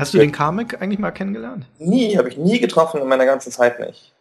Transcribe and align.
Hast 0.00 0.14
du 0.14 0.18
den 0.18 0.32
Kamek 0.32 0.80
eigentlich 0.80 0.98
mal 0.98 1.10
kennengelernt? 1.10 1.66
Nie, 1.78 2.16
habe 2.16 2.30
ich 2.30 2.38
nie 2.38 2.58
getroffen 2.58 3.02
in 3.02 3.06
meiner 3.06 3.26
ganzen 3.26 3.52
Zeit 3.52 3.78
nicht. 3.80 4.14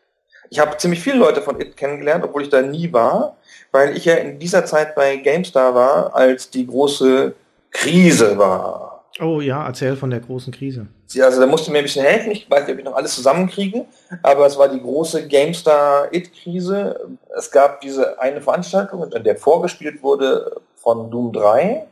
Ich 0.49 0.59
habe 0.59 0.75
ziemlich 0.77 0.99
viele 0.99 1.17
Leute 1.17 1.41
von 1.41 1.59
It 1.61 1.77
kennengelernt, 1.77 2.25
obwohl 2.25 2.41
ich 2.41 2.49
da 2.49 2.61
nie 2.61 2.91
war, 2.91 3.37
weil 3.71 3.95
ich 3.95 4.03
ja 4.05 4.15
in 4.15 4.39
dieser 4.39 4.65
Zeit 4.65 4.93
bei 4.93 5.15
GameStar 5.15 5.73
war, 5.73 6.13
als 6.13 6.49
die 6.49 6.67
große 6.67 7.33
Krise 7.71 8.37
war. 8.37 9.05
Oh 9.21 9.39
ja, 9.39 9.65
erzähl 9.65 9.95
von 9.95 10.09
der 10.09 10.19
großen 10.19 10.51
Krise. 10.51 10.87
Ja, 11.11 11.25
also 11.25 11.39
da 11.39 11.47
musste 11.47 11.71
mir 11.71 11.77
ein 11.77 11.83
bisschen 11.83 12.05
helfen. 12.05 12.31
Ich 12.31 12.49
weiß 12.49 12.61
nicht, 12.61 12.73
ob 12.73 12.79
ich 12.79 12.85
noch 12.85 12.95
alles 12.95 13.15
zusammenkriege, 13.15 13.85
aber 14.21 14.45
es 14.47 14.57
war 14.57 14.67
die 14.67 14.81
große 14.81 15.27
GameStar 15.27 16.13
It-Krise. 16.13 17.09
Es 17.37 17.51
gab 17.51 17.79
diese 17.81 18.19
eine 18.19 18.41
Veranstaltung, 18.41 19.13
an 19.13 19.23
der 19.23 19.37
vorgespielt 19.37 20.03
wurde 20.03 20.59
von 20.75 21.09
Doom 21.09 21.31
3. 21.31 21.85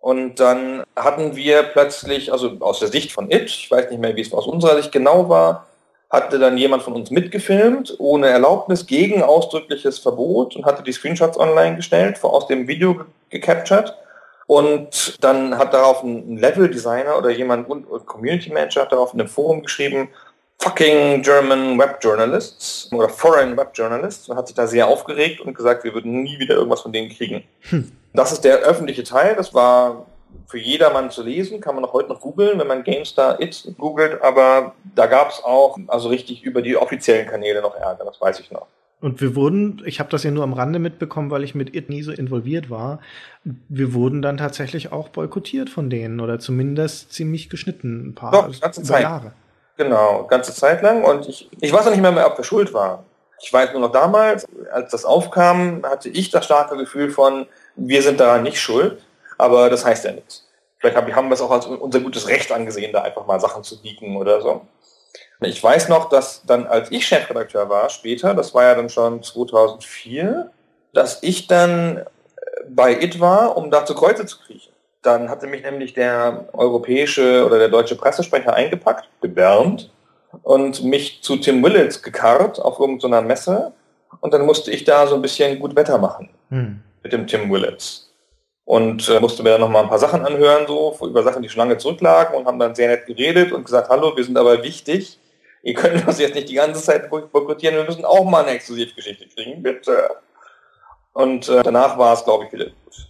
Und 0.00 0.36
dann 0.36 0.84
hatten 0.96 1.34
wir 1.34 1.62
plötzlich, 1.64 2.32
also 2.32 2.52
aus 2.60 2.78
der 2.78 2.88
Sicht 2.88 3.12
von 3.12 3.30
It, 3.30 3.46
ich 3.46 3.70
weiß 3.70 3.90
nicht 3.90 4.00
mehr, 4.00 4.14
wie 4.16 4.20
es 4.20 4.32
aus 4.32 4.46
unserer 4.46 4.76
Sicht 4.76 4.92
genau 4.92 5.28
war, 5.28 5.66
hatte 6.10 6.38
dann 6.38 6.56
jemand 6.56 6.82
von 6.82 6.94
uns 6.94 7.10
mitgefilmt, 7.10 7.96
ohne 7.98 8.28
Erlaubnis, 8.28 8.86
gegen 8.86 9.22
ausdrückliches 9.22 9.98
Verbot 9.98 10.56
und 10.56 10.64
hatte 10.64 10.82
die 10.82 10.92
Screenshots 10.92 11.38
online 11.38 11.76
gestellt, 11.76 12.22
aus 12.22 12.46
dem 12.46 12.66
Video 12.66 13.04
gecaptured. 13.28 13.94
Und 14.46 15.22
dann 15.22 15.58
hat 15.58 15.74
darauf 15.74 16.02
ein 16.02 16.38
Level-Designer 16.38 17.18
oder 17.18 17.28
jemand, 17.28 17.68
Community 18.06 18.50
Manager 18.50 18.82
hat 18.82 18.92
darauf 18.92 19.12
in 19.12 19.20
einem 19.20 19.28
Forum 19.28 19.62
geschrieben, 19.62 20.08
fucking 20.60 21.22
German 21.22 21.78
Web 21.78 21.98
Journalists 22.00 22.90
oder 22.92 23.08
Foreign 23.08 23.56
Web 23.56 23.70
Journalists 23.74 24.28
und 24.28 24.36
hat 24.36 24.48
sich 24.48 24.56
da 24.56 24.66
sehr 24.66 24.88
aufgeregt 24.88 25.40
und 25.40 25.54
gesagt, 25.54 25.84
wir 25.84 25.94
würden 25.94 26.22
nie 26.22 26.38
wieder 26.38 26.56
irgendwas 26.56 26.80
von 26.80 26.92
denen 26.92 27.10
kriegen. 27.10 27.44
Hm. 27.70 27.92
Das 28.12 28.32
ist 28.32 28.42
der 28.44 28.58
öffentliche 28.58 29.04
Teil, 29.04 29.36
das 29.36 29.54
war 29.54 30.06
für 30.46 30.58
jedermann 30.58 31.10
zu 31.10 31.22
lesen, 31.22 31.60
kann 31.60 31.74
man 31.74 31.84
auch 31.84 31.92
heute 31.92 32.08
noch 32.08 32.20
googeln, 32.20 32.58
wenn 32.58 32.66
man 32.66 32.82
GameStar 32.82 33.40
It 33.40 33.72
googelt, 33.78 34.20
aber 34.22 34.74
da 34.94 35.06
gab 35.06 35.30
es 35.30 35.42
auch 35.44 35.78
also 35.86 36.08
richtig 36.08 36.42
über 36.42 36.62
die 36.62 36.76
offiziellen 36.76 37.26
Kanäle 37.26 37.62
noch 37.62 37.74
Ärger, 37.74 38.04
das 38.04 38.20
weiß 38.20 38.40
ich 38.40 38.50
noch. 38.50 38.66
Und 39.00 39.20
wir 39.20 39.36
wurden, 39.36 39.80
ich 39.84 40.00
habe 40.00 40.10
das 40.10 40.24
ja 40.24 40.32
nur 40.32 40.42
am 40.42 40.54
Rande 40.54 40.80
mitbekommen, 40.80 41.30
weil 41.30 41.44
ich 41.44 41.54
mit 41.54 41.76
It 41.76 41.88
nie 41.88 42.02
so 42.02 42.10
involviert 42.10 42.68
war, 42.68 42.98
wir 43.44 43.94
wurden 43.94 44.22
dann 44.22 44.38
tatsächlich 44.38 44.90
auch 44.90 45.08
boykottiert 45.10 45.70
von 45.70 45.88
denen 45.88 46.18
oder 46.18 46.40
zumindest 46.40 47.12
ziemlich 47.12 47.48
geschnitten, 47.48 48.08
ein 48.08 48.14
paar 48.14 48.32
Doch, 48.32 48.60
ganze 48.60 48.82
Zeit. 48.82 49.02
Jahre. 49.02 49.32
Genau, 49.78 50.24
ganze 50.24 50.52
Zeit 50.52 50.82
lang 50.82 51.04
und 51.04 51.26
ich, 51.26 51.48
ich 51.60 51.72
weiß 51.72 51.86
auch 51.86 51.90
nicht 51.90 52.02
mehr, 52.02 52.12
mehr, 52.12 52.26
ob 52.26 52.36
wir 52.36 52.44
schuld 52.44 52.74
waren. 52.74 53.04
Ich 53.40 53.50
weiß 53.52 53.72
nur 53.72 53.80
noch 53.80 53.92
damals, 53.92 54.46
als 54.70 54.90
das 54.90 55.04
aufkam, 55.04 55.82
hatte 55.84 56.10
ich 56.10 56.30
das 56.30 56.44
starke 56.44 56.76
Gefühl 56.76 57.10
von, 57.10 57.46
wir 57.76 58.02
sind 58.02 58.20
daran 58.20 58.42
nicht 58.42 58.60
schuld 58.60 59.00
aber 59.38 59.70
das 59.70 59.84
heißt 59.84 60.04
ja 60.04 60.12
nichts. 60.12 60.44
Vielleicht 60.78 60.96
haben 60.96 61.28
wir 61.28 61.34
es 61.34 61.40
auch 61.40 61.50
als 61.50 61.66
unser 61.66 62.00
gutes 62.00 62.28
Recht 62.28 62.52
angesehen, 62.52 62.92
da 62.92 63.02
einfach 63.02 63.26
mal 63.26 63.40
Sachen 63.40 63.64
zu 63.64 63.76
leaken 63.82 64.16
oder 64.16 64.40
so. 64.40 64.62
Ich 65.40 65.62
weiß 65.62 65.88
noch, 65.88 66.08
dass 66.08 66.42
dann, 66.44 66.66
als 66.66 66.90
ich 66.90 67.06
Chefredakteur 67.06 67.68
war, 67.68 67.88
später, 67.90 68.34
das 68.34 68.54
war 68.54 68.64
ja 68.64 68.74
dann 68.74 68.88
schon 68.88 69.22
2004, 69.22 70.50
dass 70.92 71.22
ich 71.22 71.46
dann 71.46 71.98
äh, 71.98 72.04
bei 72.68 73.00
IT 73.00 73.18
war, 73.20 73.56
um 73.56 73.70
da 73.70 73.84
zu 73.84 73.94
Kreuze 73.94 74.26
zu 74.26 74.38
kriechen. 74.38 74.72
Dann 75.02 75.28
hatte 75.28 75.46
mich 75.46 75.62
nämlich 75.62 75.94
der 75.94 76.48
europäische 76.52 77.46
oder 77.46 77.58
der 77.58 77.68
deutsche 77.68 77.96
Pressesprecher 77.96 78.54
eingepackt, 78.54 79.08
gebärmt, 79.20 79.92
und 80.42 80.84
mich 80.84 81.22
zu 81.22 81.36
Tim 81.36 81.62
Willits 81.62 82.02
gekarrt 82.02 82.60
auf 82.60 82.78
irgendeiner 82.78 83.22
Messe. 83.22 83.72
Und 84.20 84.34
dann 84.34 84.44
musste 84.44 84.70
ich 84.70 84.84
da 84.84 85.06
so 85.06 85.14
ein 85.14 85.22
bisschen 85.22 85.58
gut 85.58 85.76
Wetter 85.76 85.98
machen 85.98 86.30
hm. 86.50 86.80
mit 87.02 87.12
dem 87.12 87.26
Tim 87.26 87.50
Willits 87.50 88.08
und 88.68 89.08
äh, 89.08 89.18
musste 89.18 89.42
mir 89.42 89.50
dann 89.52 89.62
noch 89.62 89.70
mal 89.70 89.82
ein 89.82 89.88
paar 89.88 89.98
Sachen 89.98 90.26
anhören, 90.26 90.66
so 90.66 90.94
über 91.02 91.22
Sachen, 91.22 91.42
die 91.42 91.48
schon 91.48 91.60
lange 91.60 91.78
zurücklagen 91.78 92.36
und 92.36 92.46
haben 92.46 92.58
dann 92.58 92.74
sehr 92.74 92.88
nett 92.88 93.06
geredet 93.06 93.50
und 93.50 93.64
gesagt, 93.64 93.88
hallo, 93.88 94.14
wir 94.14 94.22
sind 94.22 94.36
aber 94.36 94.62
wichtig. 94.62 95.18
Ihr 95.62 95.72
könnt 95.72 96.06
uns 96.06 96.18
jetzt 96.18 96.34
nicht 96.34 96.50
die 96.50 96.54
ganze 96.54 96.82
Zeit 96.82 97.08
boykottieren, 97.08 97.76
wir 97.76 97.84
müssen 97.84 98.04
auch 98.04 98.24
mal 98.24 98.42
eine 98.42 98.50
Exklusivgeschichte 98.50 99.26
kriegen, 99.28 99.62
bitte. 99.62 100.10
Und 101.14 101.48
äh, 101.48 101.62
danach 101.62 101.96
war 101.96 102.12
es, 102.12 102.24
glaube 102.24 102.44
ich, 102.44 102.52
wieder 102.52 102.66
gut. 102.66 103.07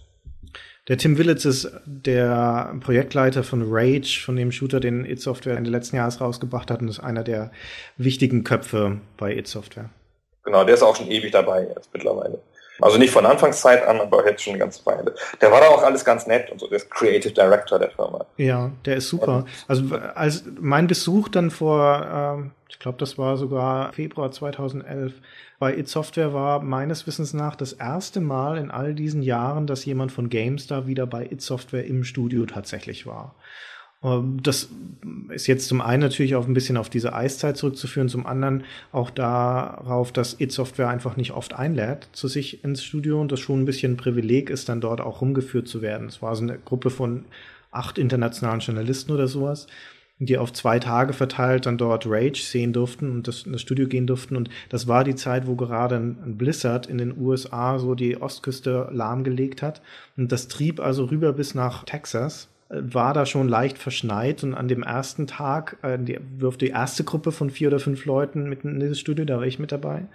Der 0.89 0.97
Tim 0.97 1.19
Willits 1.19 1.45
ist 1.45 1.71
der 1.85 2.75
Projektleiter 2.79 3.43
von 3.43 3.63
Rage, 3.67 4.19
von 4.25 4.35
dem 4.35 4.51
Shooter, 4.51 4.79
den 4.79 5.05
It 5.05 5.21
Software 5.21 5.55
Ende 5.55 5.69
letzten 5.69 5.97
Jahres 5.97 6.19
rausgebracht 6.19 6.71
hat 6.71 6.81
und 6.81 6.87
ist 6.87 6.99
einer 6.99 7.23
der 7.23 7.51
wichtigen 7.97 8.43
Köpfe 8.43 8.99
bei 9.15 9.35
It 9.35 9.47
Software. 9.47 9.91
Genau, 10.43 10.63
der 10.63 10.73
ist 10.73 10.81
auch 10.81 10.95
schon 10.95 11.11
ewig 11.11 11.31
dabei 11.31 11.67
jetzt 11.75 11.93
mittlerweile. 11.93 12.39
Also 12.81 12.97
nicht 12.97 13.11
von 13.11 13.25
Anfangszeit 13.25 13.85
an, 13.85 13.99
aber 13.99 14.25
jetzt 14.27 14.41
schon 14.41 14.53
eine 14.53 14.61
ganze 14.61 14.83
Weile. 14.85 15.13
Der 15.41 15.51
war 15.51 15.61
da 15.61 15.67
auch 15.67 15.83
alles 15.83 16.03
ganz 16.03 16.25
nett 16.25 16.49
und 16.49 16.59
so, 16.59 16.67
der 16.67 16.77
ist 16.77 16.89
Creative 16.89 17.33
Director 17.33 17.77
der 17.77 17.91
Firma. 17.91 18.25
Ja, 18.37 18.71
der 18.85 18.95
ist 18.95 19.09
super. 19.09 19.45
Also 19.67 19.95
als 20.15 20.43
mein 20.59 20.87
Besuch 20.87 21.29
dann 21.29 21.51
vor, 21.51 22.07
ähm, 22.11 22.51
ich 22.67 22.79
glaube, 22.79 22.97
das 22.97 23.17
war 23.17 23.37
sogar 23.37 23.93
Februar 23.93 24.31
2011 24.31 25.13
bei 25.59 25.77
It 25.77 25.89
Software 25.89 26.33
war 26.33 26.61
meines 26.61 27.05
Wissens 27.05 27.33
nach 27.33 27.55
das 27.55 27.73
erste 27.73 28.21
Mal 28.21 28.57
in 28.57 28.71
all 28.71 28.95
diesen 28.95 29.21
Jahren, 29.21 29.67
dass 29.67 29.85
jemand 29.85 30.11
von 30.11 30.29
GameStar 30.29 30.87
wieder 30.87 31.05
bei 31.05 31.25
It 31.25 31.41
Software 31.41 31.85
im 31.85 32.05
Studio 32.05 32.45
tatsächlich 32.45 33.05
war. 33.05 33.35
Ähm, 34.01 34.41
das 34.41 34.69
ist 35.29 35.47
jetzt 35.47 35.67
zum 35.67 35.81
einen 35.81 36.01
natürlich 36.01 36.35
auch 36.35 36.47
ein 36.47 36.53
bisschen 36.53 36.77
auf 36.77 36.89
diese 36.89 37.13
Eiszeit 37.13 37.57
zurückzuführen, 37.57 38.07
zum 38.07 38.25
anderen 38.25 38.63
auch 38.93 39.09
darauf, 39.09 40.13
dass 40.13 40.39
It 40.39 40.53
Software 40.53 40.87
einfach 40.87 41.17
nicht 41.17 41.31
oft 41.31 41.53
einlädt 41.53 42.07
zu 42.13 42.29
sich 42.29 42.63
ins 42.63 42.83
Studio 42.83 43.19
und 43.19 43.31
das 43.31 43.41
schon 43.41 43.61
ein 43.61 43.65
bisschen 43.65 43.93
ein 43.93 43.97
Privileg 43.97 44.49
ist, 44.49 44.69
dann 44.69 44.81
dort 44.81 45.01
auch 45.01 45.21
rumgeführt 45.21 45.67
zu 45.67 45.81
werden. 45.81 46.07
Es 46.07 46.21
war 46.21 46.35
so 46.35 46.43
eine 46.43 46.57
Gruppe 46.57 46.89
von 46.89 47.25
acht 47.71 47.97
internationalen 47.97 48.61
Journalisten 48.61 49.11
oder 49.11 49.27
sowas, 49.27 49.67
die 50.19 50.37
auf 50.37 50.53
zwei 50.53 50.79
Tage 50.79 51.13
verteilt 51.13 51.65
dann 51.65 51.77
dort 51.77 52.05
Rage 52.05 52.41
sehen 52.41 52.73
durften 52.73 53.11
und 53.11 53.27
das, 53.27 53.43
in 53.43 53.53
das 53.53 53.61
Studio 53.61 53.87
gehen 53.87 54.05
durften. 54.05 54.35
Und 54.35 54.49
das 54.69 54.87
war 54.87 55.03
die 55.03 55.15
Zeit, 55.15 55.47
wo 55.47 55.55
gerade 55.55 55.95
ein 55.95 56.37
Blizzard 56.37 56.87
in 56.87 56.97
den 56.97 57.17
USA 57.17 57.79
so 57.79 57.95
die 57.95 58.21
Ostküste 58.21 58.89
lahmgelegt 58.91 59.61
hat. 59.61 59.81
Und 60.17 60.31
das 60.31 60.47
trieb 60.47 60.79
also 60.79 61.05
rüber 61.05 61.33
bis 61.33 61.55
nach 61.55 61.85
Texas 61.85 62.49
war 62.69 63.13
da 63.13 63.25
schon 63.25 63.49
leicht 63.49 63.77
verschneit 63.79 64.43
und 64.43 64.53
an 64.53 64.67
dem 64.67 64.83
ersten 64.83 65.25
Tag 65.25 65.77
äh, 65.81 65.97
die, 65.97 66.19
wirft 66.37 66.61
die 66.61 66.67
erste 66.67 67.03
Gruppe 67.03 67.31
von 67.31 67.49
vier 67.49 67.69
oder 67.69 67.79
fünf 67.79 68.05
Leuten 68.05 68.47
mitten 68.47 68.69
in 68.69 68.79
dieses 68.79 68.99
Studio, 68.99 69.25
da 69.25 69.37
war 69.37 69.45
ich 69.45 69.59
mit 69.59 69.71
dabei. 69.71 70.05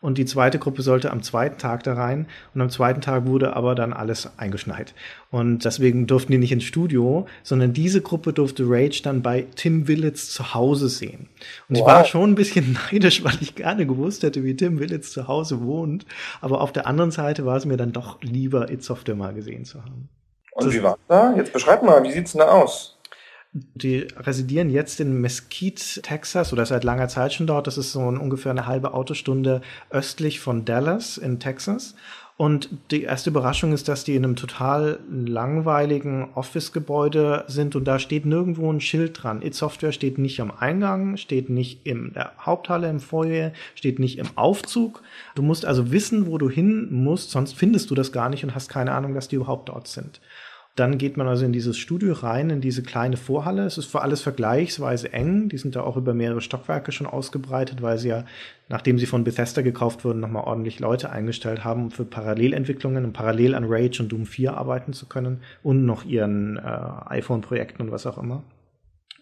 Und 0.00 0.16
die 0.16 0.24
zweite 0.24 0.58
Gruppe 0.58 0.80
sollte 0.80 1.10
am 1.10 1.22
zweiten 1.22 1.58
Tag 1.58 1.82
da 1.82 1.92
rein. 1.92 2.26
Und 2.54 2.62
am 2.62 2.70
zweiten 2.70 3.02
Tag 3.02 3.26
wurde 3.26 3.54
aber 3.54 3.74
dann 3.74 3.92
alles 3.92 4.30
eingeschneit. 4.38 4.94
Und 5.30 5.64
deswegen 5.66 6.06
durften 6.06 6.32
die 6.32 6.38
nicht 6.38 6.52
ins 6.52 6.64
Studio, 6.64 7.26
sondern 7.42 7.74
diese 7.74 8.00
Gruppe 8.00 8.32
durfte 8.32 8.64
Rage 8.66 9.02
dann 9.02 9.20
bei 9.20 9.46
Tim 9.56 9.88
Willits 9.88 10.30
zu 10.30 10.54
Hause 10.54 10.88
sehen. 10.88 11.28
Und 11.68 11.76
wow. 11.76 11.78
ich 11.78 11.84
war 11.84 12.04
schon 12.06 12.30
ein 12.30 12.34
bisschen 12.34 12.78
neidisch, 12.92 13.22
weil 13.24 13.36
ich 13.40 13.54
gerne 13.54 13.86
gewusst 13.86 14.22
hätte, 14.22 14.42
wie 14.42 14.56
Tim 14.56 14.80
Willits 14.80 15.12
zu 15.12 15.28
Hause 15.28 15.62
wohnt. 15.62 16.06
Aber 16.40 16.62
auf 16.62 16.72
der 16.72 16.86
anderen 16.86 17.10
Seite 17.10 17.44
war 17.44 17.56
es 17.56 17.66
mir 17.66 17.76
dann 17.76 17.92
doch 17.92 18.22
lieber, 18.22 18.70
It 18.70 18.82
Software 18.82 19.16
mal 19.16 19.34
gesehen 19.34 19.66
zu 19.66 19.84
haben. 19.84 20.08
Und 20.52 20.72
wie 20.72 20.82
war 20.82 20.98
da? 21.08 21.34
Jetzt 21.36 21.52
beschreib 21.52 21.82
mal, 21.82 22.02
wie 22.02 22.10
sieht's 22.10 22.32
denn 22.32 22.40
da 22.40 22.48
aus? 22.48 22.99
Die 23.52 24.06
residieren 24.16 24.70
jetzt 24.70 25.00
in 25.00 25.20
Mesquite, 25.20 26.02
Texas, 26.02 26.52
oder 26.52 26.64
seit 26.66 26.84
langer 26.84 27.08
Zeit 27.08 27.32
schon 27.32 27.48
dort. 27.48 27.66
Das 27.66 27.78
ist 27.78 27.90
so 27.90 28.00
ungefähr 28.00 28.52
eine 28.52 28.66
halbe 28.66 28.94
Autostunde 28.94 29.60
östlich 29.90 30.38
von 30.38 30.64
Dallas 30.64 31.18
in 31.18 31.40
Texas. 31.40 31.96
Und 32.40 32.70
die 32.90 33.02
erste 33.02 33.28
Überraschung 33.28 33.74
ist, 33.74 33.86
dass 33.86 34.04
die 34.04 34.14
in 34.14 34.24
einem 34.24 34.34
total 34.34 35.00
langweiligen 35.10 36.30
Office-Gebäude 36.32 37.44
sind 37.48 37.76
und 37.76 37.84
da 37.84 37.98
steht 37.98 38.24
nirgendwo 38.24 38.72
ein 38.72 38.80
Schild 38.80 39.22
dran. 39.22 39.42
It 39.42 39.54
Software 39.54 39.92
steht 39.92 40.16
nicht 40.16 40.40
am 40.40 40.50
Eingang, 40.50 41.18
steht 41.18 41.50
nicht 41.50 41.86
in 41.86 42.14
der 42.14 42.32
Haupthalle 42.38 42.88
im 42.88 43.00
Foyer, 43.00 43.52
steht 43.74 43.98
nicht 43.98 44.16
im 44.16 44.28
Aufzug. 44.36 45.02
Du 45.34 45.42
musst 45.42 45.66
also 45.66 45.90
wissen, 45.90 46.28
wo 46.28 46.38
du 46.38 46.48
hin 46.48 46.88
musst, 46.90 47.30
sonst 47.30 47.52
findest 47.52 47.90
du 47.90 47.94
das 47.94 48.10
gar 48.10 48.30
nicht 48.30 48.42
und 48.42 48.54
hast 48.54 48.70
keine 48.70 48.92
Ahnung, 48.92 49.12
dass 49.12 49.28
die 49.28 49.36
überhaupt 49.36 49.68
dort 49.68 49.86
sind. 49.88 50.22
Dann 50.76 50.98
geht 50.98 51.16
man 51.16 51.26
also 51.26 51.44
in 51.44 51.52
dieses 51.52 51.76
Studio 51.76 52.12
rein, 52.12 52.48
in 52.48 52.60
diese 52.60 52.82
kleine 52.82 53.16
Vorhalle. 53.16 53.64
Es 53.64 53.76
ist 53.76 53.86
für 53.86 54.02
alles 54.02 54.22
vergleichsweise 54.22 55.12
eng. 55.12 55.48
Die 55.48 55.58
sind 55.58 55.74
da 55.76 55.82
auch 55.82 55.96
über 55.96 56.14
mehrere 56.14 56.40
Stockwerke 56.40 56.92
schon 56.92 57.06
ausgebreitet, 57.06 57.82
weil 57.82 57.98
sie 57.98 58.08
ja, 58.08 58.24
nachdem 58.68 58.98
sie 58.98 59.06
von 59.06 59.24
Bethesda 59.24 59.62
gekauft 59.62 60.04
wurden, 60.04 60.20
nochmal 60.20 60.44
ordentlich 60.44 60.78
Leute 60.78 61.10
eingestellt 61.10 61.64
haben, 61.64 61.84
um 61.84 61.90
für 61.90 62.04
Parallelentwicklungen 62.04 63.04
und 63.04 63.12
parallel 63.12 63.54
an 63.54 63.64
Rage 63.66 64.00
und 64.00 64.10
Doom 64.10 64.26
4 64.26 64.56
arbeiten 64.56 64.92
zu 64.92 65.06
können 65.06 65.42
und 65.62 65.84
noch 65.84 66.04
ihren 66.04 66.56
äh, 66.56 66.60
iPhone-Projekten 66.60 67.82
und 67.82 67.90
was 67.90 68.06
auch 68.06 68.16
immer. 68.18 68.44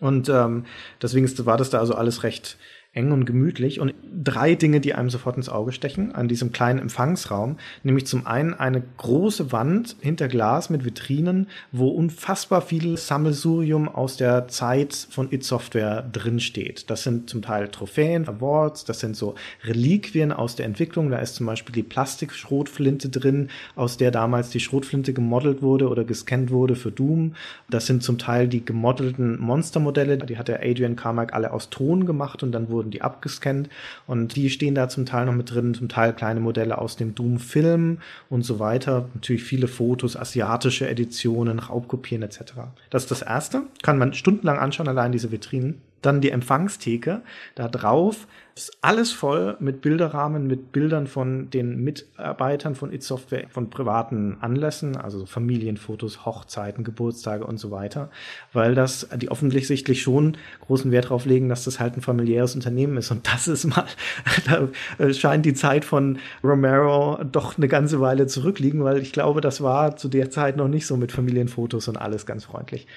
Und 0.00 0.28
ähm, 0.28 0.64
deswegen 1.02 1.28
war 1.46 1.56
das 1.56 1.70
da 1.70 1.78
also 1.78 1.94
alles 1.94 2.22
recht 2.22 2.58
eng 2.98 3.12
und 3.12 3.24
gemütlich 3.24 3.80
und 3.80 3.94
drei 4.24 4.56
Dinge, 4.56 4.80
die 4.80 4.94
einem 4.94 5.08
sofort 5.08 5.36
ins 5.36 5.48
Auge 5.48 5.72
stechen 5.72 6.14
an 6.14 6.26
diesem 6.26 6.50
kleinen 6.50 6.80
Empfangsraum, 6.80 7.56
nämlich 7.84 8.06
zum 8.06 8.26
einen 8.26 8.54
eine 8.54 8.82
große 8.96 9.52
Wand 9.52 9.96
hinter 10.00 10.26
Glas 10.26 10.68
mit 10.68 10.84
Vitrinen, 10.84 11.46
wo 11.70 11.88
unfassbar 11.88 12.60
viel 12.60 12.96
Sammelsurium 12.96 13.88
aus 13.88 14.16
der 14.16 14.48
Zeit 14.48 15.06
von 15.10 15.32
It 15.32 15.44
Software 15.44 16.02
drin 16.12 16.40
steht. 16.40 16.90
Das 16.90 17.04
sind 17.04 17.30
zum 17.30 17.40
Teil 17.40 17.68
Trophäen, 17.68 18.26
Awards, 18.26 18.84
das 18.84 18.98
sind 18.98 19.16
so 19.16 19.36
Reliquien 19.64 20.32
aus 20.32 20.56
der 20.56 20.66
Entwicklung. 20.66 21.10
Da 21.10 21.18
ist 21.18 21.36
zum 21.36 21.46
Beispiel 21.46 21.74
die 21.74 21.82
Plastikschrotflinte 21.84 23.08
drin, 23.08 23.48
aus 23.76 23.96
der 23.96 24.10
damals 24.10 24.50
die 24.50 24.60
Schrotflinte 24.60 25.12
gemodelt 25.12 25.62
wurde 25.62 25.88
oder 25.88 26.04
gescannt 26.04 26.50
wurde 26.50 26.74
für 26.74 26.90
Doom. 26.90 27.34
Das 27.70 27.86
sind 27.86 28.02
zum 28.02 28.18
Teil 28.18 28.48
die 28.48 28.64
gemodelten 28.64 29.38
Monstermodelle, 29.38 30.18
die 30.18 30.36
hat 30.36 30.48
der 30.48 30.62
Adrian 30.62 30.96
Carmack 30.96 31.32
alle 31.32 31.52
aus 31.52 31.70
Ton 31.70 32.04
gemacht 32.04 32.42
und 32.42 32.50
dann 32.50 32.68
wurden 32.68 32.87
die 32.90 33.02
abgescannt 33.02 33.68
und 34.06 34.36
die 34.36 34.50
stehen 34.50 34.74
da 34.74 34.88
zum 34.88 35.06
Teil 35.06 35.26
noch 35.26 35.34
mit 35.34 35.50
drin, 35.52 35.74
zum 35.74 35.88
Teil 35.88 36.12
kleine 36.12 36.40
Modelle 36.40 36.78
aus 36.78 36.96
dem 36.96 37.14
Doom-Film 37.14 37.98
und 38.28 38.42
so 38.42 38.58
weiter. 38.58 39.08
Natürlich 39.14 39.44
viele 39.44 39.68
Fotos, 39.68 40.16
asiatische 40.16 40.88
Editionen, 40.88 41.58
Raubkopien 41.58 42.22
etc. 42.22 42.54
Das 42.90 43.04
ist 43.04 43.10
das 43.10 43.22
Erste. 43.22 43.62
Kann 43.82 43.98
man 43.98 44.14
stundenlang 44.14 44.58
anschauen, 44.58 44.88
allein 44.88 45.12
diese 45.12 45.30
Vitrinen. 45.32 45.80
Dann 46.02 46.20
die 46.20 46.30
Empfangstheke. 46.30 47.22
Da 47.54 47.68
drauf 47.68 48.26
ist 48.58 48.76
alles 48.80 49.12
voll 49.12 49.56
mit 49.60 49.82
Bilderrahmen, 49.82 50.48
mit 50.48 50.72
Bildern 50.72 51.06
von 51.06 51.48
den 51.48 51.84
Mitarbeitern 51.84 52.74
von 52.74 52.92
It 52.92 53.04
Software, 53.04 53.46
von 53.48 53.70
privaten 53.70 54.36
Anlässen, 54.40 54.96
also 54.96 55.26
Familienfotos, 55.26 56.26
Hochzeiten, 56.26 56.82
Geburtstage 56.82 57.44
und 57.44 57.58
so 57.58 57.70
weiter, 57.70 58.10
weil 58.52 58.74
das, 58.74 59.08
die 59.16 59.30
offensichtlich 59.30 60.02
schon 60.02 60.36
großen 60.66 60.90
Wert 60.90 61.04
darauf 61.04 61.24
legen, 61.24 61.48
dass 61.48 61.64
das 61.64 61.78
halt 61.78 61.96
ein 61.96 62.00
familiäres 62.00 62.56
Unternehmen 62.56 62.96
ist. 62.96 63.12
Und 63.12 63.32
das 63.32 63.46
ist 63.46 63.64
mal, 63.64 63.86
da 64.98 65.12
scheint 65.12 65.46
die 65.46 65.54
Zeit 65.54 65.84
von 65.84 66.18
Romero 66.42 67.22
doch 67.30 67.58
eine 67.58 67.68
ganze 67.68 68.00
Weile 68.00 68.26
zurückliegen, 68.26 68.82
weil 68.82 68.98
ich 68.98 69.12
glaube, 69.12 69.40
das 69.40 69.62
war 69.62 69.96
zu 69.96 70.08
der 70.08 70.30
Zeit 70.30 70.56
noch 70.56 70.68
nicht 70.68 70.86
so 70.86 70.96
mit 70.96 71.12
Familienfotos 71.12 71.86
und 71.86 71.96
alles 71.96 72.26
ganz 72.26 72.46
freundlich. 72.46 72.88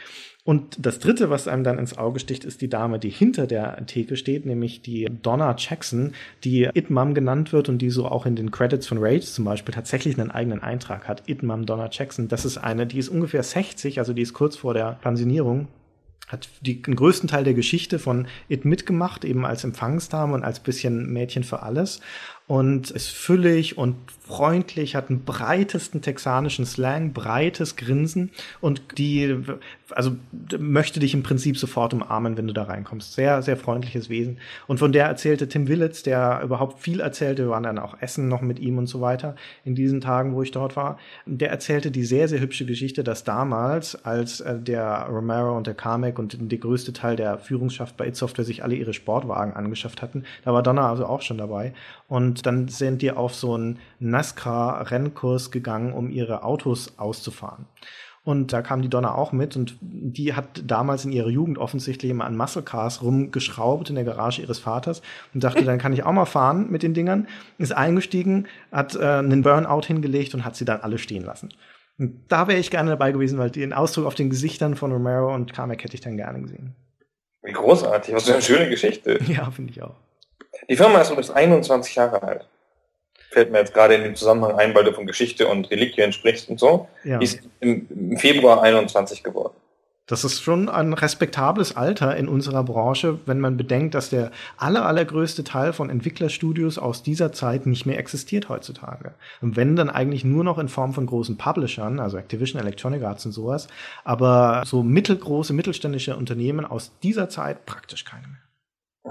Und 0.43 0.77
das 0.83 0.97
dritte, 0.97 1.29
was 1.29 1.47
einem 1.47 1.63
dann 1.63 1.77
ins 1.77 1.97
Auge 1.97 2.19
sticht, 2.19 2.45
ist 2.45 2.61
die 2.61 2.69
Dame, 2.69 2.97
die 2.97 3.09
hinter 3.09 3.45
der 3.45 3.85
Theke 3.85 4.17
steht, 4.17 4.45
nämlich 4.45 4.81
die 4.81 5.07
Donna 5.21 5.55
Jackson, 5.55 6.13
die 6.43 6.67
It 6.73 6.89
Mom 6.89 7.13
genannt 7.13 7.53
wird 7.53 7.69
und 7.69 7.77
die 7.77 7.91
so 7.91 8.07
auch 8.07 8.25
in 8.25 8.35
den 8.35 8.49
Credits 8.49 8.87
von 8.87 8.97
Rage 8.99 9.21
zum 9.21 9.45
Beispiel 9.45 9.73
tatsächlich 9.73 10.19
einen 10.19 10.31
eigenen 10.31 10.63
Eintrag 10.63 11.07
hat. 11.07 11.29
It 11.29 11.43
Mom 11.43 11.67
Donna 11.67 11.89
Jackson. 11.91 12.27
Das 12.27 12.43
ist 12.43 12.57
eine, 12.57 12.87
die 12.87 12.97
ist 12.97 13.09
ungefähr 13.09 13.43
60, 13.43 13.99
also 13.99 14.13
die 14.13 14.23
ist 14.23 14.33
kurz 14.33 14.55
vor 14.55 14.73
der 14.73 14.97
Pensionierung 15.01 15.67
hat 16.31 16.49
die, 16.61 16.81
den 16.81 16.95
größten 16.95 17.27
Teil 17.27 17.43
der 17.43 17.53
Geschichte 17.53 17.99
von 17.99 18.27
It 18.47 18.65
mitgemacht, 18.65 19.25
eben 19.25 19.45
als 19.45 19.63
Empfangsdame 19.63 20.33
und 20.33 20.43
als 20.43 20.59
bisschen 20.59 21.11
Mädchen 21.11 21.43
für 21.43 21.61
alles 21.61 21.99
und 22.47 22.91
ist 22.91 23.09
füllig 23.09 23.77
und 23.77 23.95
freundlich, 24.31 24.95
hat 24.95 25.09
einen 25.09 25.25
breitesten 25.25 26.01
texanischen 26.01 26.65
Slang, 26.65 27.11
breites 27.11 27.75
Grinsen 27.75 28.31
und 28.61 28.97
die, 28.97 29.37
also 29.89 30.15
möchte 30.57 31.01
dich 31.01 31.13
im 31.13 31.21
Prinzip 31.21 31.57
sofort 31.57 31.93
umarmen, 31.93 32.37
wenn 32.37 32.47
du 32.47 32.53
da 32.53 32.63
reinkommst. 32.63 33.13
Sehr, 33.13 33.41
sehr 33.41 33.57
freundliches 33.57 34.09
Wesen. 34.09 34.37
Und 34.67 34.77
von 34.79 34.93
der 34.93 35.05
erzählte 35.05 35.49
Tim 35.49 35.67
Willits, 35.67 36.03
der 36.03 36.41
überhaupt 36.43 36.79
viel 36.79 37.01
erzählte, 37.01 37.43
wir 37.43 37.49
waren 37.49 37.63
dann 37.63 37.77
auch 37.77 37.97
essen 37.99 38.29
noch 38.29 38.41
mit 38.41 38.59
ihm 38.59 38.77
und 38.77 38.87
so 38.87 39.01
weiter 39.01 39.35
in 39.65 39.75
diesen 39.75 39.99
Tagen, 39.99 40.33
wo 40.33 40.41
ich 40.43 40.51
dort 40.51 40.77
war. 40.77 40.97
Der 41.25 41.49
erzählte 41.49 41.91
die 41.91 42.05
sehr, 42.05 42.29
sehr 42.29 42.39
hübsche 42.39 42.65
Geschichte, 42.65 43.03
dass 43.03 43.25
damals, 43.25 44.05
als 44.05 44.39
äh, 44.39 44.57
der 44.57 45.07
Romero 45.09 45.57
und 45.57 45.67
der 45.67 45.73
Carmack 45.73 46.19
und 46.19 46.37
der 46.39 46.57
größte 46.57 46.93
Teil 46.93 47.17
der 47.17 47.37
Führungsschaft 47.37 47.97
bei 47.97 48.07
It 48.07 48.15
Software 48.15 48.45
sich 48.45 48.63
alle 48.63 48.75
ihre 48.75 48.93
Sportwagen 48.93 49.53
angeschafft 49.53 50.01
hatten, 50.01 50.23
da 50.45 50.53
war 50.53 50.63
Donna 50.63 50.89
also 50.89 51.05
auch 51.05 51.21
schon 51.21 51.37
dabei. 51.37 51.73
Und 52.07 52.45
dann 52.45 52.69
sind 52.69 53.01
die 53.01 53.11
auf 53.11 53.35
so 53.35 53.55
einen 53.55 53.79
NASCAR-Rennkurs 54.21 55.51
gegangen, 55.51 55.93
um 55.93 56.09
ihre 56.09 56.43
Autos 56.43 56.93
auszufahren. 56.97 57.65
Und 58.23 58.53
da 58.53 58.61
kam 58.61 58.83
die 58.83 58.89
Donna 58.89 59.15
auch 59.15 59.31
mit 59.31 59.55
und 59.55 59.77
die 59.81 60.35
hat 60.35 60.61
damals 60.67 61.05
in 61.05 61.11
ihrer 61.11 61.29
Jugend 61.29 61.57
offensichtlich 61.57 62.11
immer 62.11 62.25
an 62.25 62.37
Muscle 62.37 62.61
Cars 62.61 63.01
rumgeschraubt 63.01 63.89
in 63.89 63.95
der 63.95 64.03
Garage 64.03 64.43
ihres 64.43 64.59
Vaters 64.59 65.01
und 65.33 65.43
dachte, 65.43 65.65
dann 65.65 65.79
kann 65.79 65.91
ich 65.91 66.03
auch 66.03 66.11
mal 66.11 66.25
fahren 66.25 66.69
mit 66.69 66.83
den 66.83 66.93
Dingern. 66.93 67.27
Ist 67.57 67.71
eingestiegen, 67.71 68.47
hat 68.71 68.95
äh, 68.95 68.99
einen 68.99 69.41
Burnout 69.41 69.87
hingelegt 69.87 70.35
und 70.35 70.45
hat 70.45 70.55
sie 70.55 70.65
dann 70.65 70.81
alle 70.81 70.99
stehen 70.99 71.23
lassen. 71.23 71.49
Und 71.97 72.25
da 72.27 72.47
wäre 72.47 72.59
ich 72.59 72.69
gerne 72.69 72.91
dabei 72.91 73.11
gewesen, 73.11 73.39
weil 73.39 73.49
den 73.49 73.73
Ausdruck 73.73 74.05
auf 74.05 74.15
den 74.15 74.29
Gesichtern 74.29 74.75
von 74.75 74.91
Romero 74.91 75.33
und 75.33 75.51
Carmack 75.51 75.83
hätte 75.83 75.95
ich 75.95 76.01
dann 76.01 76.17
gerne 76.17 76.41
gesehen. 76.41 76.75
Wie 77.41 77.53
großartig, 77.53 78.13
was 78.13 78.25
für 78.25 78.33
eine 78.33 78.41
schöne 78.43 78.69
Geschichte. 78.69 79.17
Ja, 79.27 79.49
finde 79.49 79.71
ich 79.71 79.81
auch. 79.81 79.95
Die 80.69 80.75
Firma 80.75 81.01
ist 81.01 81.09
übrigens 81.09 81.31
21 81.31 81.95
Jahre 81.95 82.21
alt. 82.21 82.47
Fällt 83.31 83.51
mir 83.51 83.59
jetzt 83.59 83.73
gerade 83.73 83.95
in 83.95 84.03
dem 84.03 84.15
Zusammenhang 84.15 84.55
ein, 84.59 84.75
weil 84.75 84.83
du 84.83 84.91
von 84.91 85.07
Geschichte 85.07 85.47
und 85.47 85.71
Reliquien 85.71 86.11
sprichst 86.11 86.49
und 86.49 86.59
so. 86.59 86.87
Ja. 87.03 87.17
Die 87.17 87.25
ist 87.25 87.39
im, 87.61 87.87
im 87.89 88.17
Februar 88.17 88.61
21 88.61 89.23
geworden. 89.23 89.53
Das 90.11 90.25
ist 90.25 90.41
schon 90.41 90.67
ein 90.67 90.91
respektables 90.91 91.77
Alter 91.77 92.17
in 92.17 92.27
unserer 92.27 92.65
Branche, 92.65 93.19
wenn 93.25 93.39
man 93.39 93.55
bedenkt, 93.55 93.95
dass 93.95 94.09
der 94.09 94.31
aller, 94.57 94.85
allergrößte 94.85 95.45
Teil 95.45 95.71
von 95.71 95.89
Entwicklerstudios 95.89 96.77
aus 96.77 97.01
dieser 97.01 97.31
Zeit 97.31 97.65
nicht 97.65 97.85
mehr 97.85 97.97
existiert 97.97 98.49
heutzutage. 98.49 99.13
Und 99.39 99.55
wenn 99.55 99.77
dann 99.77 99.89
eigentlich 99.89 100.25
nur 100.25 100.43
noch 100.43 100.59
in 100.59 100.67
Form 100.67 100.93
von 100.93 101.05
großen 101.05 101.37
Publishern, 101.37 102.01
also 102.01 102.17
Activision, 102.17 102.59
Electronic 102.59 103.03
Arts 103.03 103.25
und 103.25 103.31
sowas, 103.31 103.69
aber 104.03 104.63
so 104.65 104.83
mittelgroße, 104.83 105.53
mittelständische 105.53 106.17
Unternehmen 106.17 106.65
aus 106.65 106.91
dieser 107.01 107.29
Zeit 107.29 107.65
praktisch 107.65 108.03
keine 108.03 108.27
mehr. 108.27 108.50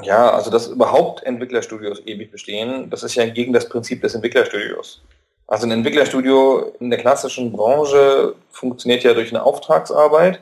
Ja, 0.03 0.31
also 0.31 0.51
dass 0.51 0.69
überhaupt 0.69 1.25
Entwicklerstudios 1.25 2.01
ewig 2.07 2.31
bestehen, 2.31 2.91
das 2.91 3.03
ist 3.03 3.17
ja 3.17 3.27
gegen 3.27 3.53
das 3.53 3.69
Prinzip 3.69 4.03
des 4.03 4.15
Entwicklerstudios. 4.15 5.03
Also 5.47 5.67
ein 5.67 5.73
Entwicklerstudio 5.73 6.73
in 6.79 6.91
der 6.91 7.01
klassischen 7.01 7.51
Branche 7.51 8.35
funktioniert 8.51 9.03
ja 9.03 9.15
durch 9.15 9.31
eine 9.31 9.43
Auftragsarbeit. 9.43 10.41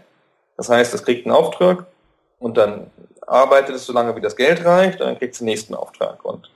Das 0.58 0.68
heißt, 0.68 0.92
es 0.92 1.02
kriegt 1.02 1.26
einen 1.26 1.34
Auftrag 1.34 1.86
und 2.38 2.58
dann 2.58 2.90
arbeitet 3.26 3.74
es 3.74 3.86
so 3.86 3.92
lange, 3.92 4.14
wie 4.16 4.20
das 4.20 4.36
Geld 4.36 4.64
reicht, 4.64 5.00
und 5.00 5.06
dann 5.06 5.18
kriegt 5.18 5.32
es 5.32 5.38
den 5.38 5.46
nächsten 5.46 5.74
Auftrag. 5.74 6.24
Und 6.24 6.50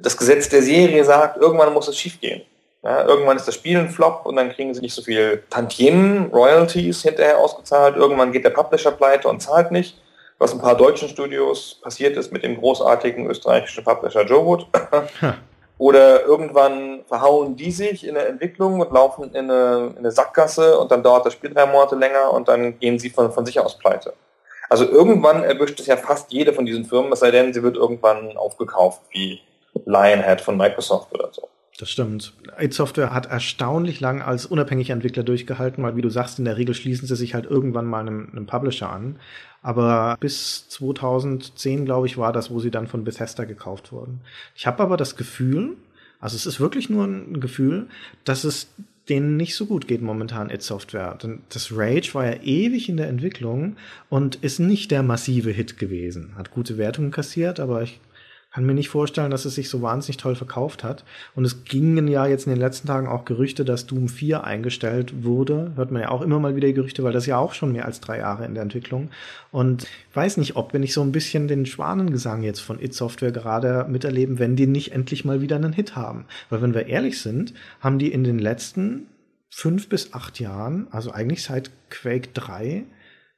das 0.00 0.16
Gesetz 0.16 0.48
der 0.48 0.62
Serie 0.62 1.04
sagt, 1.04 1.38
irgendwann 1.38 1.72
muss 1.72 1.88
es 1.88 1.96
schiefgehen. 1.96 2.42
Ja, 2.82 3.06
irgendwann 3.06 3.38
ist 3.38 3.48
das 3.48 3.54
Spiel 3.54 3.78
ein 3.78 3.88
Flop 3.88 4.26
und 4.26 4.36
dann 4.36 4.52
kriegen 4.52 4.74
sie 4.74 4.82
nicht 4.82 4.92
so 4.92 5.00
viel 5.00 5.42
Tantiemen, 5.48 6.26
Royalties 6.26 7.02
hinterher 7.02 7.38
ausgezahlt. 7.38 7.96
Irgendwann 7.96 8.32
geht 8.32 8.44
der 8.44 8.50
Publisher 8.50 8.90
pleite 8.90 9.28
und 9.28 9.40
zahlt 9.40 9.70
nicht 9.70 9.98
was 10.44 10.52
ein 10.52 10.60
paar 10.60 10.76
deutschen 10.76 11.08
Studios 11.08 11.80
passiert 11.80 12.18
ist 12.18 12.30
mit 12.30 12.44
dem 12.44 12.58
großartigen 12.58 13.26
österreichischen 13.26 13.82
Publisher 13.82 14.26
Joe 14.26 14.44
Wood. 14.44 14.66
Oder 15.78 16.24
irgendwann 16.26 17.02
verhauen 17.08 17.56
die 17.56 17.72
sich 17.72 18.06
in 18.06 18.14
der 18.14 18.28
Entwicklung 18.28 18.78
und 18.80 18.92
laufen 18.92 19.34
in 19.34 19.50
eine, 19.50 19.92
in 19.92 19.98
eine, 19.98 20.10
Sackgasse 20.12 20.78
und 20.78 20.92
dann 20.92 21.02
dauert 21.02 21.24
das 21.24 21.32
Spiel 21.32 21.52
drei 21.52 21.64
Monate 21.64 21.96
länger 21.96 22.30
und 22.30 22.46
dann 22.46 22.78
gehen 22.78 22.98
sie 22.98 23.08
von, 23.08 23.32
von 23.32 23.46
sich 23.46 23.58
aus 23.58 23.78
pleite. 23.78 24.12
Also 24.68 24.86
irgendwann 24.86 25.42
erwischt 25.42 25.80
es 25.80 25.86
ja 25.86 25.96
fast 25.96 26.30
jede 26.30 26.52
von 26.52 26.66
diesen 26.66 26.84
Firmen, 26.84 27.10
es 27.12 27.20
sei 27.20 27.30
denn, 27.30 27.54
sie 27.54 27.62
wird 27.62 27.76
irgendwann 27.76 28.36
aufgekauft, 28.36 29.00
wie 29.10 29.40
Lionhead 29.86 30.42
von 30.42 30.58
Microsoft 30.58 31.12
oder 31.14 31.30
so. 31.32 31.48
Das 31.78 31.90
stimmt. 31.90 32.34
id 32.60 32.72
Software 32.72 33.12
hat 33.12 33.26
erstaunlich 33.26 33.98
lang 34.00 34.22
als 34.22 34.46
unabhängiger 34.46 34.92
Entwickler 34.92 35.24
durchgehalten, 35.24 35.82
weil 35.82 35.96
wie 35.96 36.02
du 36.02 36.10
sagst, 36.10 36.38
in 36.38 36.44
der 36.44 36.56
Regel 36.56 36.74
schließen 36.74 37.08
sie 37.08 37.16
sich 37.16 37.34
halt 37.34 37.46
irgendwann 37.46 37.86
mal 37.86 38.00
einem, 38.00 38.28
einem 38.30 38.46
Publisher 38.46 38.90
an. 38.90 39.18
Aber 39.64 40.18
bis 40.20 40.68
2010, 40.68 41.86
glaube 41.86 42.06
ich, 42.06 42.18
war 42.18 42.34
das, 42.34 42.50
wo 42.50 42.60
sie 42.60 42.70
dann 42.70 42.86
von 42.86 43.02
Bethesda 43.02 43.44
gekauft 43.44 43.92
wurden. 43.92 44.20
Ich 44.54 44.66
habe 44.66 44.82
aber 44.82 44.98
das 44.98 45.16
Gefühl, 45.16 45.78
also 46.20 46.36
es 46.36 46.44
ist 46.44 46.60
wirklich 46.60 46.90
nur 46.90 47.06
ein 47.06 47.40
Gefühl, 47.40 47.86
dass 48.24 48.44
es 48.44 48.68
denen 49.08 49.38
nicht 49.38 49.54
so 49.54 49.64
gut 49.64 49.88
geht 49.88 50.02
momentan 50.02 50.50
id 50.50 50.62
Software. 50.62 51.16
Denn 51.22 51.40
das 51.48 51.72
Rage 51.74 52.10
war 52.12 52.26
ja 52.26 52.42
ewig 52.42 52.90
in 52.90 52.98
der 52.98 53.08
Entwicklung 53.08 53.76
und 54.10 54.36
ist 54.36 54.58
nicht 54.58 54.90
der 54.90 55.02
massive 55.02 55.50
Hit 55.50 55.78
gewesen. 55.78 56.34
Hat 56.36 56.50
gute 56.50 56.76
Wertungen 56.76 57.10
kassiert, 57.10 57.58
aber 57.58 57.82
ich 57.82 58.00
kann 58.54 58.66
mir 58.66 58.74
nicht 58.74 58.88
vorstellen, 58.88 59.32
dass 59.32 59.46
es 59.46 59.56
sich 59.56 59.68
so 59.68 59.82
wahnsinnig 59.82 60.16
toll 60.16 60.36
verkauft 60.36 60.84
hat. 60.84 61.04
Und 61.34 61.44
es 61.44 61.64
gingen 61.64 62.06
ja 62.06 62.24
jetzt 62.24 62.46
in 62.46 62.52
den 62.52 62.60
letzten 62.60 62.86
Tagen 62.86 63.08
auch 63.08 63.24
Gerüchte, 63.24 63.64
dass 63.64 63.86
Doom 63.86 64.08
4 64.08 64.44
eingestellt 64.44 65.24
wurde. 65.24 65.72
Hört 65.74 65.90
man 65.90 66.02
ja 66.02 66.10
auch 66.10 66.22
immer 66.22 66.38
mal 66.38 66.54
wieder 66.54 66.72
Gerüchte, 66.72 67.02
weil 67.02 67.12
das 67.12 67.26
ja 67.26 67.36
auch 67.36 67.52
schon 67.52 67.72
mehr 67.72 67.84
als 67.84 67.98
drei 67.98 68.18
Jahre 68.18 68.46
in 68.46 68.54
der 68.54 68.62
Entwicklung. 68.62 69.10
Und 69.50 69.88
weiß 70.14 70.36
nicht, 70.36 70.54
ob 70.54 70.72
wenn 70.72 70.84
ich 70.84 70.94
so 70.94 71.02
ein 71.02 71.10
bisschen 71.10 71.48
den 71.48 71.66
Schwanengesang 71.66 72.44
jetzt 72.44 72.60
von 72.60 72.80
It 72.80 72.94
Software 72.94 73.32
gerade 73.32 73.86
miterleben, 73.88 74.38
wenn 74.38 74.54
die 74.54 74.68
nicht 74.68 74.92
endlich 74.92 75.24
mal 75.24 75.40
wieder 75.40 75.56
einen 75.56 75.72
Hit 75.72 75.96
haben. 75.96 76.26
Weil 76.48 76.62
wenn 76.62 76.74
wir 76.74 76.86
ehrlich 76.86 77.20
sind, 77.20 77.54
haben 77.80 77.98
die 77.98 78.12
in 78.12 78.22
den 78.22 78.38
letzten 78.38 79.08
fünf 79.50 79.88
bis 79.88 80.12
acht 80.12 80.38
Jahren, 80.38 80.86
also 80.92 81.10
eigentlich 81.10 81.42
seit 81.42 81.72
Quake 81.90 82.28
3, 82.34 82.84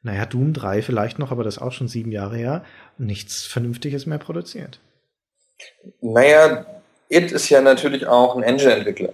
naja, 0.02 0.26
Doom 0.26 0.52
3 0.52 0.82
vielleicht 0.82 1.18
noch, 1.18 1.32
aber 1.32 1.42
das 1.42 1.58
auch 1.58 1.72
schon 1.72 1.88
sieben 1.88 2.12
Jahre 2.12 2.36
her, 2.36 2.64
nichts 2.98 3.46
Vernünftiges 3.46 4.04
mehr 4.04 4.18
produziert. 4.18 4.78
Naja, 6.00 6.66
It 7.08 7.32
ist 7.32 7.48
ja 7.48 7.60
natürlich 7.60 8.06
auch 8.06 8.36
ein 8.36 8.42
Engine-Entwickler. 8.42 9.12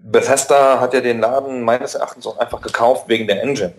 Bethesda 0.00 0.80
hat 0.80 0.94
ja 0.94 1.00
den 1.00 1.20
Laden 1.20 1.62
meines 1.62 1.94
Erachtens 1.94 2.26
auch 2.26 2.38
einfach 2.38 2.60
gekauft 2.60 3.08
wegen 3.08 3.26
der 3.26 3.42
Engine. 3.42 3.72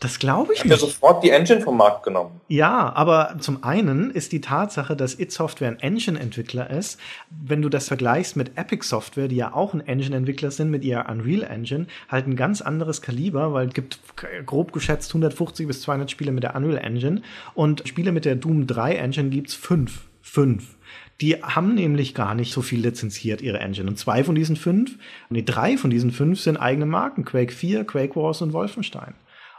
Das 0.00 0.18
glaube 0.18 0.54
ich 0.54 0.64
nicht. 0.64 0.72
Ich 0.74 0.82
habe 0.82 0.90
sofort 0.90 1.22
die 1.22 1.30
Engine 1.30 1.60
vom 1.60 1.76
Markt 1.76 2.02
genommen. 2.02 2.40
Ja, 2.48 2.92
aber 2.94 3.36
zum 3.40 3.62
einen 3.62 4.10
ist 4.10 4.32
die 4.32 4.40
Tatsache, 4.40 4.96
dass 4.96 5.18
It 5.18 5.32
Software 5.32 5.68
ein 5.68 5.80
Engine-Entwickler 5.80 6.70
ist, 6.70 6.98
wenn 7.30 7.60
du 7.60 7.68
das 7.68 7.88
vergleichst 7.88 8.36
mit 8.36 8.56
Epic 8.56 8.86
Software, 8.86 9.28
die 9.28 9.36
ja 9.36 9.52
auch 9.52 9.74
ein 9.74 9.86
Engine-Entwickler 9.86 10.50
sind 10.50 10.70
mit 10.70 10.82
ihrer 10.82 11.08
Unreal 11.10 11.42
Engine, 11.42 11.86
halt 12.08 12.26
ein 12.26 12.36
ganz 12.36 12.62
anderes 12.62 13.02
Kaliber, 13.02 13.52
weil 13.52 13.68
es 13.68 13.74
gibt 13.74 14.00
grob 14.46 14.72
geschätzt 14.72 15.10
150 15.10 15.66
bis 15.66 15.82
200 15.82 16.10
Spiele 16.10 16.32
mit 16.32 16.42
der 16.42 16.56
Unreal 16.56 16.78
Engine 16.78 17.22
und 17.54 17.86
Spiele 17.86 18.12
mit 18.12 18.24
der 18.24 18.36
Doom 18.36 18.66
3 18.66 18.94
Engine 18.94 19.28
gibt's 19.28 19.54
fünf. 19.54 20.04
Fünf. 20.22 20.76
Die 21.22 21.36
haben 21.36 21.74
nämlich 21.74 22.14
gar 22.14 22.34
nicht 22.34 22.52
so 22.52 22.62
viel 22.62 22.80
lizenziert, 22.80 23.40
ihre 23.40 23.60
Engine. 23.60 23.88
Und 23.88 23.96
zwei 23.96 24.24
von 24.24 24.34
diesen 24.34 24.56
fünf, 24.56 24.98
nee, 25.30 25.42
drei 25.42 25.76
von 25.76 25.88
diesen 25.88 26.10
fünf 26.10 26.40
sind 26.40 26.56
eigene 26.56 26.84
Marken. 26.84 27.24
Quake 27.24 27.52
4, 27.52 27.84
Quake 27.84 28.16
Wars 28.16 28.42
und 28.42 28.52
Wolfenstein. 28.52 29.14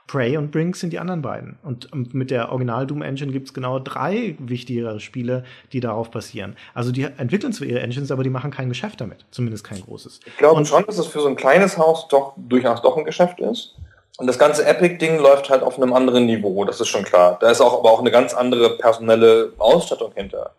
Prey 0.06 0.36
und 0.36 0.52
Brink 0.52 0.76
sind 0.76 0.92
die 0.92 1.00
anderen 1.00 1.22
beiden. 1.22 1.58
Und 1.64 2.14
mit 2.14 2.32
der 2.32 2.52
Original 2.52 2.86
Doom 2.86 3.02
Engine 3.02 3.32
gibt 3.32 3.48
es 3.48 3.54
genau 3.54 3.80
drei 3.80 4.36
wichtigere 4.40 5.00
Spiele, 5.00 5.46
die 5.72 5.80
darauf 5.80 6.12
basieren. 6.12 6.58
Also 6.74 6.92
die 6.92 7.04
entwickeln 7.04 7.54
zwar 7.54 7.68
ihre 7.68 7.80
Engines, 7.80 8.12
aber 8.12 8.24
die 8.24 8.30
machen 8.30 8.52
kein 8.52 8.68
Geschäft 8.68 9.00
damit. 9.00 9.26
Zumindest 9.32 9.64
kein 9.64 9.82
großes. 9.82 10.20
Ich 10.26 10.38
glaube 10.38 10.58
und 10.58 10.68
schon, 10.68 10.86
dass 10.86 10.98
es 10.98 11.08
für 11.08 11.22
so 11.22 11.30
ein 11.30 11.38
kleines 11.38 11.78
Haus 11.78 12.10
doch 12.10 12.34
durchaus 12.36 12.82
doch 12.82 12.98
ein 12.98 13.06
Geschäft 13.06 13.40
ist. 13.40 13.76
Und 14.18 14.28
das 14.28 14.38
ganze 14.38 14.66
Epic-Ding 14.66 15.18
läuft 15.18 15.50
halt 15.50 15.64
auf 15.64 15.78
einem 15.78 15.94
anderen 15.94 16.26
Niveau, 16.26 16.66
das 16.66 16.82
ist 16.82 16.90
schon 16.90 17.04
klar. 17.04 17.38
Da 17.40 17.50
ist 17.50 17.62
auch 17.62 17.80
aber 17.80 17.90
auch 17.90 18.02
eine 18.02 18.12
ganz 18.12 18.34
andere 18.34 18.78
personelle 18.78 19.54
Ausstattung 19.58 20.12
hinter. 20.14 20.52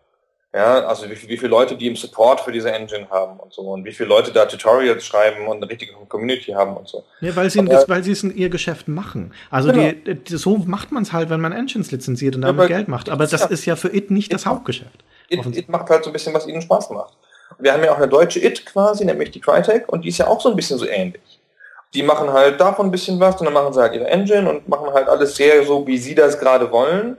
Ja, 0.55 0.87
also 0.87 1.11
wie, 1.11 1.29
wie 1.29 1.37
viele 1.37 1.49
Leute, 1.49 1.75
die 1.75 1.89
im 1.89 1.97
Support 1.97 2.41
für 2.41 2.53
diese 2.53 2.71
Engine 2.71 3.11
haben 3.11 3.41
und 3.41 3.53
so 3.53 3.63
und 3.63 3.85
wie 3.85 3.93
viele 3.93 4.09
Leute 4.09 4.31
da 4.31 4.47
Tutorials 4.47 5.05
schreiben 5.05 5.49
und 5.49 5.57
eine 5.57 5.69
richtige 5.69 5.95
Community 6.09 6.53
haben 6.53 6.77
und 6.77 6.87
so. 6.87 7.03
Ja, 7.21 7.35
weil 7.35 7.51
sie, 7.51 7.59
Aber, 7.59 7.71
das, 7.71 7.89
weil 7.89 8.05
sie 8.05 8.13
es 8.13 8.23
in 8.23 8.37
ihr 8.37 8.51
Geschäft 8.51 8.87
machen. 8.87 9.35
Also 9.51 9.73
genau. 9.73 9.91
die, 10.07 10.15
die, 10.15 10.37
so 10.37 10.59
macht 10.59 10.93
man 10.93 11.03
es 11.03 11.13
halt, 11.13 11.29
wenn 11.29 11.41
man 11.41 11.51
Engines 11.51 11.91
lizenziert 11.91 12.37
und 12.37 12.43
damit 12.43 12.71
ja, 12.71 12.77
Geld 12.77 12.87
macht. 12.87 13.11
Aber 13.11 13.27
das 13.27 13.41
ja, 13.41 13.47
ist 13.47 13.67
ja 13.67 13.75
für 13.75 13.93
It 13.93 14.13
nicht 14.13 14.29
It 14.29 14.35
das 14.35 14.47
Hauptgeschäft. 14.47 15.03
It, 15.29 15.45
It, 15.45 15.69
macht 15.69 15.91
halt 15.91 16.05
so 16.05 16.11
ein 16.11 16.13
bisschen, 16.13 16.33
was 16.33 16.47
ihnen 16.47 16.63
Spaß 16.63 16.91
macht. 16.91 17.15
Wir 17.59 17.73
haben 17.73 17.83
ja 17.83 17.91
auch 17.91 17.97
eine 17.97 18.09
deutsche 18.09 18.39
It 18.39 18.65
quasi, 18.65 19.05
nämlich 19.05 19.33
die 19.33 19.41
Crytek, 19.41 19.89
und 19.89 20.05
die 20.05 20.11
ist 20.11 20.19
ja 20.19 20.29
auch 20.29 20.41
so 20.41 20.51
ein 20.51 20.57
bisschen 20.57 20.79
so 20.79 20.87
ähnlich. 20.87 21.41
Die 21.95 22.05
machen 22.05 22.33
halt 22.33 22.61
davon 22.61 22.87
ein 22.87 22.91
bisschen 22.93 23.19
was 23.19 23.41
und 23.41 23.47
dann 23.47 23.55
machen 23.55 23.73
sie 23.73 23.81
halt 23.81 23.95
ihre 23.95 24.07
Engine 24.07 24.49
und 24.49 24.69
machen 24.69 24.93
halt 24.93 25.09
alles 25.09 25.35
sehr 25.35 25.65
so, 25.65 25.85
wie 25.85 25.99
sie 25.99 26.15
das 26.15 26.39
gerade 26.39 26.71
wollen 26.71 27.17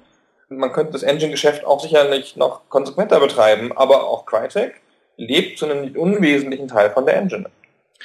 man 0.50 0.72
könnte 0.72 0.94
das 0.94 1.04
Engine-Geschäft 1.04 1.66
auch 1.66 1.82
sicherlich 1.82 2.36
noch 2.36 2.70
konsequenter 2.70 3.20
betreiben, 3.20 3.72
aber 3.76 4.08
auch 4.08 4.26
Crytek 4.26 4.82
lebt 5.18 5.58
zu 5.58 5.66
einem 5.66 5.96
unwesentlichen 5.96 6.68
Teil 6.68 6.92
von 6.92 7.06
der 7.06 7.18
Engine. 7.18 7.50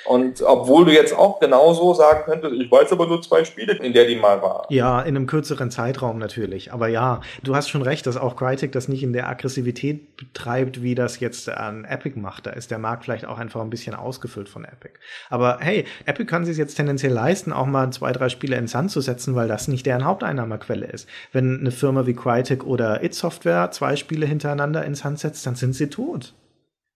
Und 0.05 0.43
obwohl 0.43 0.85
du 0.85 0.93
jetzt 0.93 1.17
auch 1.17 1.41
genauso 1.41 1.95
sagen 1.95 2.23
könntest, 2.25 2.55
ich 2.55 2.71
weiß 2.71 2.93
aber 2.93 3.07
nur 3.07 3.23
zwei 3.23 3.45
Spiele, 3.45 3.75
in 3.75 3.93
der 3.93 4.07
die 4.07 4.17
mal 4.17 4.43
war. 4.43 4.67
Ja, 4.71 5.01
in 5.01 5.17
einem 5.17 5.27
kürzeren 5.27 5.71
Zeitraum 5.71 6.19
natürlich. 6.19 6.73
Aber 6.73 6.89
ja, 6.89 7.21
du 7.43 7.55
hast 7.55 7.69
schon 7.69 7.83
recht, 7.83 8.07
dass 8.07 8.17
auch 8.17 8.37
Crytek 8.37 8.73
das 8.73 8.89
nicht 8.89 9.03
in 9.03 9.13
der 9.13 9.29
Aggressivität 9.29 10.17
betreibt, 10.17 10.83
wie 10.83 10.95
das 10.95 11.21
jetzt 11.21 11.49
an 11.49 11.85
Epic 11.85 12.19
macht. 12.19 12.47
Da 12.47 12.51
ist 12.51 12.71
der 12.71 12.79
Markt 12.79 13.05
vielleicht 13.05 13.27
auch 13.27 13.39
einfach 13.39 13.61
ein 13.61 13.71
bisschen 13.71 13.95
ausgefüllt 13.95 14.49
von 14.49 14.65
Epic. 14.65 14.95
Aber 15.29 15.59
hey, 15.61 15.85
Epic 16.07 16.27
kann 16.27 16.45
sich 16.45 16.57
jetzt 16.57 16.75
tendenziell 16.75 17.13
leisten, 17.13 17.53
auch 17.53 17.67
mal 17.67 17.91
zwei, 17.93 18.13
drei 18.13 18.29
Spiele 18.29 18.57
ins 18.57 18.73
Sand 18.73 18.91
zu 18.91 19.01
setzen, 19.01 19.35
weil 19.35 19.49
das 19.49 19.69
nicht 19.69 19.87
deren 19.87 20.05
Haupteinnahmequelle 20.05 20.87
ist. 20.87 21.09
Wenn 21.33 21.61
eine 21.61 21.71
Firma 21.71 22.07
wie 22.07 22.15
Crytek 22.15 22.65
oder 22.65 23.03
It 23.03 23.15
Software 23.15 23.71
zwei 23.71 23.97
Spiele 23.97 24.27
hintereinander 24.27 24.85
ins 24.85 25.01
Sand 25.01 25.19
setzt, 25.19 25.47
dann 25.47 25.55
sind 25.55 25.75
sie 25.75 25.89
tot. 25.89 26.35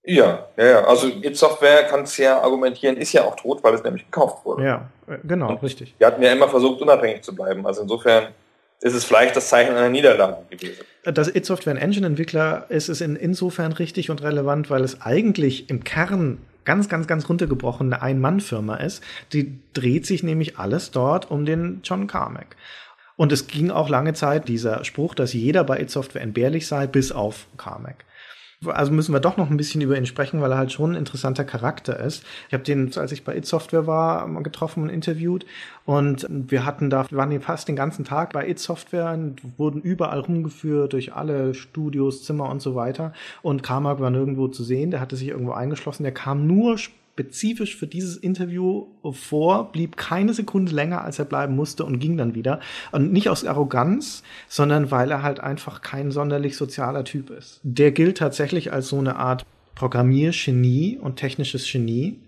Ja, 0.04 0.46
ja, 0.56 0.64
ja. 0.64 0.84
Also 0.84 1.08
It 1.08 1.36
Software 1.36 1.84
kannst 1.84 2.18
ja 2.18 2.40
argumentieren, 2.40 2.96
ist 2.96 3.12
ja 3.12 3.24
auch 3.24 3.36
tot, 3.36 3.64
weil 3.64 3.74
es 3.74 3.82
nämlich 3.82 4.04
gekauft 4.04 4.44
wurde. 4.44 4.64
Ja, 4.64 4.88
genau, 5.24 5.48
Und 5.48 5.62
richtig. 5.62 5.94
Wir 5.98 6.06
hatten 6.06 6.22
ja 6.22 6.32
immer 6.32 6.48
versucht, 6.48 6.82
unabhängig 6.82 7.22
zu 7.22 7.34
bleiben. 7.34 7.66
Also 7.66 7.82
insofern 7.82 8.28
ist 8.82 8.94
es 8.94 9.04
vielleicht 9.04 9.34
das 9.34 9.48
Zeichen 9.48 9.74
einer 9.74 9.88
Niederlage 9.88 10.36
gewesen. 10.50 10.84
Dass 11.04 11.34
It 11.34 11.46
Software 11.46 11.72
ein 11.72 11.78
Engine-Entwickler 11.78 12.66
ist, 12.68 12.90
ist 12.90 13.00
in, 13.00 13.16
insofern 13.16 13.72
richtig 13.72 14.10
und 14.10 14.22
relevant, 14.22 14.68
weil 14.68 14.84
es 14.84 15.00
eigentlich 15.00 15.70
im 15.70 15.84
Kern 15.84 16.38
ganz, 16.66 16.90
ganz, 16.90 17.06
ganz 17.06 17.28
runtergebrochen 17.28 17.90
eine 17.92 18.02
Ein-Mann-Firma 18.02 18.76
ist. 18.76 19.02
Die 19.32 19.58
dreht 19.72 20.04
sich 20.04 20.22
nämlich 20.22 20.58
alles 20.58 20.90
dort 20.90 21.30
um 21.30 21.46
den 21.46 21.80
John 21.82 22.06
Carmack. 22.06 22.56
Und 23.16 23.32
es 23.32 23.46
ging 23.46 23.70
auch 23.70 23.88
lange 23.88 24.12
Zeit 24.12 24.48
dieser 24.48 24.84
Spruch, 24.84 25.14
dass 25.14 25.32
jeder 25.32 25.64
bei 25.64 25.80
It 25.80 25.90
Software 25.90 26.22
entbehrlich 26.22 26.66
sei, 26.66 26.86
bis 26.86 27.10
auf 27.10 27.46
Carmack 27.56 28.04
also 28.66 28.92
müssen 28.92 29.12
wir 29.12 29.20
doch 29.20 29.36
noch 29.36 29.50
ein 29.50 29.56
bisschen 29.56 29.80
über 29.80 29.96
ihn 29.96 30.06
sprechen, 30.06 30.40
weil 30.40 30.52
er 30.52 30.58
halt 30.58 30.72
schon 30.72 30.92
ein 30.92 30.96
interessanter 30.96 31.44
Charakter 31.44 31.98
ist. 31.98 32.24
Ich 32.48 32.54
habe 32.54 32.64
den, 32.64 32.90
als 32.96 33.12
ich 33.12 33.24
bei 33.24 33.36
It 33.36 33.46
Software 33.46 33.86
war, 33.86 34.28
getroffen 34.42 34.82
und 34.82 34.88
interviewt. 34.88 35.44
Und 35.84 36.26
wir 36.28 36.64
hatten 36.64 36.90
da, 36.90 37.06
wir 37.10 37.18
waren 37.18 37.40
fast 37.40 37.68
den 37.68 37.76
ganzen 37.76 38.04
Tag 38.04 38.32
bei 38.32 38.48
It 38.48 38.58
Software 38.58 39.12
und 39.12 39.42
wurden 39.58 39.82
überall 39.82 40.20
rumgeführt 40.20 40.92
durch 40.92 41.14
alle 41.14 41.54
Studios, 41.54 42.24
Zimmer 42.24 42.48
und 42.48 42.62
so 42.62 42.74
weiter. 42.74 43.12
Und 43.42 43.62
Carmack 43.62 44.00
war 44.00 44.10
nirgendwo 44.10 44.48
zu 44.48 44.64
sehen, 44.64 44.90
der 44.90 45.00
hatte 45.00 45.16
sich 45.16 45.28
irgendwo 45.28 45.52
eingeschlossen, 45.52 46.04
der 46.04 46.12
kam 46.12 46.46
nur 46.46 46.78
spezifisch 47.14 47.76
für 47.76 47.86
dieses 47.86 48.16
Interview 48.16 48.86
vor, 49.12 49.70
blieb 49.70 49.96
keine 49.96 50.34
Sekunde 50.34 50.74
länger, 50.74 51.02
als 51.02 51.20
er 51.20 51.24
bleiben 51.24 51.54
musste 51.54 51.84
und 51.84 52.00
ging 52.00 52.16
dann 52.16 52.34
wieder. 52.34 52.58
Und 52.90 53.12
nicht 53.12 53.28
aus 53.28 53.44
Arroganz, 53.44 54.24
sondern 54.48 54.90
weil 54.90 55.12
er 55.12 55.22
halt 55.22 55.38
einfach 55.38 55.80
kein 55.80 56.10
sonderlich 56.10 56.56
sozialer 56.56 57.04
Typ 57.04 57.30
ist. 57.30 57.60
Der 57.62 57.92
gilt 57.92 58.18
tatsächlich 58.18 58.72
als 58.72 58.88
so 58.88 58.98
eine 58.98 59.14
Art 59.14 59.46
Programmiergenie 59.76 60.98
und 61.00 61.16
technisches 61.16 61.70
Genie. 61.70 62.18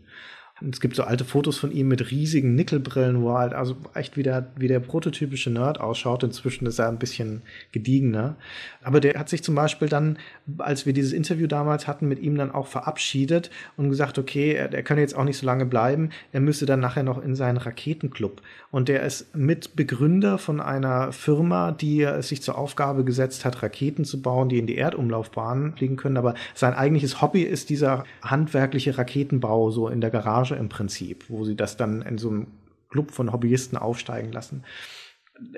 Es 0.70 0.80
gibt 0.80 0.96
so 0.96 1.02
alte 1.02 1.26
Fotos 1.26 1.58
von 1.58 1.70
ihm 1.70 1.88
mit 1.88 2.10
riesigen 2.10 2.54
Nickelbrillen, 2.54 3.20
wo 3.20 3.28
er 3.32 3.40
halt 3.40 3.52
also 3.52 3.76
echt 3.92 4.16
wie 4.16 4.22
der, 4.22 4.46
wie 4.56 4.68
der 4.68 4.80
prototypische 4.80 5.50
Nerd 5.50 5.78
ausschaut. 5.78 6.22
Inzwischen 6.22 6.64
ist 6.64 6.78
er 6.78 6.88
ein 6.88 6.98
bisschen 6.98 7.42
gediegener. 7.72 8.36
Aber 8.82 9.00
der 9.00 9.18
hat 9.18 9.28
sich 9.28 9.42
zum 9.42 9.54
Beispiel 9.54 9.90
dann, 9.90 10.18
als 10.56 10.86
wir 10.86 10.94
dieses 10.94 11.12
Interview 11.12 11.46
damals 11.46 11.86
hatten, 11.86 12.08
mit 12.08 12.20
ihm 12.20 12.36
dann 12.36 12.50
auch 12.50 12.68
verabschiedet 12.68 13.50
und 13.76 13.90
gesagt, 13.90 14.18
okay, 14.18 14.54
er, 14.54 14.72
er 14.72 14.82
könne 14.82 15.02
jetzt 15.02 15.14
auch 15.14 15.24
nicht 15.24 15.36
so 15.36 15.44
lange 15.44 15.66
bleiben. 15.66 16.08
Er 16.32 16.40
müsste 16.40 16.64
dann 16.64 16.80
nachher 16.80 17.02
noch 17.02 17.22
in 17.22 17.34
seinen 17.34 17.58
Raketenclub. 17.58 18.40
Und 18.70 18.88
der 18.88 19.02
ist 19.02 19.36
Mitbegründer 19.36 20.38
von 20.38 20.62
einer 20.62 21.12
Firma, 21.12 21.72
die 21.72 22.00
es 22.00 22.28
sich 22.28 22.40
zur 22.40 22.56
Aufgabe 22.56 23.04
gesetzt 23.04 23.44
hat, 23.44 23.62
Raketen 23.62 24.06
zu 24.06 24.22
bauen, 24.22 24.48
die 24.48 24.58
in 24.58 24.66
die 24.66 24.78
Erdumlaufbahn 24.78 25.74
fliegen 25.76 25.96
können. 25.96 26.16
Aber 26.16 26.34
sein 26.54 26.72
eigentliches 26.72 27.20
Hobby 27.20 27.42
ist 27.42 27.68
dieser 27.68 28.04
handwerkliche 28.22 28.96
Raketenbau, 28.96 29.70
so 29.70 29.88
in 29.88 30.00
der 30.00 30.08
Garage 30.08 30.45
Garage 30.46 30.54
im 30.54 30.68
Prinzip, 30.68 31.28
wo 31.28 31.44
sie 31.44 31.56
das 31.56 31.76
dann 31.76 32.02
in 32.02 32.18
so 32.18 32.28
einem 32.28 32.46
Club 32.90 33.10
von 33.10 33.32
Hobbyisten 33.32 33.76
aufsteigen 33.76 34.32
lassen. 34.32 34.64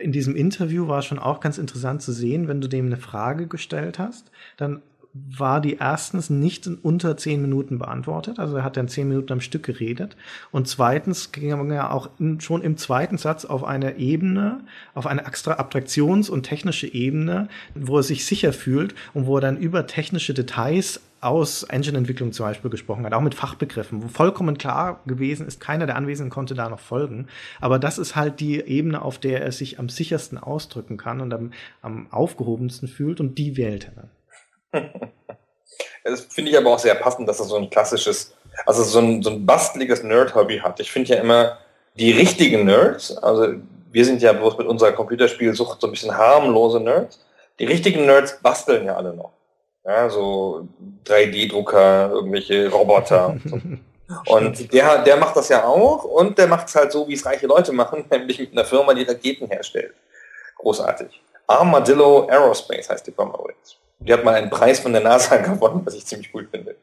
In 0.00 0.12
diesem 0.12 0.34
Interview 0.34 0.88
war 0.88 1.00
es 1.00 1.04
schon 1.04 1.18
auch 1.18 1.40
ganz 1.40 1.58
interessant 1.58 2.02
zu 2.02 2.12
sehen, 2.12 2.48
wenn 2.48 2.60
du 2.60 2.68
dem 2.68 2.86
eine 2.86 2.96
Frage 2.96 3.46
gestellt 3.46 3.98
hast, 3.98 4.30
dann 4.56 4.82
war 5.14 5.60
die 5.60 5.76
erstens 5.76 6.30
nicht 6.30 6.66
in 6.66 6.76
unter 6.76 7.16
zehn 7.16 7.40
Minuten 7.40 7.78
beantwortet, 7.78 8.38
also 8.38 8.56
er 8.56 8.64
hat 8.64 8.76
dann 8.76 8.88
zehn 8.88 9.08
Minuten 9.08 9.32
am 9.32 9.40
Stück 9.40 9.62
geredet. 9.62 10.16
Und 10.50 10.68
zweitens 10.68 11.32
ging 11.32 11.70
er 11.70 11.92
auch 11.92 12.10
in, 12.18 12.40
schon 12.40 12.62
im 12.62 12.76
zweiten 12.76 13.18
Satz 13.18 13.44
auf 13.44 13.64
eine 13.64 13.96
Ebene, 13.96 14.60
auf 14.94 15.06
eine 15.06 15.26
extra 15.26 15.54
Abstraktions- 15.54 16.30
und 16.30 16.42
technische 16.44 16.86
Ebene, 16.86 17.48
wo 17.74 17.96
er 17.96 18.02
sich 18.02 18.26
sicher 18.26 18.52
fühlt 18.52 18.94
und 19.14 19.26
wo 19.26 19.38
er 19.38 19.40
dann 19.40 19.56
über 19.56 19.86
technische 19.86 20.34
Details 20.34 21.00
aus 21.20 21.64
Engine-Entwicklung 21.64 22.32
zum 22.32 22.46
Beispiel 22.46 22.70
gesprochen 22.70 23.04
hat, 23.04 23.12
auch 23.12 23.20
mit 23.20 23.34
Fachbegriffen, 23.34 24.02
wo 24.02 24.08
vollkommen 24.08 24.56
klar 24.56 25.00
gewesen 25.06 25.46
ist, 25.46 25.58
keiner 25.58 25.86
der 25.86 25.96
Anwesenden 25.96 26.30
konnte 26.30 26.54
da 26.54 26.68
noch 26.68 26.78
folgen. 26.78 27.26
Aber 27.60 27.78
das 27.78 27.98
ist 27.98 28.14
halt 28.14 28.38
die 28.40 28.60
Ebene, 28.60 29.02
auf 29.02 29.18
der 29.18 29.42
er 29.42 29.50
sich 29.50 29.80
am 29.80 29.88
sichersten 29.88 30.38
ausdrücken 30.38 30.96
kann 30.96 31.20
und 31.20 31.34
am, 31.34 31.52
am 31.82 32.06
aufgehobensten 32.12 32.86
fühlt 32.88 33.20
und 33.20 33.36
die 33.38 33.56
wählt 33.56 33.86
er 33.86 34.02
dann. 34.02 34.10
Das 36.04 36.20
finde 36.30 36.50
ich 36.50 36.56
aber 36.56 36.70
auch 36.70 36.78
sehr 36.78 36.94
passend, 36.94 37.28
dass 37.28 37.40
er 37.40 37.46
so 37.46 37.56
ein 37.56 37.70
klassisches, 37.70 38.34
also 38.66 38.82
so 38.82 38.98
ein, 38.98 39.22
so 39.22 39.30
ein 39.30 39.44
basteliges 39.44 40.02
Nerd-Hobby 40.02 40.58
hat. 40.58 40.80
Ich 40.80 40.90
finde 40.90 41.14
ja 41.14 41.20
immer, 41.20 41.58
die 41.98 42.12
richtigen 42.12 42.64
Nerds, 42.64 43.16
also 43.18 43.54
wir 43.90 44.04
sind 44.04 44.22
ja 44.22 44.32
bloß 44.32 44.56
mit 44.58 44.66
unserer 44.66 44.92
Computerspielsucht 44.92 45.80
so 45.80 45.86
ein 45.86 45.90
bisschen 45.90 46.16
harmlose 46.16 46.80
Nerds, 46.80 47.24
die 47.58 47.64
richtigen 47.64 48.06
Nerds 48.06 48.38
basteln 48.40 48.86
ja 48.86 48.96
alle 48.96 49.14
noch. 49.14 49.32
Ja, 49.84 50.08
so 50.08 50.68
3D-Drucker, 51.06 52.10
irgendwelche 52.10 52.70
Roboter. 52.70 53.28
Und, 53.28 53.42
so. 53.48 53.56
und 54.34 54.72
der, 54.72 55.02
der 55.02 55.16
macht 55.16 55.36
das 55.36 55.48
ja 55.48 55.64
auch 55.64 56.04
und 56.04 56.38
der 56.38 56.46
macht 56.46 56.68
es 56.68 56.74
halt 56.74 56.92
so, 56.92 57.08
wie 57.08 57.14
es 57.14 57.24
reiche 57.24 57.46
Leute 57.46 57.72
machen, 57.72 58.04
nämlich 58.10 58.38
mit 58.38 58.52
einer 58.52 58.64
Firma, 58.64 58.94
die 58.94 59.04
Raketen 59.04 59.48
herstellt. 59.48 59.94
Großartig. 60.56 61.20
Armadillo 61.46 62.28
Aerospace 62.28 62.90
heißt 62.90 63.06
die 63.06 63.12
Firma 63.12 63.34
übrigens. 63.34 63.76
Die 64.00 64.12
hat 64.12 64.24
mal 64.24 64.34
einen 64.34 64.50
Preis 64.50 64.80
von 64.80 64.92
der 64.92 65.02
NASA 65.02 65.36
gewonnen, 65.42 65.82
was 65.84 65.94
ich 65.94 66.06
ziemlich 66.06 66.32
cool 66.34 66.46
finde. 66.50 66.76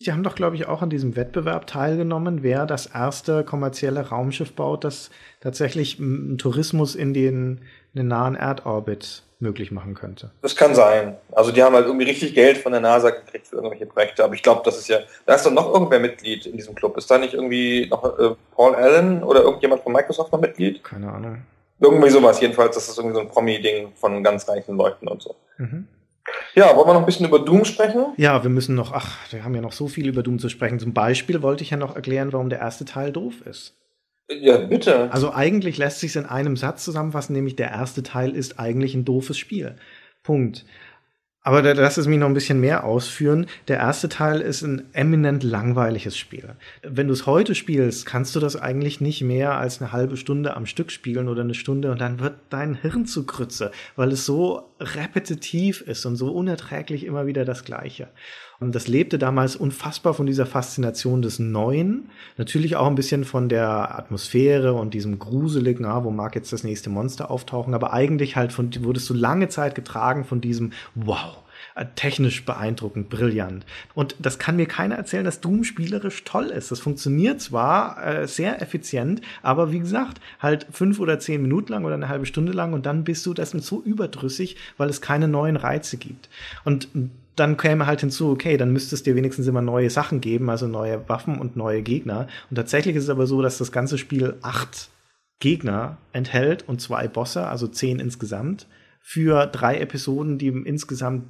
Die 0.00 0.12
haben 0.12 0.22
doch, 0.22 0.36
glaube 0.36 0.54
ich, 0.54 0.66
auch 0.66 0.80
an 0.80 0.90
diesem 0.90 1.16
Wettbewerb 1.16 1.66
teilgenommen, 1.66 2.44
wer 2.44 2.66
das 2.66 2.86
erste 2.86 3.42
kommerzielle 3.42 4.08
Raumschiff 4.08 4.52
baut, 4.52 4.84
das 4.84 5.10
tatsächlich 5.40 5.98
einen 5.98 6.38
Tourismus 6.38 6.94
in 6.94 7.12
den, 7.12 7.62
in 7.94 8.02
den 8.02 8.08
nahen 8.08 8.36
Erdorbit 8.36 9.24
möglich 9.40 9.72
machen 9.72 9.94
könnte. 9.94 10.30
Das 10.42 10.54
kann 10.54 10.74
sein. 10.74 11.16
Also 11.32 11.50
die 11.50 11.62
haben 11.62 11.74
halt 11.74 11.86
irgendwie 11.86 12.06
richtig 12.06 12.34
Geld 12.34 12.58
von 12.58 12.72
der 12.72 12.80
NASA 12.80 13.10
gekriegt 13.10 13.48
für 13.48 13.56
irgendwelche 13.56 13.86
Projekte, 13.86 14.22
aber 14.24 14.34
ich 14.34 14.42
glaube, 14.42 14.62
das 14.64 14.78
ist 14.78 14.88
ja, 14.88 14.98
da 15.26 15.34
ist 15.34 15.46
doch 15.46 15.52
noch 15.52 15.72
irgendwer 15.72 16.00
Mitglied 16.00 16.46
in 16.46 16.56
diesem 16.56 16.76
Club. 16.76 16.96
Ist 16.96 17.10
da 17.10 17.18
nicht 17.18 17.34
irgendwie 17.34 17.86
noch 17.88 18.18
äh, 18.18 18.34
Paul 18.54 18.74
Allen 18.76 19.22
oder 19.24 19.42
irgendjemand 19.42 19.82
von 19.82 19.92
Microsoft 19.92 20.32
noch 20.32 20.40
Mitglied? 20.40 20.82
Keine 20.84 21.10
Ahnung. 21.10 21.42
Irgendwie 21.80 22.10
sowas, 22.10 22.40
jedenfalls, 22.40 22.74
das 22.74 22.88
ist 22.88 22.98
irgendwie 22.98 23.14
so 23.14 23.20
ein 23.20 23.28
Promi-Ding 23.28 23.92
von 23.94 24.22
ganz 24.24 24.48
reichen 24.48 24.76
Leuten 24.76 25.06
und 25.06 25.22
so. 25.22 25.36
Mhm. 25.58 25.86
Ja, 26.54 26.74
wollen 26.74 26.88
wir 26.88 26.94
noch 26.94 27.00
ein 27.00 27.06
bisschen 27.06 27.26
über 27.26 27.38
Doom 27.38 27.64
sprechen? 27.64 28.06
Ja, 28.16 28.42
wir 28.42 28.50
müssen 28.50 28.74
noch, 28.74 28.92
ach, 28.92 29.16
wir 29.30 29.44
haben 29.44 29.54
ja 29.54 29.60
noch 29.60 29.72
so 29.72 29.86
viel 29.86 30.08
über 30.08 30.22
Doom 30.22 30.38
zu 30.38 30.48
sprechen. 30.48 30.78
Zum 30.78 30.92
Beispiel 30.92 31.42
wollte 31.42 31.62
ich 31.62 31.70
ja 31.70 31.76
noch 31.76 31.94
erklären, 31.94 32.32
warum 32.32 32.50
der 32.50 32.58
erste 32.58 32.84
Teil 32.84 33.12
doof 33.12 33.42
ist. 33.46 33.76
Ja, 34.30 34.58
bitte. 34.58 35.10
Also 35.10 35.32
eigentlich 35.32 35.78
lässt 35.78 36.00
sich 36.00 36.14
in 36.16 36.26
einem 36.26 36.56
Satz 36.56 36.84
zusammenfassen, 36.84 37.32
nämlich 37.32 37.56
der 37.56 37.70
erste 37.70 38.02
Teil 38.02 38.34
ist 38.34 38.58
eigentlich 38.58 38.94
ein 38.94 39.04
doofes 39.04 39.38
Spiel. 39.38 39.76
Punkt. 40.22 40.66
Aber 41.42 41.62
da, 41.62 41.72
lass 41.72 41.96
es 41.96 42.06
mich 42.06 42.18
noch 42.18 42.26
ein 42.26 42.34
bisschen 42.34 42.60
mehr 42.60 42.84
ausführen. 42.84 43.46
Der 43.68 43.78
erste 43.78 44.08
Teil 44.08 44.40
ist 44.40 44.62
ein 44.62 44.92
eminent 44.92 45.44
langweiliges 45.44 46.16
Spiel. 46.16 46.56
Wenn 46.82 47.06
du 47.06 47.12
es 47.12 47.26
heute 47.26 47.54
spielst, 47.54 48.06
kannst 48.06 48.34
du 48.34 48.40
das 48.40 48.56
eigentlich 48.56 49.00
nicht 49.00 49.22
mehr 49.22 49.56
als 49.56 49.80
eine 49.80 49.92
halbe 49.92 50.16
Stunde 50.16 50.56
am 50.56 50.66
Stück 50.66 50.90
spielen 50.90 51.28
oder 51.28 51.42
eine 51.42 51.54
Stunde 51.54 51.92
und 51.92 52.00
dann 52.00 52.18
wird 52.18 52.34
dein 52.50 52.74
Hirn 52.74 53.06
zu 53.06 53.24
Krütze, 53.24 53.70
weil 53.94 54.12
es 54.12 54.26
so 54.26 54.68
repetitiv 54.80 55.80
ist 55.80 56.04
und 56.06 56.16
so 56.16 56.32
unerträglich 56.32 57.04
immer 57.04 57.26
wieder 57.26 57.44
das 57.44 57.64
Gleiche. 57.64 58.08
Das 58.60 58.88
lebte 58.88 59.18
damals 59.18 59.54
unfassbar 59.54 60.14
von 60.14 60.26
dieser 60.26 60.44
Faszination 60.44 61.22
des 61.22 61.38
Neuen. 61.38 62.10
Natürlich 62.38 62.74
auch 62.74 62.88
ein 62.88 62.96
bisschen 62.96 63.24
von 63.24 63.48
der 63.48 63.96
Atmosphäre 63.96 64.72
und 64.74 64.94
diesem 64.94 65.20
Gruseligen, 65.20 65.86
ah, 65.86 66.02
wo 66.02 66.10
mag 66.10 66.34
jetzt 66.34 66.52
das 66.52 66.64
nächste 66.64 66.90
Monster 66.90 67.30
auftauchen, 67.30 67.72
aber 67.72 67.92
eigentlich 67.92 68.34
halt 68.34 68.52
von, 68.52 68.70
wurdest 68.82 69.08
du 69.10 69.14
lange 69.14 69.48
Zeit 69.48 69.76
getragen 69.76 70.24
von 70.24 70.40
diesem 70.40 70.72
Wow 70.96 71.38
äh, 71.76 71.86
technisch 71.94 72.44
beeindruckend, 72.44 73.08
brillant. 73.08 73.64
Und 73.94 74.16
das 74.18 74.40
kann 74.40 74.56
mir 74.56 74.66
keiner 74.66 74.96
erzählen, 74.96 75.24
dass 75.24 75.40
Doom 75.40 75.62
spielerisch 75.62 76.24
toll 76.24 76.46
ist. 76.46 76.72
Das 76.72 76.80
funktioniert 76.80 77.40
zwar 77.40 78.04
äh, 78.04 78.26
sehr 78.26 78.60
effizient, 78.60 79.20
aber 79.40 79.70
wie 79.70 79.78
gesagt, 79.78 80.20
halt 80.40 80.66
fünf 80.72 80.98
oder 80.98 81.20
zehn 81.20 81.42
Minuten 81.42 81.72
lang 81.72 81.84
oder 81.84 81.94
eine 81.94 82.08
halbe 82.08 82.26
Stunde 82.26 82.52
lang 82.52 82.72
und 82.72 82.86
dann 82.86 83.04
bist 83.04 83.24
du 83.24 83.34
das 83.34 83.50
so 83.52 83.80
überdrüssig, 83.80 84.56
weil 84.76 84.88
es 84.88 85.00
keine 85.00 85.28
neuen 85.28 85.56
Reize 85.56 85.96
gibt. 85.96 86.28
Und 86.64 86.88
dann 87.38 87.56
käme 87.56 87.86
halt 87.86 88.00
hinzu, 88.00 88.30
okay, 88.30 88.56
dann 88.56 88.72
müsste 88.72 88.94
es 88.94 89.02
dir 89.02 89.14
wenigstens 89.14 89.46
immer 89.46 89.62
neue 89.62 89.90
Sachen 89.90 90.20
geben, 90.20 90.50
also 90.50 90.66
neue 90.66 91.08
Waffen 91.08 91.38
und 91.38 91.56
neue 91.56 91.82
Gegner. 91.82 92.26
Und 92.50 92.56
tatsächlich 92.56 92.96
ist 92.96 93.04
es 93.04 93.10
aber 93.10 93.26
so, 93.26 93.42
dass 93.42 93.58
das 93.58 93.72
ganze 93.72 93.98
Spiel 93.98 94.36
acht 94.42 94.90
Gegner 95.40 95.98
enthält 96.12 96.68
und 96.68 96.80
zwei 96.80 97.06
Bosse, 97.08 97.46
also 97.46 97.68
zehn 97.68 98.00
insgesamt, 98.00 98.66
für 99.00 99.46
drei 99.46 99.78
Episoden, 99.78 100.38
die 100.38 100.48
insgesamt 100.48 101.24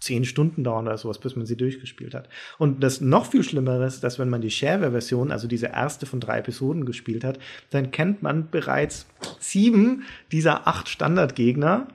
zehn 0.00 0.24
Stunden 0.24 0.64
dauern 0.64 0.86
oder 0.86 0.98
sowas, 0.98 1.18
bis 1.18 1.36
man 1.36 1.46
sie 1.46 1.56
durchgespielt 1.56 2.14
hat. 2.14 2.28
Und 2.58 2.82
das 2.82 3.00
noch 3.00 3.26
viel 3.26 3.42
Schlimmere 3.42 3.86
ist, 3.86 4.04
dass 4.04 4.18
wenn 4.18 4.28
man 4.28 4.42
die 4.42 4.50
Shareware-Version, 4.50 5.30
also 5.30 5.48
diese 5.48 5.68
erste 5.68 6.04
von 6.04 6.20
drei 6.20 6.40
Episoden 6.40 6.84
gespielt 6.84 7.24
hat, 7.24 7.38
dann 7.70 7.90
kennt 7.90 8.22
man 8.22 8.50
bereits 8.50 9.06
sieben 9.38 10.04
dieser 10.30 10.66
acht 10.66 10.88
Standardgegner 10.88 11.88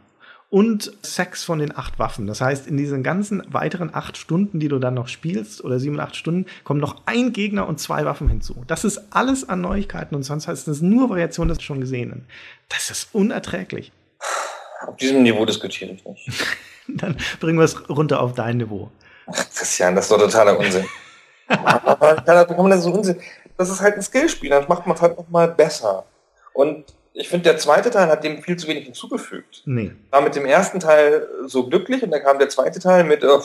und 0.51 0.91
sechs 1.01 1.45
von 1.45 1.59
den 1.59 1.75
acht 1.75 1.97
Waffen. 1.97 2.27
Das 2.27 2.41
heißt, 2.41 2.67
in 2.67 2.75
diesen 2.75 3.03
ganzen 3.03 3.41
weiteren 3.47 3.95
acht 3.95 4.17
Stunden, 4.17 4.59
die 4.59 4.67
du 4.67 4.79
dann 4.79 4.93
noch 4.93 5.07
spielst, 5.07 5.63
oder 5.63 5.79
sieben, 5.79 5.99
acht 5.99 6.15
Stunden, 6.15 6.45
kommen 6.65 6.81
noch 6.81 6.97
ein 7.05 7.31
Gegner 7.31 7.67
und 7.67 7.79
zwei 7.79 8.03
Waffen 8.03 8.27
hinzu. 8.27 8.63
Das 8.67 8.83
ist 8.83 9.01
alles 9.11 9.47
an 9.47 9.61
Neuigkeiten 9.61 10.13
und 10.13 10.23
sonst 10.23 10.49
heißt 10.49 10.67
es 10.67 10.81
nur 10.81 11.09
Variation 11.09 11.47
des 11.47 11.63
schon 11.63 11.79
Gesehenen. 11.79 12.27
Das 12.67 12.91
ist 12.91 13.15
unerträglich. 13.15 13.93
Auf 14.85 14.97
diesem 14.97 15.23
Niveau 15.23 15.45
diskutiere 15.45 15.91
ich 15.91 16.03
nicht. 16.03 16.29
dann 16.87 17.15
bringen 17.39 17.57
wir 17.57 17.65
es 17.65 17.89
runter 17.89 18.21
auf 18.21 18.33
dein 18.33 18.57
Niveau. 18.57 18.91
Ach, 19.27 19.49
Christian, 19.55 19.95
das 19.95 20.05
ist 20.05 20.11
doch 20.11 20.19
totaler 20.19 20.59
Unsinn. 20.59 20.85
Wie 21.47 21.55
kann 21.55 22.57
man 22.57 22.71
das 22.71 22.83
so 22.83 22.91
Unsinn? 22.91 23.21
Das 23.57 23.69
ist 23.69 23.79
halt 23.79 23.95
ein 23.95 24.01
Skillspiel, 24.01 24.49
dann 24.49 24.67
macht 24.67 24.85
man 24.85 24.97
es 24.97 25.01
halt 25.01 25.17
nochmal 25.17 25.47
besser. 25.47 26.03
Und 26.53 26.93
ich 27.13 27.27
finde, 27.27 27.43
der 27.43 27.57
zweite 27.57 27.91
Teil 27.91 28.07
hat 28.07 28.23
dem 28.23 28.41
viel 28.41 28.57
zu 28.57 28.67
wenig 28.67 28.85
hinzugefügt. 28.85 29.63
Nee. 29.65 29.91
War 30.11 30.21
mit 30.21 30.35
dem 30.35 30.45
ersten 30.45 30.79
Teil 30.79 31.27
so 31.45 31.67
glücklich 31.67 32.03
und 32.03 32.11
dann 32.11 32.23
kam 32.23 32.39
der 32.39 32.49
zweite 32.49 32.79
Teil 32.79 33.03
mit 33.03 33.23
äh, 33.23 33.39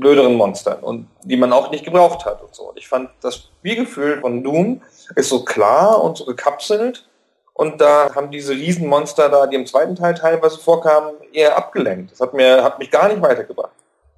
blöderen 0.00 0.34
Monstern 0.34 0.80
und 0.80 1.06
die 1.22 1.36
man 1.36 1.52
auch 1.52 1.70
nicht 1.70 1.84
gebraucht 1.84 2.26
hat 2.26 2.42
und 2.42 2.54
so. 2.54 2.70
Und 2.70 2.78
ich 2.78 2.88
fand 2.88 3.10
das 3.20 3.50
Spielgefühl 3.60 4.20
von 4.20 4.42
Doom 4.42 4.82
ist 5.14 5.28
so 5.28 5.44
klar 5.44 6.02
und 6.02 6.18
so 6.18 6.24
gekapselt 6.24 7.06
und 7.54 7.80
da 7.80 8.14
haben 8.14 8.30
diese 8.30 8.52
Riesenmonster 8.52 9.28
da, 9.28 9.46
die 9.46 9.56
im 9.56 9.66
zweiten 9.66 9.94
Teil 9.94 10.14
teilweise 10.14 10.58
vorkamen, 10.58 11.14
eher 11.32 11.56
abgelenkt. 11.56 12.12
Das 12.12 12.20
hat 12.20 12.34
mir 12.34 12.64
hat 12.64 12.78
mich 12.78 12.90
gar 12.90 13.08
nicht 13.08 13.22
weitergebracht. 13.22 13.72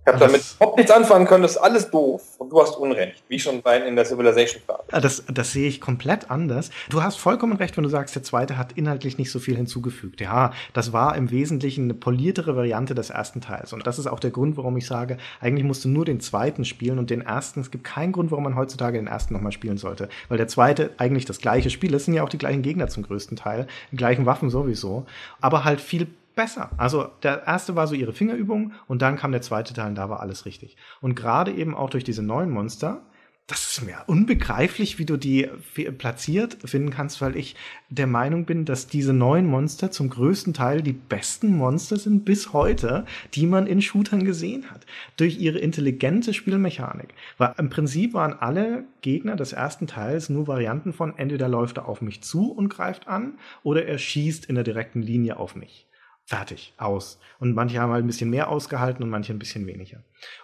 Ich 0.06 0.12
habe 0.12 0.18
damit 0.18 0.42
überhaupt 0.56 0.76
nichts 0.76 0.92
anfangen 0.92 1.26
können, 1.26 1.42
das 1.42 1.52
ist 1.52 1.56
alles 1.58 1.90
doof. 1.90 2.23
Und 2.37 2.50
du 2.50 2.61
hast 2.61 2.76
Unrecht, 2.76 3.23
wie 3.28 3.38
schon 3.38 3.62
bei 3.62 3.78
in 3.78 3.96
der 3.96 4.04
Civilization-Phase. 4.04 4.82
Ah, 4.92 5.00
das, 5.00 5.25
das 5.32 5.52
sehe 5.52 5.66
ich 5.66 5.80
komplett 5.80 6.30
anders. 6.30 6.68
Du 6.90 7.02
hast 7.02 7.16
vollkommen 7.16 7.56
recht, 7.56 7.76
wenn 7.78 7.84
du 7.84 7.90
sagst, 7.90 8.14
der 8.14 8.23
zweite 8.23 8.58
hat 8.58 8.73
inhaltlich 8.73 9.16
nicht 9.16 9.30
so 9.30 9.38
viel 9.38 9.56
hinzugefügt. 9.56 10.20
Ja, 10.20 10.52
das 10.74 10.92
war 10.92 11.16
im 11.16 11.31
Wesentlichen 11.31 11.85
eine 11.85 11.94
poliertere 11.94 12.55
Variante 12.55 12.94
des 12.94 13.09
ersten 13.09 13.40
Teils. 13.40 13.72
Und 13.72 13.87
das 13.87 13.98
ist 13.98 14.07
auch 14.07 14.20
der 14.20 14.31
Grund, 14.31 14.59
warum 14.59 14.76
ich 14.76 14.87
sage, 14.87 15.16
eigentlich 15.40 15.64
musst 15.64 15.87
du 15.87 15.88
nur 15.88 16.05
den 16.05 16.20
zweiten 16.20 16.66
spielen 16.66 16.98
und 16.98 17.09
den 17.09 17.22
ersten. 17.22 17.61
Es 17.61 17.70
gibt 17.70 17.85
keinen 17.85 18.12
Grund, 18.12 18.31
warum 18.31 18.44
man 18.44 18.57
heutzutage 18.57 18.98
den 18.98 19.07
ersten 19.07 19.33
nochmal 19.33 19.52
spielen 19.52 19.79
sollte. 19.79 20.11
Weil 20.29 20.37
der 20.37 20.48
zweite 20.48 20.90
eigentlich 20.98 21.24
das 21.24 21.38
gleiche 21.38 21.70
Spiel 21.70 21.94
ist, 21.94 22.05
Es 22.05 22.05
sind 22.05 22.14
ja 22.14 22.22
auch 22.22 22.29
die 22.29 22.37
gleichen 22.37 22.61
Gegner 22.61 22.88
zum 22.88 23.05
größten 23.05 23.38
Teil, 23.38 23.66
die 23.90 23.96
gleichen 23.96 24.26
Waffen 24.26 24.50
sowieso, 24.50 25.07
aber 25.40 25.64
halt 25.64 25.81
viel 25.81 26.09
besser. 26.35 26.70
Also 26.77 27.09
der 27.23 27.47
erste 27.47 27.77
war 27.77 27.87
so 27.87 27.94
ihre 27.94 28.12
Fingerübung 28.12 28.73
und 28.87 29.03
dann 29.03 29.16
kam 29.16 29.33
der 29.33 29.42
zweite 29.42 29.75
Teil 29.75 29.88
und 29.88 29.94
da 29.94 30.09
war 30.09 30.20
alles 30.20 30.47
richtig. 30.47 30.77
Und 31.01 31.14
gerade 31.14 31.53
eben 31.53 31.75
auch 31.75 31.90
durch 31.90 32.05
diese 32.05 32.23
neuen 32.23 32.51
Monster, 32.51 33.03
das 33.47 33.73
ist 33.73 33.85
mir 33.85 33.99
unbegreiflich, 34.07 34.99
wie 34.99 35.05
du 35.05 35.18
die 35.18 35.51
platziert 35.99 36.57
finden 36.64 36.88
kannst, 36.88 37.20
weil 37.20 37.37
ich 37.37 37.57
der 37.90 38.07
Meinung 38.07 38.47
bin, 38.47 38.64
dass 38.64 38.87
diese 38.87 39.12
neuen 39.12 39.47
Monster 39.47 39.90
zum 39.90 40.09
größten 40.09 40.55
Teil 40.55 40.81
die 40.81 40.94
besten 40.94 41.55
Monster 41.55 41.99
sind 41.99 42.25
bis 42.25 42.55
heute, 42.55 43.05
die 43.35 43.44
man 43.44 43.66
in 43.66 43.83
Shootern 43.83 44.25
gesehen 44.25 44.70
hat. 44.70 44.87
Durch 45.18 45.38
ihre 45.38 45.59
intelligente 45.59 46.33
Spielmechanik. 46.33 47.12
Weil 47.37 47.55
im 47.59 47.68
Prinzip 47.68 48.14
waren 48.14 48.33
alle 48.33 48.85
Gegner 49.03 49.37
des 49.37 49.53
ersten 49.53 49.87
Teils 49.87 50.31
nur 50.31 50.49
Varianten 50.49 50.94
von 50.94 51.18
entweder 51.18 51.49
läuft 51.49 51.77
er 51.77 51.87
auf 51.87 52.01
mich 52.01 52.23
zu 52.23 52.51
und 52.51 52.70
greift 52.70 53.09
an 53.09 53.38
oder 53.62 53.85
er 53.85 53.99
schießt 53.99 54.47
in 54.47 54.55
der 54.55 54.64
direkten 54.64 55.03
Linie 55.03 55.37
auf 55.37 55.55
mich. 55.55 55.87
Fertig, 56.26 56.72
aus. 56.78 57.18
Und 57.38 57.54
manche 57.54 57.78
haben 57.78 57.92
halt 57.92 58.02
ein 58.02 58.06
bisschen 58.06 58.30
mehr 58.30 58.48
ausgehalten 58.48 59.02
und 59.02 59.10
manche 59.10 59.32
ein 59.32 59.38
bisschen 59.38 59.66
weniger. 59.66 59.98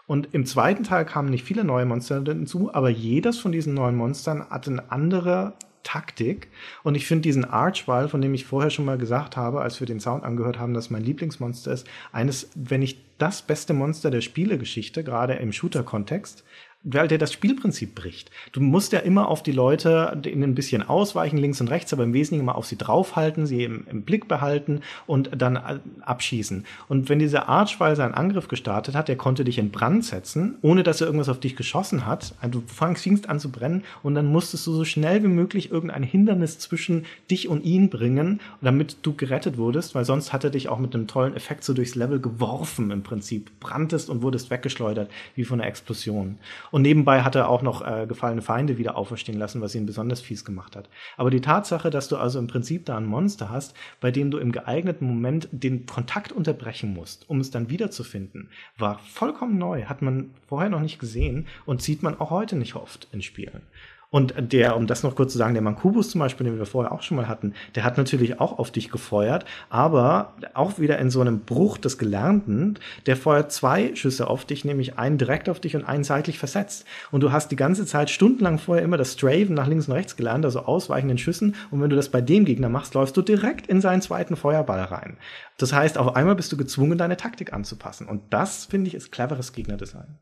Und 0.07 0.29
im 0.35 0.45
zweiten 0.45 0.85
Teil 0.85 1.07
kamen 1.07 1.31
nicht 1.31 1.45
viele 1.45 1.65
neue 1.65 1.87
Monster 1.87 2.23
hinzu, 2.23 2.73
aber 2.75 2.91
jedes 2.91 3.39
von 3.39 3.51
diesen 3.51 3.73
neuen 3.73 3.97
Monstern 3.97 4.49
hat 4.51 4.69
eine 4.69 4.93
andere 4.93 5.55
Taktik. 5.83 6.49
Und 6.83 6.97
ich 6.97 7.07
finde 7.07 7.23
diesen 7.23 7.47
Archwall, 7.47 8.09
von 8.09 8.21
dem 8.21 8.35
ich 8.35 8.45
vorher 8.45 8.69
schon 8.71 8.85
mal 8.85 8.99
gesagt 8.99 9.39
habe, 9.39 9.63
als 9.63 9.81
wir 9.81 9.87
den 9.87 10.01
Sound 10.01 10.23
angehört 10.23 10.59
haben, 10.59 10.75
dass 10.75 10.91
mein 10.91 11.03
Lieblingsmonster 11.03 11.73
ist, 11.73 11.87
eines, 12.13 12.51
wenn 12.55 12.81
nicht 12.81 13.01
das 13.17 13.41
beste 13.41 13.73
Monster 13.73 14.11
der 14.11 14.21
Spielegeschichte, 14.21 15.03
gerade 15.03 15.35
im 15.35 15.53
Shooter-Kontext, 15.53 16.45
weil 16.83 17.09
der 17.09 17.19
das 17.19 17.33
Spielprinzip 17.33 17.95
bricht. 17.95 18.31
Du 18.53 18.61
musst 18.61 18.93
ja 18.93 19.01
immer 19.01 19.29
auf 19.29 19.43
die 19.43 19.53
Leute 19.53 20.19
in 20.25 20.43
ein 20.43 20.55
bisschen 20.55 20.83
ausweichen, 20.83 21.37
links 21.37 21.61
und 21.61 21.69
rechts, 21.69 21.93
aber 21.93 22.05
im 22.05 22.15
Wesentlichen 22.15 22.45
immer 22.45 22.57
auf 22.57 22.65
sie 22.65 22.79
draufhalten, 22.79 23.47
sie 23.47 23.65
im, 23.65 23.87
im 23.91 24.03
Blick 24.03 24.29
behalten 24.29 24.81
und 25.07 25.31
dann 25.37 25.57
äh, 25.57 25.79
abschießen. 26.01 26.65
Und 26.89 27.11
wenn 27.11 27.19
dieser 27.19 27.49
Archwall 27.49 27.97
seinen 27.97 28.15
Angriff 28.15 28.49
gestartet 28.49 28.95
hat, 28.95 29.09
der 29.09 29.17
konnte 29.17 29.45
dich 29.45 29.59
in 29.59 29.71
Brand 29.71 30.07
setzen, 30.07 30.57
ohne 30.63 30.83
dass 30.83 31.03
er 31.03 31.07
irgendwas 31.07 31.29
auf 31.29 31.39
dich 31.39 31.55
geschossen 31.55 32.07
hat. 32.07 32.35
Also 32.41 32.61
du 32.61 32.67
fangst 32.67 33.29
an 33.29 33.41
zu 33.41 33.51
brennen 33.51 33.85
und 34.03 34.15
dann 34.15 34.27
musstest 34.27 34.67
du 34.67 34.73
so 34.73 34.85
schnell 34.85 35.23
wie 35.23 35.29
möglich 35.29 35.71
irgendein 35.71 36.03
Hindernis 36.03 36.59
zwischen 36.59 37.05
dich 37.31 37.49
und 37.49 37.65
ihn 37.65 37.91
bringen, 37.91 38.41
damit 38.63 38.99
du 39.03 39.15
gerettet 39.15 39.59
wurdest, 39.59 39.95
weil 39.95 40.05
sonst 40.05 40.33
hat 40.33 40.45
er 40.45 40.51
dich 40.51 40.69
auch 40.69 40.79
mit 40.79 40.95
einem 40.95 41.07
tollen 41.07 41.35
Effekt 41.35 41.65
so 41.65 41.75
durchs 41.75 41.95
Level 41.95 42.21
geworfen 42.21 42.91
im 42.91 43.03
Prinzip. 43.03 43.51
Brandest 43.61 44.09
und 44.09 44.23
wurdest 44.23 44.51
weggeschleudert 44.51 45.11
wie 45.35 45.45
von 45.45 45.61
einer 45.61 45.69
Explosion. 45.69 46.39
Und 46.71 46.83
nebenbei 46.83 47.23
hat 47.23 47.35
er 47.35 47.49
auch 47.49 47.63
noch 47.63 47.87
äh, 47.87 48.07
gefallene 48.07 48.43
Feinde 48.43 48.79
wieder 48.79 48.97
auferstehen 48.97 49.39
lassen, 49.39 49.61
was 49.61 49.75
ihn 49.75 49.87
besonders 49.87 50.21
fies 50.21 50.45
gemacht 50.45 50.77
hat. 50.77 50.89
Aber 51.17 51.31
die 51.31 51.41
Tatsache, 51.41 51.91
dass 51.91 52.09
du 52.09 52.17
also 52.17 52.39
im 52.39 52.47
Prinzip 52.47 52.87
da 52.87 52.97
ein 52.97 53.07
Monster 53.07 53.51
hast, 53.51 53.75
bei 54.01 54.11
dem 54.11 54.31
du 54.31 54.39
im 54.39 54.53
geeigneten 54.53 55.07
Moment 55.07 55.49
den 55.53 55.87
Kontakt 55.87 56.33
unterbrechen 56.33 56.95
musst, 56.95 57.29
um 57.29 57.41
es 57.41 57.51
dann 57.51 57.71
wiederzufinden, 57.71 58.51
war 58.79 58.99
vollkommen 58.99 59.59
neu, 59.59 59.85
hat 59.85 60.03
man 60.03 60.31
vorher 60.47 60.71
noch 60.71 60.81
nicht 60.81 60.99
gesehen 60.99 61.47
und 61.67 61.83
sieht 61.83 62.03
man 62.03 62.19
auch 62.19 62.31
heute 62.31 62.57
nicht 62.57 62.77
oft 62.77 63.09
in 63.13 63.23
Spielen. 63.23 63.63
Und 64.11 64.35
der, 64.53 64.77
um 64.77 64.89
das 64.89 65.05
noch 65.05 65.15
kurz 65.15 65.33
zu 65.33 65.39
sagen, 65.39 65.55
der 65.55 65.63
Mankubus 65.63 66.11
zum 66.11 66.19
Beispiel, 66.19 66.45
den 66.45 66.59
wir 66.59 66.67
vorher 66.67 66.91
auch 66.91 67.03
schon 67.03 67.17
mal 67.17 67.29
hatten, 67.29 67.55
der 67.77 67.85
hat 67.85 67.97
natürlich 67.97 68.41
auch 68.41 68.59
auf 68.59 68.73
dich 68.73 68.91
gefeuert, 68.91 69.45
aber 69.69 70.35
auch 70.55 70.81
wieder 70.81 70.99
in 70.99 71.11
so 71.11 71.21
einem 71.21 71.41
Bruch 71.41 71.79
des 71.79 71.97
Gelernten, 71.97 72.79
der 73.07 73.17
feuert 73.17 73.53
zwei 73.53 73.95
Schüsse 73.95 74.27
auf 74.27 74.45
dich, 74.45 74.65
nämlich 74.65 74.99
einen 74.99 75.17
direkt 75.17 75.49
auf 75.49 75.61
dich 75.61 75.77
und 75.77 75.85
einen 75.85 76.03
seitlich 76.03 76.41
versetzt. 76.41 76.87
Und 77.13 77.21
du 77.21 77.31
hast 77.31 77.53
die 77.53 77.57
ganze 77.57 77.87
Zeit 77.87 78.11
stundenlang 78.11 78.59
vorher 78.59 78.85
immer 78.85 78.97
das 78.97 79.13
Straven 79.13 79.55
nach 79.55 79.69
links 79.69 79.87
und 79.87 79.95
rechts 79.95 80.17
gelernt, 80.17 80.45
also 80.45 80.61
ausweichenden 80.61 81.19
Schüssen. 81.19 81.55
Und 81.71 81.81
wenn 81.81 81.91
du 81.91 81.97
das 81.97 82.09
bei 82.09 82.21
dem 82.21 82.45
Gegner 82.45 82.69
machst, 82.69 82.95
läufst 82.95 83.17
du 83.17 83.23
direkt 83.23 83.69
in 83.69 83.81
seinen 83.81 84.03
zweiten 84.03 84.35
Feuerball 84.35 84.81
rein. 84.81 85.19
Das 85.57 85.73
heißt, 85.73 85.99
auf 85.99 86.17
einmal 86.17 86.35
bist 86.35 86.51
du 86.51 86.57
gezwungen, 86.57 86.99
deine 86.99 87.17
Taktik 87.17 87.53
anzupassen. 87.53 88.09
Und 88.09 88.23
das, 88.31 88.65
finde 88.65 88.89
ich, 88.89 88.95
ist 88.95 89.13
cleveres 89.13 89.53
Gegnerdesign. 89.53 90.19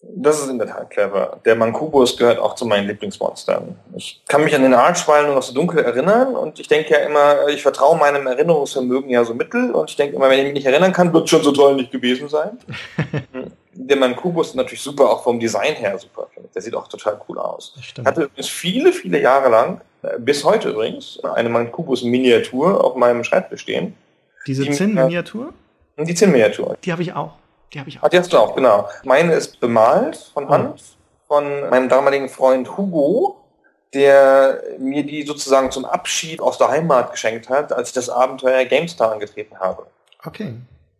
Das 0.00 0.40
ist 0.40 0.48
in 0.48 0.58
der 0.58 0.68
Tat 0.68 0.90
clever. 0.90 1.40
Der 1.44 1.56
Mankubus 1.56 2.16
gehört 2.16 2.38
auch 2.38 2.54
zu 2.54 2.66
meinen 2.66 2.86
Lieblingsmonstern. 2.86 3.76
Ich 3.96 4.22
kann 4.28 4.44
mich 4.44 4.54
an 4.54 4.62
den 4.62 4.74
Archwall 4.74 5.26
nur 5.26 5.34
noch 5.34 5.42
so 5.42 5.52
dunkel 5.52 5.84
erinnern 5.84 6.36
und 6.36 6.60
ich 6.60 6.68
denke 6.68 6.92
ja 6.92 6.98
immer, 6.98 7.48
ich 7.48 7.62
vertraue 7.62 7.98
meinem 7.98 8.26
Erinnerungsvermögen 8.26 9.10
ja 9.10 9.24
so 9.24 9.34
mittel 9.34 9.72
und 9.72 9.90
ich 9.90 9.96
denke 9.96 10.14
immer, 10.14 10.30
wenn 10.30 10.38
ich 10.38 10.44
mich 10.44 10.54
nicht 10.54 10.66
erinnern 10.66 10.92
kann, 10.92 11.12
wird 11.12 11.28
schon 11.28 11.42
so 11.42 11.50
toll 11.50 11.74
nicht 11.74 11.90
gewesen 11.90 12.28
sein. 12.28 12.58
der 13.72 13.96
Mankubus 13.96 14.48
ist 14.48 14.54
natürlich 14.54 14.82
super, 14.82 15.10
auch 15.10 15.22
vom 15.22 15.40
Design 15.40 15.74
her 15.74 15.98
super. 15.98 16.28
Der 16.54 16.62
sieht 16.62 16.74
auch 16.74 16.88
total 16.88 17.20
cool 17.28 17.38
aus. 17.38 17.74
Hatte 18.04 18.22
übrigens 18.22 18.48
viele, 18.48 18.92
viele 18.92 19.20
Jahre 19.20 19.48
lang, 19.48 19.80
äh, 20.02 20.18
bis 20.18 20.44
heute 20.44 20.70
übrigens, 20.70 21.18
eine 21.24 21.48
Mankubus-Miniatur 21.48 22.84
auf 22.84 22.96
meinem 22.96 23.24
Schreibtisch 23.24 23.62
stehen. 23.62 23.94
Diese 24.46 24.64
die, 24.64 24.70
Zinn-Miniatur? 24.70 25.52
Die 25.98 26.14
Zinn-Miniatur. 26.14 26.76
Die 26.84 26.92
habe 26.92 27.02
ich 27.02 27.12
auch. 27.12 27.32
Die 27.72 27.80
habe 27.80 27.88
ich 27.88 27.98
auch. 27.98 28.04
Ah, 28.04 28.08
die 28.08 28.18
hast 28.18 28.32
du 28.32 28.38
auch, 28.38 28.54
genau. 28.54 28.88
Meine 29.04 29.34
ist 29.34 29.60
bemalt 29.60 30.16
von 30.16 30.48
Hand, 30.48 30.74
oh. 30.76 31.34
von 31.34 31.68
meinem 31.70 31.88
damaligen 31.88 32.28
Freund 32.28 32.76
Hugo, 32.76 33.36
der 33.94 34.62
mir 34.78 35.04
die 35.04 35.22
sozusagen 35.22 35.70
zum 35.70 35.84
Abschied 35.84 36.40
aus 36.40 36.58
der 36.58 36.68
Heimat 36.68 37.12
geschenkt 37.12 37.48
hat, 37.48 37.72
als 37.72 37.88
ich 37.88 37.94
das 37.94 38.10
Abenteuer 38.10 38.64
GameStar 38.64 39.12
angetreten 39.12 39.58
habe. 39.58 39.86
Okay. 40.24 40.54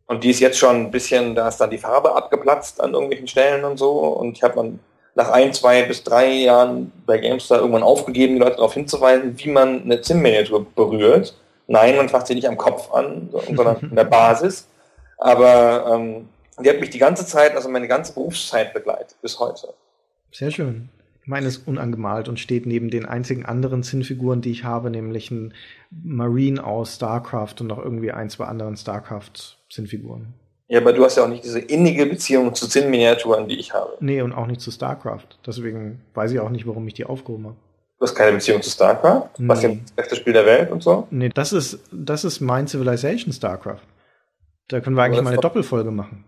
Und 0.07 0.25
die 0.25 0.31
ist 0.31 0.41
jetzt 0.41 0.59
schon 0.59 0.77
ein 0.77 0.91
bisschen, 0.91 1.35
da 1.35 1.49
ist 1.49 1.59
dann 1.59 1.71
die 1.71 1.79
Farbe 1.79 2.15
abgeplatzt 2.15 2.81
an 2.81 2.95
irgendwelchen 2.95 3.29
Stellen 3.29 3.65
und 3.65 3.77
so. 3.77 3.91
Und 3.91 4.37
ich 4.37 4.43
habe 4.43 4.55
dann 4.55 4.81
nach 5.15 5.31
ein, 5.31 5.53
zwei 5.53 5.83
bis 5.83 6.03
drei 6.03 6.29
Jahren 6.29 6.93
bei 7.05 7.19
GameStar 7.19 7.59
irgendwann 7.59 7.83
aufgegeben, 7.83 8.35
die 8.35 8.41
Leute 8.41 8.57
darauf 8.57 8.73
hinzuweisen, 8.73 9.39
wie 9.39 9.51
man 9.51 9.83
eine 9.83 10.01
Zim-Miniatur 10.01 10.65
berührt. 10.75 11.37
Nein, 11.67 11.97
man 11.97 12.09
fasst 12.09 12.29
sie 12.29 12.35
nicht 12.35 12.49
am 12.49 12.57
Kopf 12.57 12.91
an, 12.93 13.29
sondern 13.31 13.77
in 13.81 13.97
der 13.97 14.05
Basis. 14.05 14.67
Aber 15.19 15.93
ähm, 15.93 16.29
die 16.63 16.69
hat 16.69 16.81
mich 16.81 16.91
die 16.91 16.99
ganze 16.99 17.27
Zeit, 17.27 17.55
also 17.55 17.69
meine 17.69 17.89
ganze 17.89 18.15
Berufszeit 18.15 18.73
begleitet, 18.73 19.17
bis 19.23 19.39
heute. 19.39 19.75
Sehr 20.33 20.51
schön. 20.51 20.89
Meine 21.25 21.47
ist 21.47 21.69
unangemalt 21.69 22.29
und 22.29 22.41
steht 22.41 22.65
neben 22.65 22.91
den 22.91 23.05
einzigen 23.05 23.45
anderen 23.45 23.83
Zinnfiguren, 23.83 24.41
die 24.41 24.51
ich 24.51 24.65
habe, 24.65 24.89
nämlich 24.89 25.31
ein 25.31 25.53
Marine 25.91 26.65
aus 26.65 26.95
StarCraft 26.95 27.57
und 27.61 27.67
noch 27.67 27.79
irgendwie 27.79 28.13
ein, 28.13 28.31
zwei 28.31 28.47
anderen 28.47 28.77
StarCraft-Zinnfiguren. 28.77 30.33
Ja, 30.69 30.81
aber 30.81 30.93
du 30.93 31.05
hast 31.05 31.17
ja 31.17 31.25
auch 31.25 31.29
nicht 31.29 31.45
diese 31.45 31.61
innige 31.61 32.07
Beziehung 32.07 32.55
zu 32.55 32.67
Zinn-Miniaturen, 32.67 33.47
die 33.47 33.59
ich 33.59 33.75
habe. 33.75 33.97
Nee, 34.01 34.23
und 34.23 34.33
auch 34.33 34.47
nicht 34.47 34.61
zu 34.61 34.71
StarCraft. 34.71 35.39
Deswegen 35.47 36.01
weiß 36.15 36.33
ich 36.33 36.41
auch 36.41 36.51
nicht, 36.51 36.67
warum 36.67 36.87
ich 36.89 36.95
die 36.95 37.05
aufgehoben 37.05 37.47
habe. 37.47 37.57
Du 37.99 38.05
hast 38.05 38.15
keine 38.15 38.33
Beziehung 38.33 38.63
zu 38.63 38.71
StarCraft? 38.71 39.31
Nee. 39.39 39.49
Was 39.49 39.65
ist 39.65 39.83
das 39.83 39.93
beste 39.93 40.17
Spiel 40.17 40.33
der 40.33 40.47
Welt 40.47 40.71
und 40.71 40.83
so? 40.83 41.09
Nee, 41.11 41.31
das 41.31 41.53
ist, 41.53 41.81
das 41.91 42.25
ist 42.25 42.41
mein 42.41 42.69
Civilization 42.69 43.33
StarCraft. 43.33 43.83
Da 44.69 44.81
können 44.81 44.97
wir 44.97 45.03
eigentlich 45.03 45.23
mal 45.23 45.33
eine 45.33 45.41
Doppelfolge 45.41 45.91
machen. 45.91 46.25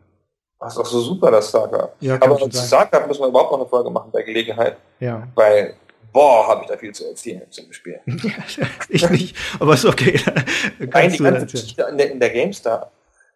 Das 0.61 0.75
ist 0.75 0.79
doch 0.79 0.87
so 0.87 1.01
super, 1.01 1.31
das 1.31 1.49
StarCraft. 1.49 1.93
Ja, 2.01 2.17
Aber 2.21 2.37
zu 2.37 2.51
StarCraft 2.51 3.07
müssen 3.09 3.23
wir 3.23 3.29
überhaupt 3.29 3.51
noch 3.51 3.61
eine 3.61 3.69
Folge 3.69 3.89
machen 3.91 4.11
bei 4.13 4.23
Gelegenheit. 4.23 4.77
Ja. 5.01 5.27
Weil, 5.35 5.75
boah, 6.13 6.49
habe 6.49 6.63
ich 6.65 6.69
da 6.69 6.77
viel 6.77 6.93
zu 6.93 7.07
erzählen 7.09 7.51
zum 7.51 7.73
Spiel. 7.73 7.99
ich 8.91 9.09
nicht, 9.09 9.37
aber 9.59 9.73
ist 9.73 9.87
okay. 9.87 10.21
Nein, 10.79 11.13
die 11.13 11.19
ganze 11.19 11.47
Geschichte 11.47 11.87
in 11.91 11.97
der, 11.97 12.11
in 12.11 12.21
der 12.21 12.29
GameStar, 12.29 12.91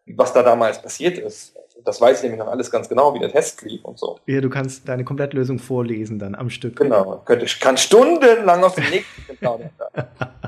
was 0.06 0.34
da 0.34 0.42
damals 0.42 0.82
passiert 0.82 1.16
ist, 1.16 1.54
das 1.82 2.00
weiß 2.00 2.18
ich 2.18 2.22
nämlich 2.24 2.40
noch 2.40 2.48
alles 2.48 2.70
ganz 2.70 2.88
genau, 2.88 3.14
wie 3.14 3.18
der 3.18 3.30
Test 3.30 3.62
lief 3.62 3.84
und 3.84 3.98
so. 3.98 4.18
Ja, 4.26 4.40
du 4.40 4.50
kannst 4.50 4.88
deine 4.88 5.04
Komplettlösung 5.04 5.58
vorlesen 5.58 6.18
dann 6.18 6.34
am 6.34 6.50
Stück. 6.50 6.76
Genau, 6.76 7.22
könnte, 7.24 7.46
kann 7.58 7.76
stundenlang 7.76 8.62
aus 8.64 8.74
dem 8.74 8.88
nächsten 8.90 9.36
plaudern, 9.40 9.70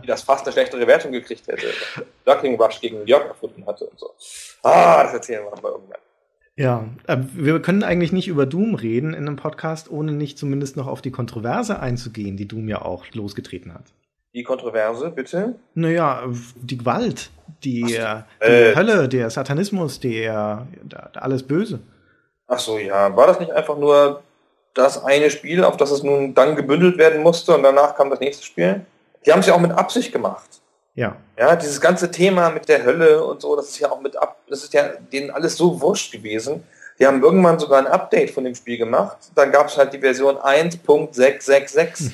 wie 0.00 0.06
das 0.06 0.22
fast 0.22 0.44
eine 0.44 0.52
schlechtere 0.52 0.86
Wertung 0.86 1.12
gekriegt 1.12 1.46
hätte. 1.48 1.66
Ducking 2.24 2.60
Rush 2.60 2.80
gegen 2.80 2.98
New 2.98 3.04
York 3.04 3.28
erfunden 3.28 3.66
hatte 3.66 3.86
und 3.86 3.98
so. 3.98 4.10
Ah, 4.62 5.02
das 5.04 5.14
erzählen 5.14 5.44
wir 5.44 5.52
aber 5.52 5.70
irgendwann. 5.70 5.98
Ja, 6.56 6.88
äh, 7.06 7.18
wir 7.34 7.60
können 7.60 7.82
eigentlich 7.82 8.12
nicht 8.12 8.28
über 8.28 8.46
Doom 8.46 8.74
reden 8.74 9.12
in 9.12 9.26
einem 9.26 9.36
Podcast, 9.36 9.90
ohne 9.90 10.12
nicht 10.12 10.38
zumindest 10.38 10.76
noch 10.76 10.86
auf 10.86 11.02
die 11.02 11.10
Kontroverse 11.10 11.80
einzugehen, 11.80 12.36
die 12.36 12.48
Doom 12.48 12.68
ja 12.68 12.82
auch 12.82 13.04
losgetreten 13.12 13.74
hat. 13.74 13.84
Die 14.34 14.42
Kontroverse, 14.42 15.10
bitte? 15.10 15.56
Naja, 15.74 16.24
die 16.56 16.78
Gewalt, 16.78 17.30
die, 17.62 17.98
Ach, 18.04 18.24
die 18.42 18.46
äh, 18.46 18.74
Hölle, 18.74 19.08
der 19.08 19.30
Satanismus, 19.30 20.00
der, 20.00 20.66
der, 20.82 21.22
alles 21.22 21.42
Böse. 21.42 21.80
Ach 22.46 22.58
so, 22.58 22.78
ja. 22.78 23.14
War 23.14 23.26
das 23.26 23.40
nicht 23.40 23.52
einfach 23.52 23.76
nur 23.76 24.22
das 24.72 25.02
eine 25.04 25.30
Spiel, 25.30 25.64
auf 25.64 25.76
das 25.76 25.90
es 25.90 26.02
nun 26.02 26.34
dann 26.34 26.56
gebündelt 26.56 26.96
werden 26.98 27.22
musste 27.22 27.54
und 27.54 27.62
danach 27.62 27.96
kam 27.96 28.10
das 28.10 28.20
nächste 28.20 28.44
Spiel? 28.44 28.84
Die 29.24 29.32
haben 29.32 29.40
es 29.40 29.46
ja 29.46 29.54
auch 29.54 29.60
mit 29.60 29.72
Absicht 29.72 30.12
gemacht. 30.12 30.60
Ja. 30.96 31.16
Ja, 31.38 31.54
dieses 31.54 31.80
ganze 31.80 32.10
Thema 32.10 32.50
mit 32.50 32.68
der 32.68 32.84
Hölle 32.84 33.22
und 33.24 33.42
so, 33.42 33.54
das 33.54 33.68
ist 33.68 33.78
ja 33.78 33.92
auch 33.92 34.00
mit 34.00 34.16
ab, 34.16 34.38
das 34.48 34.64
ist 34.64 34.74
ja 34.74 34.88
denen 35.12 35.30
alles 35.30 35.56
so 35.56 35.80
wurscht 35.80 36.10
gewesen. 36.12 36.64
Die 36.98 37.06
haben 37.06 37.22
irgendwann 37.22 37.58
sogar 37.58 37.78
ein 37.78 37.86
Update 37.86 38.30
von 38.30 38.44
dem 38.44 38.54
Spiel 38.54 38.78
gemacht. 38.78 39.18
Dann 39.34 39.52
gab 39.52 39.68
es 39.68 39.76
halt 39.76 39.92
die 39.92 39.98
Version 39.98 40.36
1.666. 40.36 42.12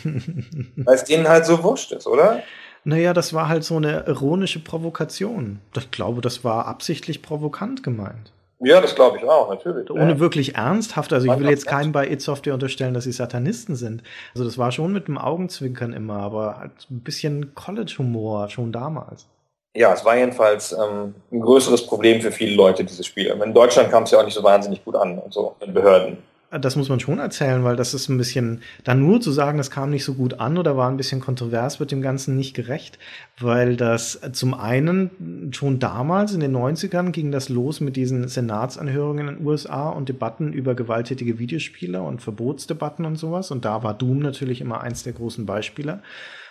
weil 0.85 0.95
es 0.97 1.05
denen 1.05 1.29
halt 1.29 1.47
so 1.47 1.63
wurscht 1.63 1.93
ist, 1.93 2.09
oder? 2.09 2.43
Naja, 2.83 3.13
das 3.13 3.33
war 3.33 3.49
halt 3.49 3.63
so 3.63 3.77
eine 3.77 4.05
ironische 4.09 4.59
Provokation. 4.59 5.61
Ich 5.77 5.93
glaube, 5.93 6.21
das 6.21 6.43
war 6.43 6.67
absichtlich 6.67 7.23
provokant 7.23 7.85
gemeint. 7.85 8.33
Ja, 8.65 8.81
das 8.81 8.95
glaube 8.95 9.19
ich 9.19 9.25
auch, 9.25 9.51
natürlich. 9.51 9.91
Ohne 9.91 10.13
ja. 10.13 10.19
wirklich 10.21 10.55
ernsthaft. 10.55 11.13
Also 11.13 11.31
ich 11.31 11.39
will 11.39 11.51
jetzt 11.51 11.67
keinem 11.67 11.91
bei 11.93 12.09
It 12.09 12.23
Software 12.23 12.55
unterstellen, 12.55 12.95
dass 12.95 13.05
sie 13.05 13.13
Satanisten 13.13 13.75
sind. 13.75 14.03
Also 14.35 14.45
das 14.45 14.57
war 14.57 14.71
schon 14.71 14.93
mit 14.93 15.09
dem 15.09 15.19
Augenzwinkern 15.19 15.93
immer, 15.93 16.19
aber 16.19 16.59
halt 16.59 16.73
ein 16.91 17.01
bisschen 17.01 17.55
College-Humor 17.55 18.49
schon 18.51 18.71
damals. 18.71 19.27
Ja, 19.75 19.93
es 19.93 20.05
war 20.05 20.17
jedenfalls 20.17 20.73
ähm, 20.73 21.15
ein 21.33 21.41
größeres 21.41 21.87
Problem 21.87 22.21
für 22.21 22.31
viele 22.31 22.55
Leute, 22.55 22.85
dieses 22.85 23.07
Spiel. 23.07 23.29
In 23.43 23.55
Deutschland 23.55 23.91
kam 23.91 24.05
es 24.05 24.11
ja 24.11 24.21
auch 24.21 24.25
nicht 24.25 24.35
so 24.35 24.43
wahnsinnig 24.43 24.85
gut 24.85 24.95
an 24.95 25.19
und 25.19 25.33
so, 25.33 25.57
in 25.61 25.73
Behörden. 25.73 26.19
Das 26.61 26.77
muss 26.77 26.91
man 26.91 27.01
schon 27.01 27.19
erzählen, 27.19 27.65
weil 27.65 27.77
das 27.77 27.95
ist 27.95 28.11
ein 28.11 28.19
bisschen, 28.19 28.61
da 28.85 28.95
nur 28.95 29.23
zu 29.23 29.33
sagen, 29.33 29.57
das 29.57 29.71
kam 29.71 29.89
nicht 29.89 30.05
so 30.05 30.13
gut 30.13 30.35
an 30.35 30.59
oder 30.59 30.77
war 30.77 30.91
ein 30.91 30.99
bisschen 30.99 31.21
kontrovers, 31.21 31.81
wird 31.81 31.91
dem 31.91 32.03
Ganzen 32.03 32.37
nicht 32.37 32.55
gerecht, 32.55 32.99
weil 33.41 33.75
das 33.77 34.21
zum 34.33 34.53
einen 34.53 35.51
schon 35.53 35.79
damals 35.79 36.35
in 36.35 36.41
den 36.41 36.55
90ern 36.55 37.11
ging 37.11 37.33
das 37.33 37.49
los 37.49 37.81
mit 37.81 37.97
diesen 37.97 38.29
Senatsanhörungen 38.29 39.29
in 39.29 39.35
den 39.37 39.47
USA 39.47 39.89
und 39.89 40.11
Debatten 40.11 40.53
über 40.53 40.75
gewalttätige 40.75 41.39
Videospiele 41.39 42.03
und 42.03 42.21
Verbotsdebatten 42.21 43.07
und 43.07 43.17
sowas. 43.17 43.51
Und 43.51 43.65
da 43.65 43.83
war 43.83 43.95
Doom 43.95 44.19
natürlich 44.19 44.61
immer 44.61 44.83
eins 44.83 45.05
der 45.05 45.15
großen 45.15 45.47
Beispiele. 45.47 46.03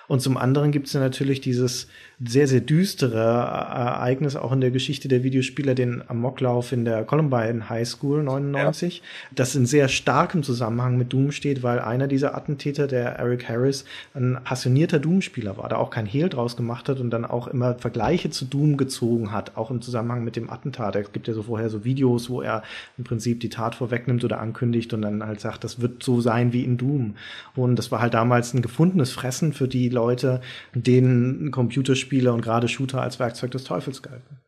Und 0.08 0.22
zum 0.22 0.36
anderen 0.36 0.72
gibt 0.72 0.88
es 0.88 0.94
ja 0.94 1.00
natürlich 1.00 1.42
dieses 1.42 1.88
sehr, 2.24 2.48
sehr 2.48 2.62
düstere 2.62 3.18
Ereignis 3.18 4.36
auch 4.36 4.52
in 4.52 4.62
der 4.62 4.72
Geschichte 4.72 5.08
der 5.08 5.24
Videospieler, 5.24 5.76
den 5.76 6.04
Amoklauf 6.08 6.72
in 6.72 6.86
der 6.86 7.04
Columbine 7.04 7.70
High 7.70 7.88
School 7.88 8.24
99, 8.24 8.98
ja. 8.98 9.04
das 9.36 9.56
in 9.56 9.66
sehr 9.66 9.88
starkem 9.88 10.44
Zusammenhang 10.44 10.98
mit 10.98 11.12
Doom 11.14 11.32
steht, 11.32 11.64
weil 11.64 11.80
einer 11.80 12.08
dieser 12.08 12.36
Attentäter, 12.36 12.88
der 12.88 13.18
Eric 13.18 13.50
Harris, 13.50 13.86
ein 14.14 14.38
passionierter 14.44 15.00
Doom-Spieler 15.00 15.58
war, 15.58 15.70
der 15.70 15.80
auch 15.80 15.90
kein 15.90 16.06
Hehl 16.06 16.30
draus 16.30 16.56
gemacht 16.56 16.90
hat 16.90 17.00
und 17.00 17.10
dann 17.10 17.26
auch 17.26 17.48
immer 17.48 17.76
Vergleiche 17.76 18.30
zu 18.30 18.46
Doom 18.46 18.78
gezogen 18.78 19.32
hat, 19.32 19.58
auch 19.58 19.72
im 19.72 19.82
Zusammenhang 19.82 20.24
mit 20.24 20.36
dem 20.36 20.50
Attentat. 20.50 20.96
Es 20.96 21.12
gibt 21.12 21.28
ja 21.28 21.34
so 21.34 21.44
vorher 21.44 21.70
so 21.70 21.84
Videos, 21.84 22.30
wo 22.30 22.42
er 22.42 22.64
im 22.98 23.04
Prinzip 23.04 23.40
die 23.40 23.50
Tat 23.50 23.76
vorwegnimmt 23.76 24.24
oder 24.24 24.40
ankündigt 24.40 24.94
und 24.94 25.02
dann 25.02 25.26
halt 25.26 25.40
sagt, 25.40 25.64
das 25.64 25.82
wird 25.82 26.04
so 26.04 26.22
sein 26.22 26.54
wie 26.54 26.64
in 26.64 26.78
Doom. 26.78 27.16
Und 27.56 27.78
das 27.78 27.92
war 27.92 28.02
halt 28.02 28.14
damals 28.14 28.54
ein 28.54 28.62
gefundenes 28.62 29.12
Fressen 29.12 29.54
für 29.54 29.68
die 29.68 29.90
Leute, 29.90 30.12
Leute, 30.12 30.42
denen 30.74 31.52
Computerspiele 31.52 32.11
und 32.12 32.42
gerade 32.42 32.68
Shooter 32.68 33.02
als 33.02 33.20
Werkzeug 33.20 33.52
des 33.52 33.64
Teufels 33.64 34.02
galten. 34.02 34.40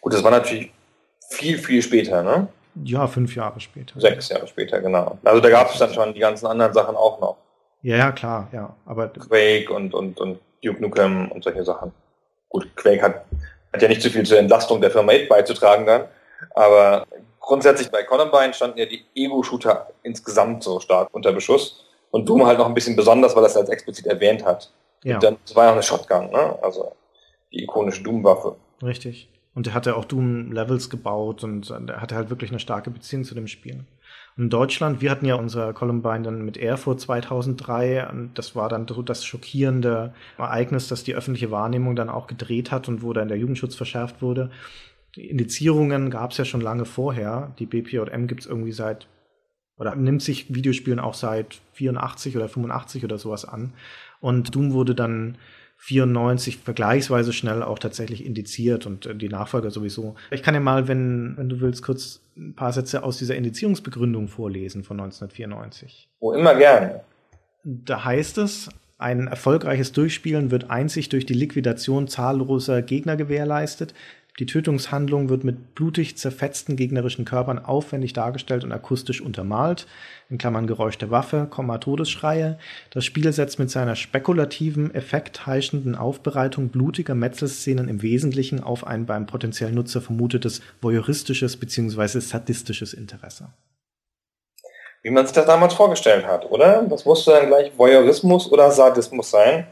Gut, 0.00 0.12
das 0.12 0.22
war 0.22 0.30
natürlich 0.30 0.72
viel, 1.30 1.58
viel 1.58 1.82
später, 1.82 2.22
ne? 2.22 2.48
Ja, 2.84 3.06
fünf 3.06 3.34
Jahre 3.34 3.60
später. 3.60 4.00
Sechs 4.00 4.28
Jahre 4.28 4.46
später, 4.46 4.80
genau. 4.80 5.18
Also 5.24 5.40
da 5.40 5.50
gab 5.50 5.72
es 5.72 5.78
dann 5.78 5.92
schon 5.92 6.14
die 6.14 6.20
ganzen 6.20 6.46
anderen 6.46 6.72
Sachen 6.72 6.96
auch 6.96 7.20
noch. 7.20 7.36
Ja, 7.82 7.96
ja, 7.96 8.12
klar, 8.12 8.48
ja. 8.52 8.74
Aber 8.86 9.08
Quake 9.08 9.72
und, 9.72 9.94
und, 9.94 10.18
und 10.20 10.38
Duke 10.62 10.80
Nukem 10.80 11.30
und 11.30 11.44
solche 11.44 11.64
Sachen. 11.64 11.92
Gut, 12.48 12.74
Quake 12.76 13.02
hat, 13.02 13.24
hat 13.72 13.82
ja 13.82 13.88
nicht 13.88 14.02
so 14.02 14.08
viel 14.08 14.24
zur 14.24 14.38
Entlastung 14.38 14.80
der 14.80 14.90
Firma 14.90 15.12
8 15.12 15.28
beizutragen 15.28 15.86
dann, 15.86 16.04
aber 16.54 17.06
grundsätzlich 17.40 17.90
bei 17.90 18.02
Columbine 18.04 18.54
standen 18.54 18.78
ja 18.78 18.86
die 18.86 19.04
Ego-Shooter 19.14 19.88
insgesamt 20.02 20.62
so 20.62 20.80
stark 20.80 21.08
unter 21.12 21.32
Beschuss. 21.32 21.84
Und 22.10 22.28
Doom 22.28 22.46
halt 22.46 22.58
noch 22.58 22.66
ein 22.66 22.74
bisschen 22.74 22.96
besonders, 22.96 23.36
weil 23.36 23.44
es 23.44 23.56
als 23.56 23.68
explizit 23.68 24.06
erwähnt 24.06 24.44
hat. 24.44 24.70
Ja. 25.04 25.16
Und 25.16 25.22
dann, 25.22 25.36
das 25.44 25.56
war 25.56 25.64
ja 25.64 25.70
auch 25.70 25.74
eine 25.74 25.82
Shotgun, 25.82 26.30
ne? 26.30 26.58
Also 26.62 26.92
die 27.52 27.62
ikonische 27.64 28.02
Doom-Waffe. 28.02 28.56
Richtig. 28.82 29.28
Und 29.54 29.66
er 29.66 29.74
hatte 29.74 29.96
auch 29.96 30.04
Doom-Levels 30.04 30.90
gebaut 30.90 31.42
und 31.42 31.70
er 31.70 32.00
hatte 32.00 32.14
halt 32.14 32.30
wirklich 32.30 32.50
eine 32.50 32.60
starke 32.60 32.90
Beziehung 32.90 33.24
zu 33.24 33.34
dem 33.34 33.48
Spiel. 33.48 33.84
Und 34.36 34.44
in 34.44 34.50
Deutschland, 34.50 35.00
wir 35.00 35.10
hatten 35.10 35.26
ja 35.26 35.34
unser 35.34 35.72
Columbine 35.72 36.22
dann 36.22 36.44
mit 36.44 36.56
Erfurt 36.56 37.00
2003 37.00 38.08
und 38.08 38.38
das 38.38 38.54
war 38.54 38.68
dann 38.68 38.86
so 38.86 39.02
das 39.02 39.24
schockierende 39.24 40.14
Ereignis, 40.36 40.86
dass 40.86 41.02
die 41.02 41.14
öffentliche 41.14 41.50
Wahrnehmung 41.50 41.96
dann 41.96 42.08
auch 42.08 42.28
gedreht 42.28 42.70
hat 42.70 42.86
und 42.88 43.02
wo 43.02 43.12
dann 43.12 43.26
der 43.26 43.38
Jugendschutz 43.38 43.74
verschärft 43.74 44.22
wurde. 44.22 44.50
Die 45.16 45.28
Indizierungen 45.28 46.10
gab 46.10 46.30
es 46.30 46.38
ja 46.38 46.44
schon 46.44 46.60
lange 46.60 46.84
vorher. 46.84 47.52
Die 47.58 47.66
BPJM 47.66 48.28
gibt 48.28 48.42
es 48.42 48.46
irgendwie 48.46 48.72
seit 48.72 49.08
oder 49.76 49.94
nimmt 49.96 50.22
sich 50.22 50.54
Videospielen 50.54 51.00
auch 51.00 51.14
seit 51.14 51.60
84 51.72 52.36
oder 52.36 52.48
85 52.48 53.04
oder 53.04 53.18
sowas 53.18 53.44
an. 53.44 53.72
Und 54.20 54.54
Doom 54.54 54.72
wurde 54.72 54.94
dann 54.94 55.38
94 55.78 56.58
vergleichsweise 56.58 57.32
schnell 57.32 57.62
auch 57.62 57.78
tatsächlich 57.78 58.24
indiziert 58.26 58.86
und 58.86 59.06
äh, 59.06 59.14
die 59.14 59.28
Nachfolger 59.28 59.70
sowieso. 59.70 60.16
Ich 60.30 60.42
kann 60.42 60.54
ja 60.54 60.60
mal, 60.60 60.88
wenn, 60.88 61.36
wenn 61.36 61.48
du 61.48 61.60
willst, 61.60 61.82
kurz 61.82 62.20
ein 62.36 62.54
paar 62.54 62.72
Sätze 62.72 63.02
aus 63.04 63.18
dieser 63.18 63.36
Indizierungsbegründung 63.36 64.28
vorlesen 64.28 64.82
von 64.82 64.98
1994. 65.00 66.08
Wo 66.20 66.32
immer 66.32 66.56
gerne. 66.56 67.00
Da 67.62 68.04
heißt 68.04 68.38
es, 68.38 68.68
ein 68.98 69.28
erfolgreiches 69.28 69.92
Durchspielen 69.92 70.50
wird 70.50 70.70
einzig 70.70 71.08
durch 71.08 71.26
die 71.26 71.34
Liquidation 71.34 72.08
zahlloser 72.08 72.82
Gegner 72.82 73.16
gewährleistet. 73.16 73.94
Die 74.38 74.46
Tötungshandlung 74.46 75.28
wird 75.30 75.42
mit 75.42 75.74
blutig 75.74 76.16
zerfetzten 76.16 76.76
gegnerischen 76.76 77.24
Körpern 77.24 77.58
aufwendig 77.58 78.12
dargestellt 78.12 78.62
und 78.62 78.70
akustisch 78.70 79.20
untermalt, 79.20 79.88
in 80.30 80.38
Klammern 80.38 80.68
Geräusch 80.68 80.96
der 80.96 81.10
Waffe, 81.10 81.48
Komma 81.50 81.78
Todesschreie. 81.78 82.56
Das 82.90 83.04
Spiel 83.04 83.32
setzt 83.32 83.58
mit 83.58 83.68
seiner 83.68 83.96
spekulativen, 83.96 84.94
effektheischenden 84.94 85.96
Aufbereitung 85.96 86.68
blutiger 86.68 87.16
Metzelszenen 87.16 87.88
im 87.88 88.00
Wesentlichen 88.00 88.62
auf 88.62 88.86
ein 88.86 89.06
beim 89.06 89.26
potenziellen 89.26 89.74
Nutzer 89.74 90.00
vermutetes 90.00 90.62
voyeuristisches 90.80 91.56
bzw. 91.56 92.20
sadistisches 92.20 92.94
Interesse. 92.94 93.48
Wie 95.02 95.10
man 95.10 95.26
sich 95.26 95.34
das 95.34 95.46
damals 95.46 95.74
vorgestellt 95.74 96.26
hat, 96.26 96.48
oder? 96.48 96.84
Das 96.88 97.04
musste 97.04 97.32
dann 97.32 97.48
gleich 97.48 97.76
Voyeurismus 97.76 98.50
oder 98.52 98.70
Sadismus 98.70 99.30
sein. 99.30 99.66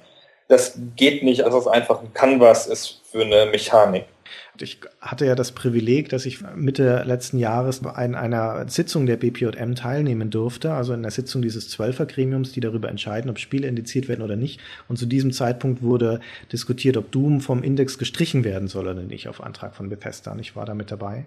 Das 0.48 0.76
geht 0.96 1.22
nicht, 1.22 1.44
als 1.44 1.54
es 1.54 1.66
einfach 1.68 2.00
ein 2.00 2.12
Canvas 2.12 2.66
ist 2.66 3.02
für 3.10 3.22
eine 3.22 3.46
Mechanik. 3.46 4.06
Ich 4.60 4.80
hatte 5.00 5.26
ja 5.26 5.34
das 5.34 5.52
Privileg, 5.52 6.08
dass 6.08 6.26
ich 6.26 6.40
Mitte 6.54 7.02
letzten 7.04 7.38
Jahres 7.38 7.82
in 8.02 8.14
einer 8.14 8.68
Sitzung 8.68 9.06
der 9.06 9.16
BPJM 9.16 9.74
teilnehmen 9.74 10.30
durfte, 10.30 10.72
also 10.72 10.92
in 10.92 11.02
der 11.02 11.10
Sitzung 11.10 11.42
dieses 11.42 11.68
Zwölfergremiums, 11.68 12.52
die 12.52 12.60
darüber 12.60 12.88
entscheiden, 12.88 13.30
ob 13.30 13.38
Spiele 13.38 13.68
indiziert 13.68 14.08
werden 14.08 14.22
oder 14.22 14.36
nicht. 14.36 14.60
Und 14.88 14.98
zu 14.98 15.06
diesem 15.06 15.32
Zeitpunkt 15.32 15.82
wurde 15.82 16.20
diskutiert, 16.52 16.96
ob 16.96 17.12
Doom 17.12 17.40
vom 17.40 17.62
Index 17.62 17.98
gestrichen 17.98 18.44
werden 18.44 18.68
soll 18.68 18.88
oder 18.88 19.02
nicht 19.02 19.28
auf 19.28 19.42
Antrag 19.42 19.74
von 19.74 19.88
Bethesda. 19.88 20.32
Und 20.32 20.38
ich 20.38 20.56
war 20.56 20.64
da 20.64 20.74
mit 20.74 20.90
dabei 20.90 21.26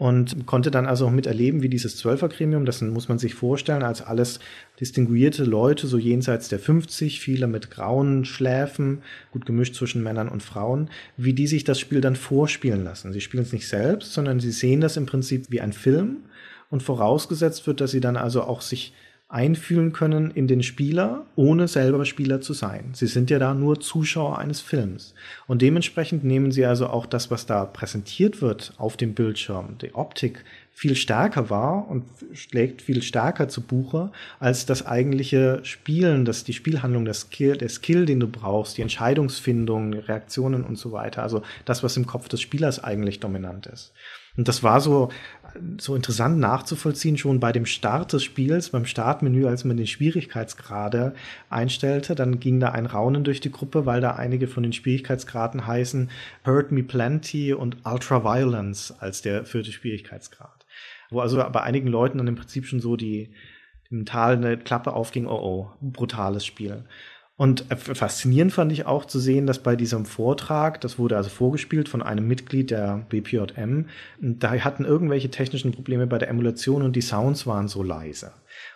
und 0.00 0.46
konnte 0.46 0.70
dann 0.70 0.86
also 0.86 1.06
auch 1.06 1.10
miterleben, 1.10 1.60
wie 1.60 1.68
dieses 1.68 1.98
Zwölfergremium, 1.98 2.64
das 2.64 2.80
muss 2.80 3.10
man 3.10 3.18
sich 3.18 3.34
vorstellen, 3.34 3.82
als 3.82 4.00
alles 4.00 4.40
distinguierte 4.80 5.44
Leute, 5.44 5.86
so 5.86 5.98
jenseits 5.98 6.48
der 6.48 6.58
50, 6.58 7.20
viele 7.20 7.46
mit 7.46 7.70
grauen 7.70 8.24
Schläfen, 8.24 9.02
gut 9.30 9.44
gemischt 9.44 9.74
zwischen 9.74 10.02
Männern 10.02 10.30
und 10.30 10.42
Frauen, 10.42 10.88
wie 11.18 11.34
die 11.34 11.46
sich 11.46 11.64
das 11.64 11.78
Spiel 11.78 12.00
dann 12.00 12.16
vorspielen 12.16 12.82
lassen. 12.82 13.12
Sie 13.12 13.20
spielen 13.20 13.42
es 13.42 13.52
nicht 13.52 13.68
selbst, 13.68 14.14
sondern 14.14 14.40
sie 14.40 14.52
sehen 14.52 14.80
das 14.80 14.96
im 14.96 15.04
Prinzip 15.04 15.50
wie 15.50 15.60
ein 15.60 15.74
Film 15.74 16.20
und 16.70 16.82
vorausgesetzt 16.82 17.66
wird, 17.66 17.82
dass 17.82 17.90
sie 17.90 18.00
dann 18.00 18.16
also 18.16 18.44
auch 18.44 18.62
sich 18.62 18.94
einfühlen 19.30 19.92
können 19.92 20.32
in 20.32 20.48
den 20.48 20.62
Spieler, 20.62 21.24
ohne 21.36 21.68
selber 21.68 22.04
Spieler 22.04 22.40
zu 22.40 22.52
sein. 22.52 22.90
Sie 22.94 23.06
sind 23.06 23.30
ja 23.30 23.38
da 23.38 23.54
nur 23.54 23.80
Zuschauer 23.80 24.38
eines 24.38 24.60
Films. 24.60 25.14
Und 25.46 25.62
dementsprechend 25.62 26.24
nehmen 26.24 26.50
sie 26.50 26.66
also 26.66 26.88
auch 26.88 27.06
das, 27.06 27.30
was 27.30 27.46
da 27.46 27.64
präsentiert 27.64 28.42
wird 28.42 28.72
auf 28.76 28.96
dem 28.96 29.14
Bildschirm, 29.14 29.78
die 29.80 29.94
Optik, 29.94 30.44
viel 30.72 30.96
stärker 30.96 31.50
wahr 31.50 31.86
und 31.88 32.04
schlägt 32.32 32.80
viel 32.80 33.02
stärker 33.02 33.48
zu 33.48 33.60
Buche 33.60 34.12
als 34.38 34.64
das 34.64 34.86
eigentliche 34.86 35.60
Spielen, 35.62 36.24
das 36.24 36.42
die 36.44 36.54
Spielhandlung, 36.54 37.04
das 37.04 37.20
Skill, 37.22 37.56
der 37.56 37.68
Skill, 37.68 38.06
den 38.06 38.18
du 38.18 38.26
brauchst, 38.26 38.78
die 38.78 38.82
Entscheidungsfindung, 38.82 39.92
Reaktionen 39.92 40.64
und 40.64 40.76
so 40.76 40.92
weiter. 40.92 41.22
Also 41.22 41.42
das, 41.66 41.82
was 41.82 41.96
im 41.98 42.06
Kopf 42.06 42.28
des 42.28 42.40
Spielers 42.40 42.82
eigentlich 42.82 43.20
dominant 43.20 43.66
ist. 43.66 43.92
Und 44.36 44.48
das 44.48 44.62
war 44.62 44.80
so 44.80 45.10
so 45.78 45.94
interessant 45.94 46.38
nachzuvollziehen, 46.38 47.18
schon 47.18 47.40
bei 47.40 47.52
dem 47.52 47.66
Start 47.66 48.12
des 48.12 48.24
Spiels, 48.24 48.70
beim 48.70 48.86
Startmenü, 48.86 49.46
als 49.46 49.64
man 49.64 49.76
den 49.76 49.86
Schwierigkeitsgrade 49.86 51.14
einstellte, 51.48 52.14
dann 52.14 52.40
ging 52.40 52.60
da 52.60 52.70
ein 52.70 52.86
Raunen 52.86 53.24
durch 53.24 53.40
die 53.40 53.50
Gruppe, 53.50 53.86
weil 53.86 54.00
da 54.00 54.12
einige 54.12 54.48
von 54.48 54.62
den 54.62 54.72
Schwierigkeitsgraden 54.72 55.66
heißen 55.66 56.10
Hurt 56.46 56.72
Me 56.72 56.82
Plenty 56.82 57.52
und 57.52 57.78
Ultra 57.84 58.24
Violence 58.24 58.94
als 58.98 59.22
der 59.22 59.44
vierte 59.44 59.72
Schwierigkeitsgrad. 59.72 60.66
Wo 61.10 61.20
also 61.20 61.36
bei 61.36 61.62
einigen 61.62 61.88
Leuten 61.88 62.18
dann 62.18 62.28
im 62.28 62.36
Prinzip 62.36 62.66
schon 62.66 62.80
so 62.80 62.96
die, 62.96 63.30
die 63.90 63.94
mentale 63.94 64.58
Klappe 64.58 64.92
aufging, 64.92 65.26
oh 65.26 65.40
oh, 65.40 65.70
brutales 65.80 66.46
Spiel. 66.46 66.84
Und 67.40 67.64
faszinierend 67.70 68.52
fand 68.52 68.70
ich 68.70 68.84
auch 68.84 69.06
zu 69.06 69.18
sehen, 69.18 69.46
dass 69.46 69.60
bei 69.60 69.74
diesem 69.74 70.04
Vortrag, 70.04 70.78
das 70.82 70.98
wurde 70.98 71.16
also 71.16 71.30
vorgespielt 71.30 71.88
von 71.88 72.02
einem 72.02 72.28
Mitglied 72.28 72.70
der 72.70 73.06
BPJM, 73.08 73.86
da 74.20 74.50
hatten 74.52 74.84
irgendwelche 74.84 75.30
technischen 75.30 75.72
Probleme 75.72 76.06
bei 76.06 76.18
der 76.18 76.28
Emulation 76.28 76.82
und 76.82 76.96
die 76.96 77.00
Sounds 77.00 77.46
waren 77.46 77.66
so 77.66 77.82
leise. 77.82 78.32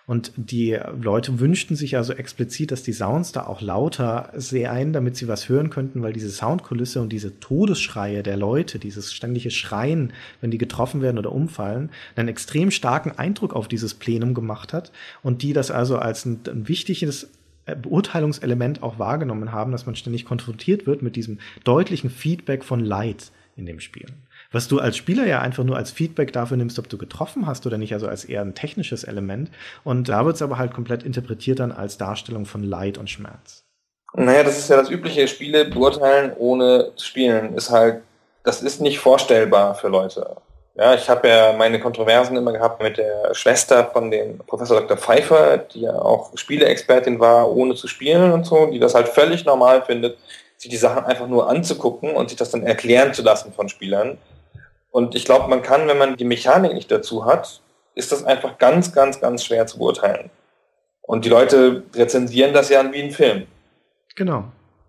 Und 0.06 0.32
die 0.36 0.78
Leute 0.98 1.40
wünschten 1.40 1.76
sich 1.76 1.98
also 1.98 2.14
explizit, 2.14 2.70
dass 2.72 2.82
die 2.82 2.94
Sounds 2.94 3.32
da 3.32 3.46
auch 3.46 3.60
lauter 3.60 4.32
seien, 4.34 4.94
damit 4.94 5.18
sie 5.18 5.28
was 5.28 5.50
hören 5.50 5.68
könnten, 5.68 6.00
weil 6.00 6.14
diese 6.14 6.30
Soundkulisse 6.30 7.02
und 7.02 7.12
diese 7.12 7.38
Todesschreie 7.40 8.22
der 8.22 8.38
Leute, 8.38 8.78
dieses 8.78 9.12
ständige 9.12 9.50
Schreien, 9.50 10.14
wenn 10.40 10.50
die 10.50 10.56
getroffen 10.56 11.02
werden 11.02 11.18
oder 11.18 11.32
umfallen, 11.32 11.90
einen 12.16 12.28
extrem 12.28 12.70
starken 12.70 13.12
Eindruck 13.12 13.54
auf 13.54 13.68
dieses 13.68 13.92
Plenum 13.92 14.32
gemacht 14.32 14.72
hat 14.72 14.90
und 15.22 15.42
die 15.42 15.52
das 15.52 15.70
also 15.70 15.98
als 15.98 16.24
ein, 16.24 16.40
ein 16.46 16.66
wichtiges 16.66 17.28
Beurteilungselement 17.66 18.82
auch 18.82 18.98
wahrgenommen 18.98 19.52
haben, 19.52 19.72
dass 19.72 19.86
man 19.86 19.96
ständig 19.96 20.24
konfrontiert 20.24 20.86
wird 20.86 21.02
mit 21.02 21.16
diesem 21.16 21.38
deutlichen 21.64 22.10
Feedback 22.10 22.64
von 22.64 22.80
Leid 22.80 23.30
in 23.56 23.66
dem 23.66 23.80
Spiel. 23.80 24.06
Was 24.52 24.68
du 24.68 24.78
als 24.78 24.96
Spieler 24.96 25.26
ja 25.26 25.40
einfach 25.40 25.64
nur 25.64 25.76
als 25.76 25.90
Feedback 25.90 26.32
dafür 26.32 26.56
nimmst, 26.56 26.78
ob 26.78 26.88
du 26.88 26.98
getroffen 26.98 27.46
hast 27.46 27.66
oder 27.66 27.78
nicht, 27.78 27.92
also 27.92 28.06
als 28.08 28.24
eher 28.24 28.42
ein 28.42 28.54
technisches 28.54 29.04
Element. 29.04 29.50
Und 29.82 30.08
da 30.08 30.24
wird 30.24 30.36
es 30.36 30.42
aber 30.42 30.58
halt 30.58 30.72
komplett 30.72 31.02
interpretiert 31.02 31.60
dann 31.60 31.72
als 31.72 31.98
Darstellung 31.98 32.46
von 32.46 32.62
Leid 32.62 32.98
und 32.98 33.10
Schmerz. 33.10 33.64
Naja, 34.16 34.44
das 34.44 34.58
ist 34.58 34.70
ja 34.70 34.76
das 34.76 34.90
übliche 34.90 35.26
Spiele 35.26 35.64
beurteilen 35.64 36.32
ohne 36.36 36.92
spielen, 36.96 37.54
ist 37.54 37.70
halt, 37.70 38.02
das 38.44 38.62
ist 38.62 38.80
nicht 38.80 39.00
vorstellbar 39.00 39.74
für 39.74 39.88
Leute. 39.88 40.36
Ja, 40.76 40.94
ich 40.94 41.08
habe 41.08 41.28
ja 41.28 41.52
meine 41.52 41.78
Kontroversen 41.78 42.36
immer 42.36 42.52
gehabt 42.52 42.82
mit 42.82 42.98
der 42.98 43.32
Schwester 43.32 43.84
von 43.92 44.10
dem 44.10 44.38
Professor 44.38 44.80
Dr. 44.80 44.96
Pfeiffer, 44.96 45.58
die 45.58 45.82
ja 45.82 45.94
auch 45.94 46.36
Spieleexpertin 46.36 47.20
war, 47.20 47.48
ohne 47.48 47.76
zu 47.76 47.86
spielen 47.86 48.32
und 48.32 48.44
so, 48.44 48.66
die 48.66 48.80
das 48.80 48.94
halt 48.94 49.08
völlig 49.08 49.44
normal 49.44 49.82
findet, 49.82 50.18
sich 50.56 50.70
die 50.70 50.76
Sachen 50.76 51.04
einfach 51.04 51.28
nur 51.28 51.48
anzugucken 51.48 52.16
und 52.16 52.28
sich 52.30 52.38
das 52.38 52.50
dann 52.50 52.64
erklären 52.64 53.14
zu 53.14 53.22
lassen 53.22 53.52
von 53.52 53.68
Spielern. 53.68 54.18
Und 54.90 55.14
ich 55.14 55.24
glaube, 55.24 55.48
man 55.48 55.62
kann, 55.62 55.86
wenn 55.86 55.98
man 55.98 56.16
die 56.16 56.24
Mechanik 56.24 56.74
nicht 56.74 56.90
dazu 56.90 57.24
hat, 57.24 57.60
ist 57.94 58.10
das 58.10 58.24
einfach 58.24 58.58
ganz, 58.58 58.92
ganz, 58.92 59.20
ganz 59.20 59.44
schwer 59.44 59.68
zu 59.68 59.78
beurteilen. 59.78 60.30
Und 61.02 61.24
die 61.24 61.28
Leute 61.28 61.84
rezensieren 61.94 62.52
das 62.52 62.68
ja 62.68 62.92
wie 62.92 63.02
ein 63.02 63.10
Film. 63.12 63.46
Genau. 64.16 64.44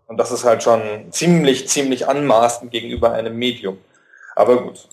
Und 0.08 0.18
das 0.18 0.32
ist 0.32 0.46
halt 0.46 0.64
schon 0.64 0.82
ziemlich, 1.12 1.68
ziemlich 1.68 2.08
anmaßend 2.08 2.72
gegenüber 2.72 3.12
einem 3.12 3.36
Medium. 3.38 3.78
Aber 4.36 4.62
gut, 4.64 4.88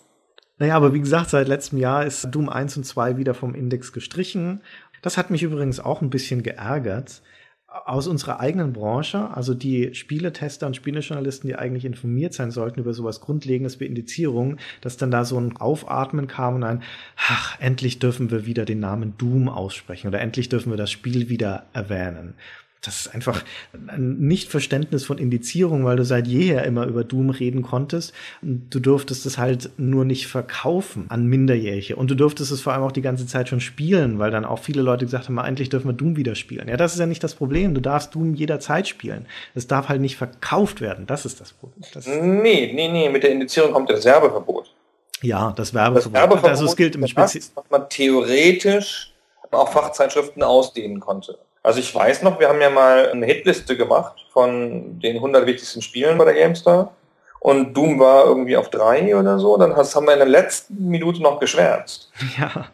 naja, 0.59 0.75
aber 0.75 0.93
wie 0.93 0.99
gesagt, 0.99 1.29
seit 1.29 1.47
letztem 1.47 1.79
Jahr 1.79 2.05
ist 2.05 2.27
Doom 2.31 2.49
1 2.49 2.77
und 2.77 2.83
2 2.83 3.17
wieder 3.17 3.33
vom 3.33 3.55
Index 3.55 3.91
gestrichen. 3.91 4.61
Das 5.01 5.17
hat 5.17 5.31
mich 5.31 5.43
übrigens 5.43 5.79
auch 5.79 6.01
ein 6.01 6.09
bisschen 6.09 6.43
geärgert. 6.43 7.21
Aus 7.67 8.05
unserer 8.05 8.39
eigenen 8.39 8.71
Branche, 8.71 9.31
also 9.31 9.55
die 9.55 9.95
Spieletester 9.95 10.67
und 10.67 10.75
Spielejournalisten, 10.75 11.47
die 11.47 11.55
eigentlich 11.55 11.85
informiert 11.85 12.35
sein 12.35 12.51
sollten 12.51 12.79
über 12.79 12.93
sowas 12.93 13.19
Grundlegendes 13.19 13.79
wie 13.79 13.87
Indizierung, 13.87 14.57
dass 14.81 14.95
dann 14.95 15.09
da 15.09 15.25
so 15.25 15.39
ein 15.39 15.57
Aufatmen 15.57 16.27
kam 16.27 16.55
und 16.55 16.63
ein, 16.63 16.83
ach, 17.17 17.59
endlich 17.59 17.97
dürfen 17.97 18.29
wir 18.29 18.45
wieder 18.45 18.65
den 18.65 18.79
Namen 18.79 19.17
Doom 19.17 19.49
aussprechen 19.49 20.07
oder 20.07 20.21
endlich 20.21 20.49
dürfen 20.49 20.71
wir 20.71 20.77
das 20.77 20.91
Spiel 20.91 21.29
wieder 21.29 21.65
erwähnen 21.73 22.35
das 22.83 23.01
ist 23.01 23.15
einfach 23.15 23.43
ein 23.87 24.19
Nichtverständnis 24.19 25.05
von 25.05 25.17
Indizierung, 25.17 25.85
weil 25.85 25.95
du 25.95 26.03
seit 26.03 26.27
jeher 26.27 26.65
immer 26.65 26.85
über 26.85 27.05
Doom 27.05 27.29
reden 27.29 27.61
konntest. 27.61 28.13
Du 28.41 28.79
durftest 28.79 29.25
es 29.25 29.37
halt 29.37 29.71
nur 29.77 30.03
nicht 30.03 30.27
verkaufen 30.27 31.05
an 31.07 31.25
Minderjährige. 31.25 31.95
Und 31.95 32.11
du 32.11 32.15
durftest 32.15 32.51
es 32.51 32.61
vor 32.61 32.73
allem 32.73 32.83
auch 32.83 32.91
die 32.91 33.01
ganze 33.01 33.25
Zeit 33.25 33.47
schon 33.47 33.61
spielen, 33.61 34.19
weil 34.19 34.31
dann 34.31 34.43
auch 34.43 34.59
viele 34.59 34.81
Leute 34.81 35.05
gesagt 35.05 35.29
haben, 35.29 35.37
endlich 35.37 35.69
dürfen 35.69 35.87
wir 35.87 35.93
Doom 35.93 36.17
wieder 36.17 36.35
spielen. 36.35 36.67
Ja, 36.67 36.75
das 36.75 36.93
ist 36.93 36.99
ja 36.99 37.05
nicht 37.05 37.23
das 37.23 37.35
Problem. 37.35 37.73
Du 37.73 37.79
darfst 37.79 38.13
Doom 38.15 38.35
jederzeit 38.35 38.87
spielen. 38.87 39.27
Es 39.55 39.65
darf 39.65 39.87
halt 39.87 40.01
nicht 40.01 40.17
verkauft 40.17 40.81
werden. 40.81 41.05
Das 41.05 41.25
ist 41.25 41.39
das 41.39 41.53
Problem. 41.53 41.85
Das 41.93 42.05
nee, 42.05 42.71
nee, 42.73 42.89
nee. 42.89 43.09
Mit 43.09 43.23
der 43.23 43.31
Indizierung 43.31 43.71
kommt 43.71 43.89
das 43.89 44.03
Werbeverbot. 44.03 44.73
Ja, 45.21 45.53
das 45.55 45.73
Werbeverbot. 45.73 46.13
Das 46.13 46.21
Werbeverbot 46.21 46.49
also 46.49 46.65
es 46.65 46.75
gilt 46.75 46.95
im 46.95 47.07
Speziellen. 47.07 47.47
Was 47.55 47.63
man 47.69 47.89
theoretisch 47.89 49.13
auch 49.51 49.69
Fachzeitschriften 49.69 50.43
ausdehnen 50.43 50.99
konnte. 50.99 51.37
Also 51.63 51.79
ich 51.79 51.95
weiß 51.95 52.21
noch, 52.23 52.39
wir 52.39 52.49
haben 52.49 52.61
ja 52.61 52.69
mal 52.69 53.09
eine 53.09 53.25
Hitliste 53.25 53.77
gemacht 53.77 54.25
von 54.31 54.99
den 54.99 55.15
100 55.15 55.45
wichtigsten 55.45 55.81
Spielen 55.81 56.17
bei 56.17 56.25
der 56.25 56.33
GameStar 56.33 56.93
und 57.39 57.73
Doom 57.73 57.99
war 57.99 58.25
irgendwie 58.25 58.57
auf 58.57 58.69
drei 58.69 59.15
oder 59.15 59.39
so. 59.39 59.57
Dann 59.57 59.75
haben 59.75 60.05
wir 60.05 60.13
in 60.13 60.19
der 60.19 60.27
letzten 60.27 60.87
Minute 60.87 61.21
noch 61.21 61.39
geschwärzt. 61.39 62.11
Ja. 62.37 62.67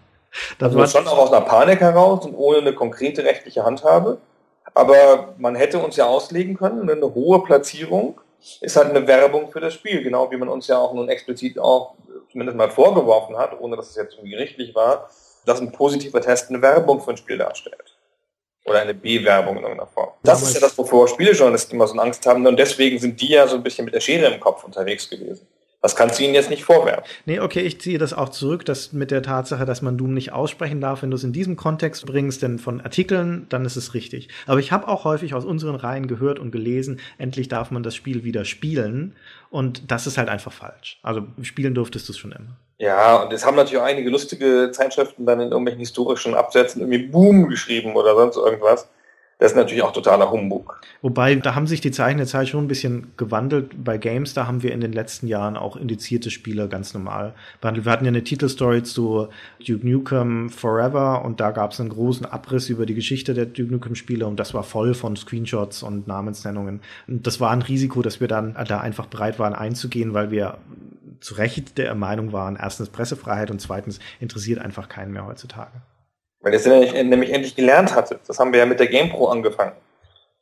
Das 0.60 0.67
also 0.67 0.78
war 0.78 0.88
schon 0.88 1.08
auch 1.08 1.17
aus 1.17 1.34
einer 1.34 1.41
Panik 1.41 1.82
heraus 1.82 2.23
und 2.23 2.36
ohne 2.36 2.60
eine 2.60 2.73
konkrete 2.73 3.23
rechtliche 3.23 3.65
Handhabe. 3.65 4.19
Aber 4.75 5.34
man 5.39 5.56
hätte 5.56 5.80
uns 5.80 5.95
ja 5.95 6.06
auslegen 6.06 6.56
können, 6.56 6.88
eine 6.88 7.15
hohe 7.15 7.43
Platzierung 7.43 8.21
ist 8.62 8.75
halt 8.75 8.91
eine 8.91 9.08
Werbung 9.08 9.49
für 9.49 9.60
das 9.60 9.73
Spiel, 9.73 10.04
genau 10.04 10.30
wie 10.32 10.38
man 10.38 10.49
uns 10.49 10.67
ja 10.67 10.78
auch 10.78 10.93
nun 10.93 11.10
explizit 11.10 11.58
auch 11.58 11.95
zumindest 12.32 12.58
mal 12.58 12.69
vorgeworfen 12.69 13.38
hat, 13.38 13.60
ohne 13.60 13.75
dass 13.75 13.89
es 13.89 13.95
jetzt 13.95 14.13
irgendwie 14.13 14.32
gerichtlich 14.32 14.75
war, 14.75 15.10
dass 15.45 15.60
ein 15.60 15.71
positiver 15.71 16.21
Test 16.21 16.49
eine 16.49 16.62
Werbung 16.62 17.02
für 17.02 17.10
ein 17.12 17.17
Spiel 17.17 17.39
darstellt. 17.39 17.95
Oder 18.65 18.82
eine 18.82 18.93
B-Werbung 18.93 19.58
in 19.58 19.63
irgendeiner 19.63 19.89
Form. 19.89 20.10
Das 20.24 20.41
ist 20.41 20.54
ja 20.54 20.60
das, 20.60 20.78
wovor 20.78 21.08
Spielejournalisten 21.08 21.76
immer 21.76 21.88
so 21.88 21.98
Angst 21.98 22.26
haben. 22.26 22.45
Und 22.45 22.58
deswegen 22.58 23.00
sind 23.00 23.19
die 23.19 23.30
ja 23.30 23.48
so 23.48 23.56
ein 23.56 23.63
bisschen 23.63 23.86
mit 23.86 23.93
der 23.93 24.02
Schere 24.02 24.34
im 24.34 24.39
Kopf 24.39 24.63
unterwegs 24.63 25.10
gewesen. 25.10 25.48
Das 25.82 25.96
kannst 25.96 26.20
du 26.20 26.24
ihnen 26.24 26.34
jetzt 26.34 26.50
nicht 26.50 26.65
vorwerfen. 26.65 27.06
Nee, 27.26 27.39
okay, 27.39 27.62
ich 27.62 27.80
ziehe 27.80 27.98
das 27.98 28.13
auch 28.13 28.30
zurück, 28.30 28.65
dass 28.65 28.92
mit 28.92 29.12
der 29.12 29.24
Tatsache, 29.24 29.65
dass 29.65 29.82
man 29.82 29.98
Doom 29.98 30.13
nicht 30.13 30.34
aussprechen 30.34 30.82
darf, 30.82 31.02
wenn 31.04 31.12
du 31.12 31.15
es 31.15 31.24
in 31.24 31.32
diesem 31.32 31.56
Kontext 31.56 32.06
bringst, 32.06 32.42
denn 32.42 32.60
von 32.60 32.82
Artikeln, 32.82 33.46
dann 33.48 33.63
ist 33.63 33.78
es 33.78 33.94
richtig. 33.94 34.28
Aber 34.46 34.60
ich 34.60 34.74
habe 34.74 34.89
auch 34.89 35.06
häufig 35.06 35.34
aus 35.34 35.46
unseren 35.46 35.76
Reihen 35.76 36.08
gehört 36.08 36.38
und 36.38 36.52
gelesen, 36.52 37.00
endlich 37.18 37.48
darf 37.48 37.72
man 37.72 37.82
das 37.82 37.96
Spiel 37.96 38.26
wieder 38.26 38.44
spielen. 38.44 39.15
Und 39.50 39.89
das 39.89 40.06
ist 40.06 40.18
halt 40.18 40.28
einfach 40.28 40.52
falsch. 40.52 41.00
Also 41.02 41.24
spielen 41.44 41.74
durftest 41.74 42.10
du 42.10 42.12
es 42.12 42.18
schon 42.18 42.34
immer. 42.34 42.58
Ja, 42.78 43.24
und 43.24 43.32
es 43.32 43.46
haben 43.46 43.56
natürlich 43.56 43.82
auch 43.82 43.88
einige 43.88 44.10
lustige 44.10 44.72
Zeitschriften 44.74 45.26
dann 45.26 45.39
in 45.39 45.50
irgendwelchen 45.50 45.80
historischen 45.80 46.36
Absätzen 46.36 46.82
irgendwie 46.82 47.08
Boom 47.08 47.48
geschrieben 47.48 47.96
oder 47.96 48.15
sonst 48.15 48.36
irgendwas. 48.36 48.89
Das 49.39 49.54
ist 49.54 49.58
natürlich 49.58 49.84
auch 49.84 49.93
totaler 49.93 50.30
Humbug. 50.32 50.82
Wobei, 51.02 51.34
da 51.36 51.56
haben 51.56 51.65
sich 51.65 51.80
die 51.80 51.91
Zeichen 51.91 52.17
der 52.17 52.28
Zeit 52.28 52.49
schon 52.49 52.65
ein 52.65 52.67
bisschen 52.67 53.13
gewandelt. 53.15 53.86
Bei 53.86 53.97
Games, 53.97 54.34
da 54.34 54.47
haben 54.47 54.63
wir 54.63 54.73
in 54.73 54.82
den 54.82 54.91
letzten 54.91 55.28
Jahren 55.28 55.56
auch 55.56 55.78
indizierte 55.78 56.30
Spiele 56.30 56.67
ganz 56.67 56.93
normal 56.93 57.34
behandelt. 57.62 57.86
Wir 57.86 57.91
hatten 57.93 58.04
ja 58.04 58.10
eine 58.10 58.25
Titelstory 58.25 58.84
zu 58.84 59.30
Duke 59.65 59.88
Nukem 59.88 60.49
Forever 60.49 61.23
und 61.23 61.39
da 61.39 61.52
gab 61.52 61.71
es 61.71 61.80
einen 61.80 61.88
großen 61.88 62.25
Abriss 62.25 62.67
über 62.67 62.86
die 62.86 62.95
Geschichte 62.95 63.34
der 63.34 63.45
Duke 63.45 63.71
Nukem 63.71 63.95
Spiele 63.95 64.28
und 64.28 64.38
das 64.38 64.54
war 64.54 64.63
voll 64.63 64.93
von 64.93 65.15
Screenshots 65.15 65.84
und 65.84 66.06
Namensnennungen. 66.06 66.82
Und 67.08 67.25
das 67.25 67.39
war 67.39 67.52
ein 67.52 67.62
Risiko, 67.62 68.02
dass 68.02 68.19
wir 68.19 68.28
dann 68.28 68.58
da 68.67 68.82
einfach 68.82 69.06
bereit 69.06 69.39
waren 69.39 69.54
einzugehen, 69.54 70.13
weil 70.13 70.32
wir 70.32 70.58
zu 71.21 71.36
Recht 71.36 71.78
der 71.78 71.95
Meinung 71.95 72.34
waren, 72.34 72.58
erstens 72.62 72.89
Pressefreiheit 72.89 73.52
und 73.52 73.62
zweitens 73.62 73.99
interessiert 74.19 74.60
einfach 74.60 74.89
keinen 74.89 75.13
mehr 75.13 75.25
heutzutage. 75.25 75.71
Weil 76.41 76.54
ihr 76.54 76.60
es 76.60 76.65
nämlich 76.65 77.32
endlich 77.32 77.56
gelernt 77.56 77.95
hatte. 77.95 78.19
Das 78.25 78.39
haben 78.39 78.54
wir 78.54 78.60
ja 78.60 78.65
mit 78.65 78.80
der 78.80 78.88
GamePro 78.88 79.28
angefangen. 79.28 79.73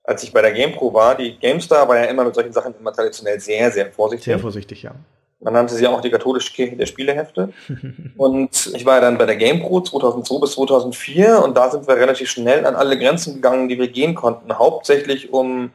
Als 0.03 0.23
ich 0.23 0.31
bei 0.31 0.41
der 0.41 0.53
GamePro 0.53 0.93
war, 0.93 1.15
die 1.15 1.37
GameStar 1.37 1.87
war 1.87 1.97
ja 1.97 2.05
immer 2.05 2.23
mit 2.23 2.35
solchen 2.35 2.53
Sachen 2.53 2.75
immer 2.79 2.93
traditionell 2.93 3.39
sehr, 3.39 3.71
sehr 3.71 3.91
vorsichtig. 3.91 4.25
Sehr 4.25 4.39
vorsichtig, 4.39 4.83
ja. 4.83 4.91
Man 5.39 5.53
nannte 5.53 5.75
sie 5.75 5.85
auch 5.85 6.01
die 6.01 6.09
katholische 6.09 6.53
Kirche 6.53 6.77
der 6.77 6.85
Spielehefte. 6.85 7.53
und 8.17 8.71
ich 8.73 8.85
war 8.85 8.95
ja 8.95 9.01
dann 9.01 9.17
bei 9.17 9.25
der 9.25 9.35
GamePro 9.35 9.81
2002 9.81 10.39
bis 10.39 10.51
2004 10.53 11.43
und 11.43 11.57
da 11.57 11.69
sind 11.69 11.87
wir 11.87 11.95
relativ 11.95 12.29
schnell 12.29 12.65
an 12.65 12.75
alle 12.75 12.97
Grenzen 12.97 13.35
gegangen, 13.35 13.67
die 13.67 13.77
wir 13.77 13.89
gehen 13.89 14.15
konnten. 14.15 14.57
Hauptsächlich 14.57 15.33
um 15.33 15.71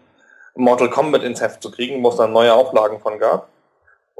Mortal 0.54 0.90
Kombat 0.90 1.22
ins 1.22 1.40
Heft 1.40 1.62
zu 1.62 1.70
kriegen, 1.70 2.02
wo 2.02 2.08
es 2.08 2.16
dann 2.16 2.32
neue 2.32 2.54
Auflagen 2.54 3.00
von 3.00 3.18
gab. 3.18 3.48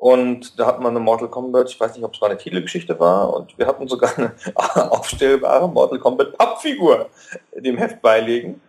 Und 0.03 0.59
da 0.59 0.67
hatten 0.67 0.83
wir 0.83 0.88
eine 0.88 0.99
Mortal 0.99 1.29
Kombat, 1.29 1.71
ich 1.71 1.79
weiß 1.79 1.95
nicht, 1.95 2.05
ob 2.05 2.12
es 2.12 2.21
mal 2.21 2.27
eine 2.27 2.37
Titelgeschichte 2.37 2.99
war, 2.99 3.33
und 3.37 3.57
wir 3.57 3.69
hatten 3.69 3.87
sogar 3.87 4.11
eine 4.19 4.33
aufstellbare 4.91 5.69
Mortal 5.69 6.01
Kombat 6.01 6.37
Pappfigur 6.37 7.07
dem 7.55 7.79
Heft 7.79 8.03
beilegen. 8.03 8.61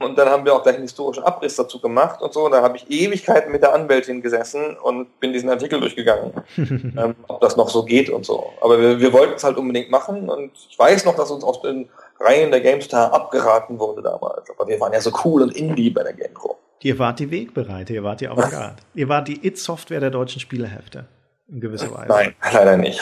Und 0.00 0.18
dann 0.18 0.28
haben 0.28 0.44
wir 0.44 0.52
auch 0.52 0.64
gleich 0.64 0.74
einen 0.74 0.82
historischen 0.82 1.22
Abriss 1.22 1.54
dazu 1.54 1.80
gemacht 1.80 2.20
und 2.22 2.32
so. 2.32 2.46
Und 2.46 2.50
da 2.50 2.62
habe 2.62 2.76
ich 2.76 2.90
Ewigkeiten 2.90 3.52
mit 3.52 3.62
der 3.62 3.72
Anwältin 3.72 4.20
gesessen 4.20 4.76
und 4.82 5.20
bin 5.20 5.32
diesen 5.32 5.48
Artikel 5.48 5.78
durchgegangen, 5.78 6.32
ähm, 6.56 7.14
ob 7.28 7.40
das 7.40 7.56
noch 7.56 7.68
so 7.68 7.84
geht 7.84 8.10
und 8.10 8.26
so. 8.26 8.52
Aber 8.60 8.80
wir, 8.80 8.98
wir 8.98 9.12
wollten 9.12 9.34
es 9.34 9.44
halt 9.44 9.58
unbedingt 9.58 9.92
machen 9.92 10.28
und 10.28 10.50
ich 10.68 10.76
weiß 10.76 11.04
noch, 11.04 11.14
dass 11.14 11.30
uns 11.30 11.44
aus 11.44 11.62
den 11.62 11.88
Reihen 12.18 12.50
der 12.50 12.62
GameStar 12.62 13.12
abgeraten 13.12 13.78
wurde 13.78 14.02
damals. 14.02 14.50
Aber 14.50 14.66
wir 14.66 14.80
waren 14.80 14.92
ja 14.92 15.00
so 15.00 15.12
cool 15.24 15.42
und 15.42 15.54
indie 15.54 15.90
bei 15.90 16.02
der 16.02 16.14
GamePro. 16.14 16.49
Ihr 16.82 16.98
wart 16.98 17.18
die 17.18 17.30
Wegbereiter, 17.30 17.92
ihr 17.92 18.04
wart 18.04 18.20
die 18.20 18.28
Avantgarde. 18.28 18.76
ihr 18.94 19.08
wart 19.08 19.28
die 19.28 19.46
It-Software 19.46 20.00
der 20.00 20.10
deutschen 20.10 20.40
Spielehefte. 20.40 21.04
In 21.48 21.60
gewisser 21.60 21.92
Weise. 21.92 22.08
Nein, 22.08 22.34
leider 22.52 22.76
nicht. 22.76 23.00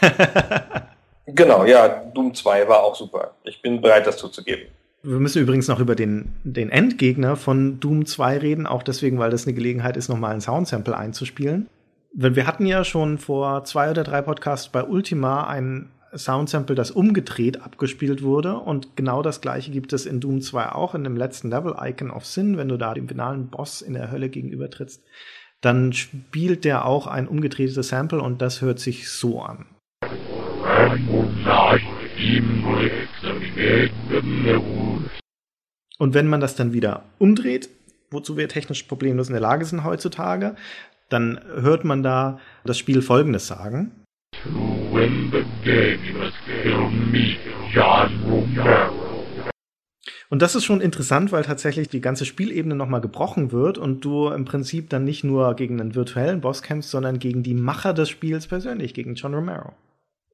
genau, 1.26 1.64
ja, 1.64 1.88
Doom 1.88 2.34
2 2.34 2.68
war 2.68 2.82
auch 2.82 2.94
super. 2.94 3.32
Ich 3.44 3.62
bin 3.62 3.80
bereit, 3.80 4.06
das 4.06 4.16
zuzugeben. 4.16 4.66
Wir 5.02 5.18
müssen 5.18 5.40
übrigens 5.42 5.68
noch 5.68 5.80
über 5.80 5.94
den, 5.94 6.34
den 6.44 6.70
Endgegner 6.70 7.36
von 7.36 7.78
Doom 7.78 8.06
2 8.06 8.38
reden, 8.38 8.66
auch 8.66 8.82
deswegen, 8.82 9.18
weil 9.18 9.30
das 9.30 9.46
eine 9.46 9.54
Gelegenheit 9.54 9.96
ist, 9.96 10.08
nochmal 10.08 10.32
ein 10.32 10.40
Soundsample 10.40 10.96
einzuspielen. 10.96 11.68
Wir 12.12 12.46
hatten 12.46 12.66
ja 12.66 12.84
schon 12.84 13.18
vor 13.18 13.64
zwei 13.64 13.90
oder 13.90 14.04
drei 14.04 14.22
Podcasts 14.22 14.68
bei 14.68 14.84
Ultima 14.84 15.48
einen 15.48 15.90
Soundsample, 16.16 16.74
das 16.74 16.90
umgedreht 16.90 17.62
abgespielt 17.62 18.22
wurde. 18.22 18.56
Und 18.56 18.96
genau 18.96 19.22
das 19.22 19.40
gleiche 19.40 19.70
gibt 19.70 19.92
es 19.92 20.06
in 20.06 20.20
Doom 20.20 20.40
2 20.40 20.72
auch, 20.72 20.94
in 20.94 21.04
dem 21.04 21.16
letzten 21.16 21.50
Level, 21.50 21.74
Icon 21.80 22.10
of 22.10 22.26
Sin, 22.26 22.56
wenn 22.56 22.68
du 22.68 22.76
da 22.76 22.94
dem 22.94 23.08
finalen 23.08 23.48
Boss 23.48 23.82
in 23.82 23.94
der 23.94 24.10
Hölle 24.10 24.28
gegenübertrittst. 24.28 25.02
Dann 25.60 25.92
spielt 25.92 26.64
der 26.64 26.84
auch 26.84 27.06
ein 27.06 27.26
umgedrehtes 27.26 27.88
Sample 27.88 28.20
und 28.20 28.42
das 28.42 28.60
hört 28.60 28.78
sich 28.78 29.08
so 29.08 29.40
an. 29.40 29.66
Und 35.98 36.14
wenn 36.14 36.26
man 36.26 36.40
das 36.40 36.54
dann 36.56 36.72
wieder 36.72 37.04
umdreht, 37.18 37.70
wozu 38.10 38.36
wir 38.36 38.48
technisch 38.48 38.82
problemlos 38.82 39.28
in 39.28 39.34
der 39.34 39.40
Lage 39.40 39.64
sind 39.64 39.84
heutzutage, 39.84 40.54
dann 41.08 41.40
hört 41.46 41.84
man 41.84 42.02
da 42.02 42.38
das 42.64 42.78
Spiel 42.78 43.02
folgendes 43.02 43.46
sagen. 43.46 44.03
To 44.42 44.50
win 44.92 45.30
the 45.30 45.44
game, 45.64 46.00
you 46.04 46.18
must 46.18 46.36
kill 46.44 46.90
me, 46.90 47.36
John 47.72 48.10
Romero. 48.28 49.04
Und 50.28 50.42
das 50.42 50.54
ist 50.54 50.64
schon 50.64 50.80
interessant, 50.80 51.30
weil 51.32 51.44
tatsächlich 51.44 51.88
die 51.88 52.00
ganze 52.00 52.24
Spielebene 52.24 52.74
nochmal 52.74 53.00
gebrochen 53.00 53.52
wird 53.52 53.78
und 53.78 54.04
du 54.04 54.28
im 54.28 54.44
Prinzip 54.44 54.90
dann 54.90 55.04
nicht 55.04 55.22
nur 55.22 55.54
gegen 55.54 55.80
einen 55.80 55.94
virtuellen 55.94 56.40
Boss 56.40 56.62
kämpfst, 56.62 56.90
sondern 56.90 57.18
gegen 57.18 57.42
die 57.42 57.54
Macher 57.54 57.94
des 57.94 58.10
Spiels 58.10 58.46
persönlich, 58.46 58.94
gegen 58.94 59.14
John 59.14 59.34
Romero. 59.34 59.74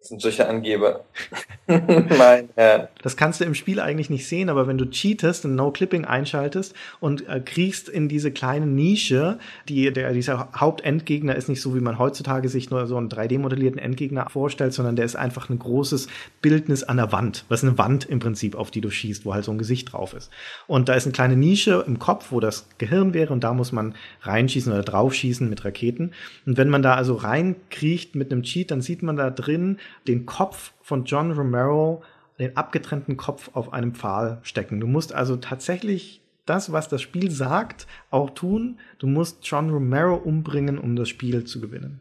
Das 0.00 0.08
sind 0.08 0.22
solche 0.22 0.48
Angeber. 0.48 1.04
mein 1.66 2.48
Herr. 2.54 2.88
Das 3.02 3.18
kannst 3.18 3.40
du 3.40 3.44
im 3.44 3.54
Spiel 3.54 3.80
eigentlich 3.80 4.08
nicht 4.08 4.26
sehen, 4.26 4.48
aber 4.48 4.66
wenn 4.66 4.78
du 4.78 4.88
cheatest 4.88 5.44
und 5.44 5.54
No-Clipping 5.56 6.06
einschaltest 6.06 6.74
und 7.00 7.28
äh, 7.28 7.38
kriegst 7.40 7.90
in 7.90 8.08
diese 8.08 8.30
kleine 8.30 8.64
Nische, 8.64 9.38
die, 9.68 9.92
der, 9.92 10.14
dieser 10.14 10.48
Hauptendgegner 10.56 11.36
ist 11.36 11.50
nicht 11.50 11.60
so, 11.60 11.74
wie 11.74 11.80
man 11.80 11.98
heutzutage 11.98 12.48
sich 12.48 12.70
nur 12.70 12.86
so 12.86 12.96
einen 12.96 13.10
3D-modellierten 13.10 13.78
Endgegner 13.78 14.30
vorstellt, 14.30 14.72
sondern 14.72 14.96
der 14.96 15.04
ist 15.04 15.16
einfach 15.16 15.50
ein 15.50 15.58
großes 15.58 16.08
Bildnis 16.40 16.82
an 16.82 16.96
der 16.96 17.12
Wand. 17.12 17.44
Was 17.50 17.62
ist 17.62 17.68
eine 17.68 17.76
Wand 17.76 18.06
im 18.06 18.20
Prinzip, 18.20 18.54
auf 18.54 18.70
die 18.70 18.80
du 18.80 18.88
schießt, 18.88 19.26
wo 19.26 19.34
halt 19.34 19.44
so 19.44 19.52
ein 19.52 19.58
Gesicht 19.58 19.92
drauf 19.92 20.14
ist. 20.14 20.30
Und 20.66 20.88
da 20.88 20.94
ist 20.94 21.04
eine 21.04 21.12
kleine 21.12 21.36
Nische 21.36 21.84
im 21.86 21.98
Kopf, 21.98 22.28
wo 22.30 22.40
das 22.40 22.66
Gehirn 22.78 23.12
wäre 23.12 23.34
und 23.34 23.44
da 23.44 23.52
muss 23.52 23.70
man 23.70 23.94
reinschießen 24.22 24.72
oder 24.72 24.82
draufschießen 24.82 25.46
mit 25.46 25.62
Raketen. 25.62 26.12
Und 26.46 26.56
wenn 26.56 26.70
man 26.70 26.80
da 26.80 26.94
also 26.94 27.16
reinkriecht 27.16 28.14
mit 28.14 28.32
einem 28.32 28.44
Cheat, 28.44 28.70
dann 28.70 28.80
sieht 28.80 29.02
man 29.02 29.16
da 29.16 29.28
drin 29.28 29.76
den 30.06 30.26
Kopf 30.26 30.72
von 30.82 31.04
John 31.04 31.32
Romero, 31.32 32.02
den 32.38 32.56
abgetrennten 32.56 33.16
Kopf 33.16 33.50
auf 33.54 33.72
einem 33.72 33.94
Pfahl 33.94 34.38
stecken. 34.42 34.80
Du 34.80 34.86
musst 34.86 35.12
also 35.12 35.36
tatsächlich 35.36 36.20
das, 36.46 36.72
was 36.72 36.88
das 36.88 37.02
Spiel 37.02 37.30
sagt, 37.30 37.86
auch 38.10 38.30
tun. 38.30 38.80
Du 38.98 39.06
musst 39.06 39.46
John 39.46 39.70
Romero 39.70 40.14
umbringen, 40.16 40.78
um 40.78 40.96
das 40.96 41.08
Spiel 41.08 41.44
zu 41.44 41.60
gewinnen. 41.60 42.00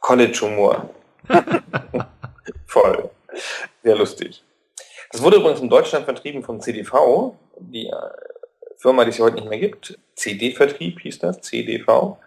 College-Humor. 0.00 0.90
Voll. 2.66 3.10
Sehr 3.82 3.96
lustig. 3.96 4.42
Das 5.10 5.22
wurde 5.22 5.36
übrigens 5.36 5.60
in 5.60 5.68
Deutschland 5.68 6.04
vertrieben 6.04 6.42
vom 6.42 6.60
CDV, 6.60 7.36
die 7.58 7.86
äh, 7.86 7.92
Firma, 8.76 9.04
die 9.04 9.10
es 9.10 9.20
heute 9.20 9.36
nicht 9.36 9.48
mehr 9.48 9.58
gibt. 9.58 9.98
CD-Vertrieb 10.14 11.00
hieß 11.00 11.18
das, 11.18 11.40
CDV. 11.42 12.18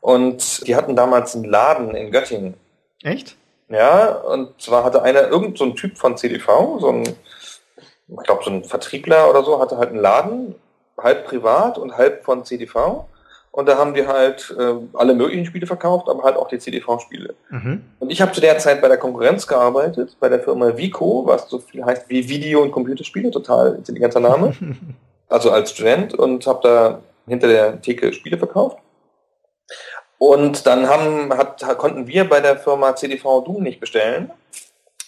Und 0.00 0.66
die 0.66 0.74
hatten 0.74 0.96
damals 0.96 1.34
einen 1.34 1.44
Laden 1.44 1.94
in 1.94 2.10
Göttingen. 2.10 2.54
Echt? 3.02 3.36
Ja, 3.68 4.12
und 4.12 4.60
zwar 4.60 4.84
hatte 4.84 5.02
einer, 5.02 5.28
irgend 5.28 5.58
so 5.58 5.64
ein 5.64 5.76
Typ 5.76 5.98
von 5.98 6.16
CDV, 6.16 6.78
so 6.80 6.88
ein, 6.88 7.02
ich 7.02 8.24
glaube 8.24 8.42
so 8.44 8.50
ein 8.50 8.64
Vertriebler 8.64 9.28
oder 9.28 9.44
so, 9.44 9.60
hatte 9.60 9.76
halt 9.76 9.90
einen 9.90 10.00
Laden, 10.00 10.54
halb 10.96 11.26
privat 11.26 11.78
und 11.78 11.96
halb 11.96 12.24
von 12.24 12.44
CDV. 12.44 13.04
Und 13.50 13.66
da 13.66 13.76
haben 13.76 13.94
die 13.94 14.06
halt 14.06 14.54
äh, 14.58 14.74
alle 14.94 15.14
möglichen 15.14 15.46
Spiele 15.46 15.66
verkauft, 15.66 16.08
aber 16.08 16.22
halt 16.22 16.36
auch 16.36 16.48
die 16.48 16.58
CDV-Spiele. 16.58 17.34
Mhm. 17.50 17.82
Und 17.98 18.10
ich 18.10 18.20
habe 18.20 18.32
zu 18.32 18.40
der 18.40 18.58
Zeit 18.58 18.80
bei 18.80 18.88
der 18.88 18.98
Konkurrenz 18.98 19.46
gearbeitet, 19.46 20.16
bei 20.20 20.28
der 20.28 20.40
Firma 20.40 20.76
Vico, 20.76 21.24
was 21.26 21.48
so 21.48 21.58
viel 21.58 21.84
heißt 21.84 22.08
wie 22.08 22.28
Video- 22.28 22.62
und 22.62 22.70
Computerspiele, 22.70 23.30
total 23.30 23.74
intelligenter 23.74 24.20
Name. 24.20 24.54
also 25.28 25.50
als 25.50 25.72
Student 25.72 26.14
und 26.14 26.46
habe 26.46 26.60
da 26.62 27.00
hinter 27.26 27.48
der 27.48 27.80
Theke 27.80 28.12
Spiele 28.12 28.38
verkauft. 28.38 28.78
Und 30.18 30.66
dann 30.66 30.88
haben, 30.88 31.32
hat, 31.36 31.62
konnten 31.78 32.06
wir 32.06 32.28
bei 32.28 32.40
der 32.40 32.56
Firma 32.56 32.94
CDV 32.94 33.42
Doom 33.44 33.62
nicht 33.62 33.80
bestellen. 33.80 34.30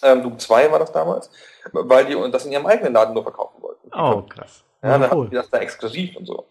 Ähm, 0.01 0.23
Doom 0.23 0.39
2 0.39 0.71
war 0.71 0.79
das 0.79 0.91
damals, 0.91 1.29
weil 1.73 2.05
die 2.05 2.31
das 2.31 2.45
in 2.45 2.53
ihrem 2.53 2.65
eigenen 2.65 2.93
Laden 2.93 3.13
nur 3.13 3.23
verkaufen 3.23 3.61
wollten. 3.61 3.91
Oh, 3.93 4.23
krass. 4.23 4.63
Ja, 4.81 4.97
dann 4.97 5.01
cool. 5.03 5.09
hatten 5.09 5.29
die 5.29 5.35
das 5.35 5.49
da 5.49 5.59
exklusiv 5.59 6.15
und 6.15 6.25
so. 6.25 6.45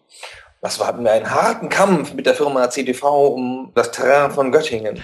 Das 0.61 0.79
war, 0.79 0.87
hatten 0.87 1.03
wir 1.03 1.11
einen 1.11 1.29
harten 1.29 1.69
Kampf 1.69 2.13
mit 2.13 2.27
der 2.27 2.35
Firma 2.35 2.69
CDV 2.69 3.03
um 3.29 3.71
das 3.73 3.91
Terrain 3.91 4.31
von 4.31 4.51
Göttingen. 4.51 5.01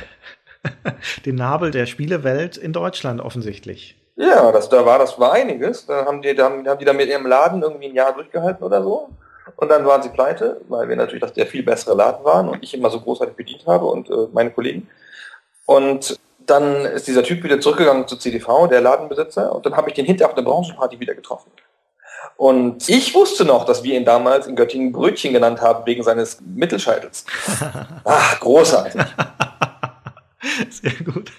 Den 1.26 1.36
Nabel 1.36 1.72
der 1.72 1.88
Spielewelt 1.88 2.58
in 2.58 2.74
Deutschland 2.74 3.22
offensichtlich. 3.22 3.98
Ja, 4.16 4.52
das, 4.52 4.70
da 4.70 4.86
war 4.86 5.00
das 5.00 5.20
war 5.20 5.34
einiges. 5.34 5.86
Da 5.86 6.06
haben 6.06 6.22
die, 6.22 6.36
da 6.36 6.46
haben, 6.46 6.68
haben 6.68 6.80
die 6.80 6.86
da 6.86 6.94
mit 6.94 7.08
ihrem 7.08 7.26
Laden 7.26 7.62
irgendwie 7.62 7.88
ein 7.88 7.96
Jahr 7.96 8.14
durchgehalten 8.14 8.64
oder 8.64 8.82
so. 8.82 9.10
Und 9.58 9.70
dann 9.70 9.86
waren 9.86 10.04
sie 10.04 10.10
pleite, 10.10 10.62
weil 10.70 10.88
wir 10.88 10.96
natürlich 10.96 11.22
das 11.22 11.34
der 11.34 11.48
viel 11.48 11.64
bessere 11.64 11.96
Laden 11.96 12.24
waren 12.24 12.48
und 12.48 12.64
ich 12.64 12.74
immer 12.74 12.92
so 12.92 13.02
großartig 13.02 13.36
bedient 13.36 13.66
habe 13.66 13.86
und 13.86 14.10
äh, 14.10 14.28
meine 14.32 14.52
Kollegen. 14.52 14.88
Und 15.66 16.18
dann 16.40 16.86
ist 16.86 17.08
dieser 17.08 17.24
Typ 17.24 17.44
wieder 17.44 17.60
zurückgegangen 17.60 18.08
zu 18.08 18.16
CDV, 18.18 18.68
der 18.68 18.82
Ladenbesitzer, 18.82 19.54
und 19.54 19.66
dann 19.66 19.76
habe 19.76 19.90
ich 19.90 19.96
den 19.96 20.06
hinterher 20.06 20.30
auf 20.30 20.36
der 20.36 20.44
Branchenparty 20.44 21.00
wieder 21.00 21.16
getroffen. 21.16 21.52
Und 22.38 22.88
ich 22.88 23.16
wusste 23.16 23.46
noch, 23.46 23.66
dass 23.66 23.84
wir 23.84 23.98
ihn 23.98 24.06
damals 24.06 24.46
in 24.46 24.56
Göttingen 24.56 24.92
Brötchen 24.92 25.34
genannt 25.34 25.60
haben, 25.60 25.86
wegen 25.88 26.04
seines 26.04 26.40
Mittelscheitels. 26.40 27.26
Ach, 28.04 28.40
großartig. 28.40 29.02
Sehr 30.70 31.04
gut. 31.04 31.32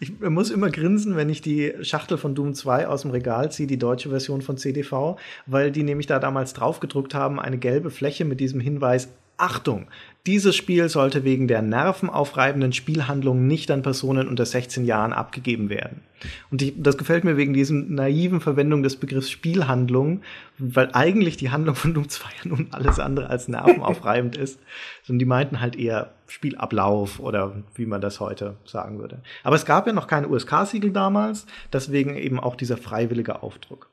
Ich 0.00 0.18
muss 0.20 0.50
immer 0.50 0.70
grinsen, 0.70 1.16
wenn 1.16 1.28
ich 1.28 1.42
die 1.42 1.72
Schachtel 1.82 2.18
von 2.18 2.34
Doom 2.34 2.54
2 2.54 2.88
aus 2.88 3.02
dem 3.02 3.10
Regal 3.10 3.50
ziehe, 3.50 3.66
die 3.66 3.78
deutsche 3.78 4.10
Version 4.10 4.42
von 4.42 4.56
CDV, 4.56 5.16
weil 5.46 5.70
die 5.70 5.82
nämlich 5.82 6.06
da 6.06 6.18
damals 6.18 6.52
draufgedruckt 6.52 7.14
haben, 7.14 7.40
eine 7.40 7.58
gelbe 7.58 7.90
Fläche 7.90 8.24
mit 8.24 8.40
diesem 8.40 8.60
Hinweis, 8.60 9.08
Achtung, 9.36 9.88
dieses 10.26 10.56
Spiel 10.56 10.88
sollte 10.88 11.22
wegen 11.22 11.48
der 11.48 11.60
nervenaufreibenden 11.60 12.72
Spielhandlung 12.72 13.46
nicht 13.46 13.70
an 13.70 13.82
Personen 13.82 14.26
unter 14.26 14.46
16 14.46 14.86
Jahren 14.86 15.12
abgegeben 15.12 15.68
werden. 15.68 16.02
Und 16.50 16.62
ich, 16.62 16.72
das 16.78 16.96
gefällt 16.96 17.24
mir 17.24 17.36
wegen 17.36 17.52
diesem 17.52 17.94
naiven 17.94 18.40
Verwendung 18.40 18.82
des 18.82 18.96
Begriffs 18.96 19.30
Spielhandlung, 19.30 20.22
weil 20.56 20.88
eigentlich 20.94 21.36
die 21.36 21.50
Handlung 21.50 21.74
von 21.74 21.92
Doom 21.92 22.08
2 22.08 22.28
ja 22.42 22.48
nun 22.48 22.68
alles 22.70 22.98
andere 22.98 23.28
als 23.28 23.48
nervenaufreibend 23.48 24.36
ist. 24.36 24.58
Sondern 25.02 25.18
die 25.18 25.26
meinten 25.26 25.60
halt 25.60 25.76
eher 25.76 26.14
Spielablauf 26.26 27.20
oder 27.20 27.62
wie 27.74 27.84
man 27.84 28.00
das 28.00 28.18
heute 28.18 28.56
sagen 28.64 28.98
würde. 28.98 29.20
Aber 29.42 29.56
es 29.56 29.66
gab 29.66 29.86
ja 29.86 29.92
noch 29.92 30.06
keine 30.06 30.28
USK-Siegel 30.28 30.90
damals, 30.90 31.44
deswegen 31.70 32.16
eben 32.16 32.40
auch 32.40 32.56
dieser 32.56 32.78
freiwillige 32.78 33.42
Aufdruck. 33.42 33.90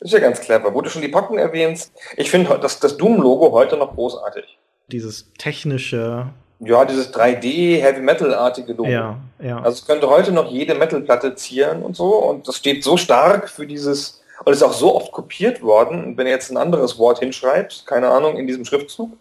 Das 0.00 0.10
ist 0.10 0.12
ja 0.12 0.20
ganz 0.20 0.40
clever. 0.40 0.74
Wo 0.74 0.82
du 0.82 0.90
schon 0.90 1.02
die 1.02 1.08
Pocken 1.08 1.38
erwähnst, 1.38 1.94
ich 2.18 2.30
finde 2.30 2.58
das, 2.60 2.78
das 2.78 2.98
Doom-Logo 2.98 3.52
heute 3.52 3.78
noch 3.78 3.94
großartig. 3.94 4.58
Dieses 4.88 5.32
technische. 5.38 6.26
Ja, 6.60 6.84
dieses 6.84 7.12
3D 7.12 7.80
Heavy 7.80 8.00
Metal-artige 8.00 8.72
Logo. 8.72 8.88
Ja, 8.88 9.18
ja. 9.42 9.58
Also 9.58 9.70
es 9.70 9.86
könnte 9.86 10.08
heute 10.08 10.32
noch 10.32 10.50
jede 10.50 10.74
Metal-Platte 10.74 11.34
zieren 11.34 11.82
und 11.82 11.96
so. 11.96 12.14
Und 12.16 12.48
das 12.48 12.56
steht 12.56 12.84
so 12.84 12.96
stark 12.96 13.48
für 13.48 13.66
dieses, 13.66 14.22
und 14.44 14.52
ist 14.52 14.62
auch 14.62 14.72
so 14.72 14.94
oft 14.94 15.12
kopiert 15.12 15.62
worden. 15.62 16.04
Und 16.04 16.16
wenn 16.16 16.26
ihr 16.26 16.32
jetzt 16.32 16.50
ein 16.50 16.56
anderes 16.56 16.98
Wort 16.98 17.18
hinschreibt, 17.18 17.86
keine 17.86 18.08
Ahnung, 18.08 18.36
in 18.36 18.46
diesem 18.46 18.64
Schriftzug, 18.64 19.12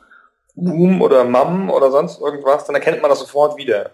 Boom 0.55 1.01
oder 1.01 1.23
Mam 1.23 1.69
oder 1.71 1.91
sonst 1.91 2.21
irgendwas, 2.21 2.65
dann 2.65 2.75
erkennt 2.75 3.01
man 3.01 3.09
das 3.09 3.19
sofort 3.19 3.57
wieder. 3.57 3.89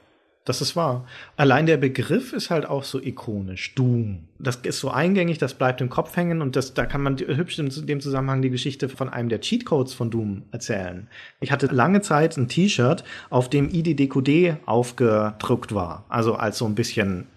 Das 0.45 0.61
ist 0.61 0.75
wahr. 0.75 1.05
Allein 1.37 1.65
der 1.65 1.77
Begriff 1.77 2.33
ist 2.33 2.49
halt 2.49 2.65
auch 2.65 2.83
so 2.83 2.99
ikonisch. 2.99 3.75
Doom. 3.75 4.29
Das 4.39 4.55
ist 4.55 4.79
so 4.79 4.89
eingängig, 4.89 5.37
das 5.37 5.53
bleibt 5.53 5.81
im 5.81 5.89
Kopf 5.89 6.15
hängen 6.15 6.41
und 6.41 6.55
das, 6.55 6.73
da 6.73 6.85
kann 6.85 7.03
man 7.03 7.17
hübsch 7.17 7.59
in 7.59 7.69
dem 7.85 7.99
Zusammenhang 7.99 8.41
die 8.41 8.49
Geschichte 8.49 8.87
von 8.87 9.09
einem 9.09 9.27
der 9.27 9.41
Cheatcodes 9.41 9.93
von 9.93 10.09
Doom 10.09 10.43
erzählen. 10.51 11.07
Ich 11.41 11.51
hatte 11.51 11.67
lange 11.67 12.01
Zeit 12.01 12.37
ein 12.37 12.47
T-Shirt, 12.47 13.03
auf 13.29 13.49
dem 13.49 13.69
IDDQD 13.69 14.65
aufgedruckt 14.65 15.75
war. 15.75 16.05
Also 16.07 16.35
als 16.35 16.57
so 16.57 16.65
ein 16.65 16.73
bisschen 16.73 17.27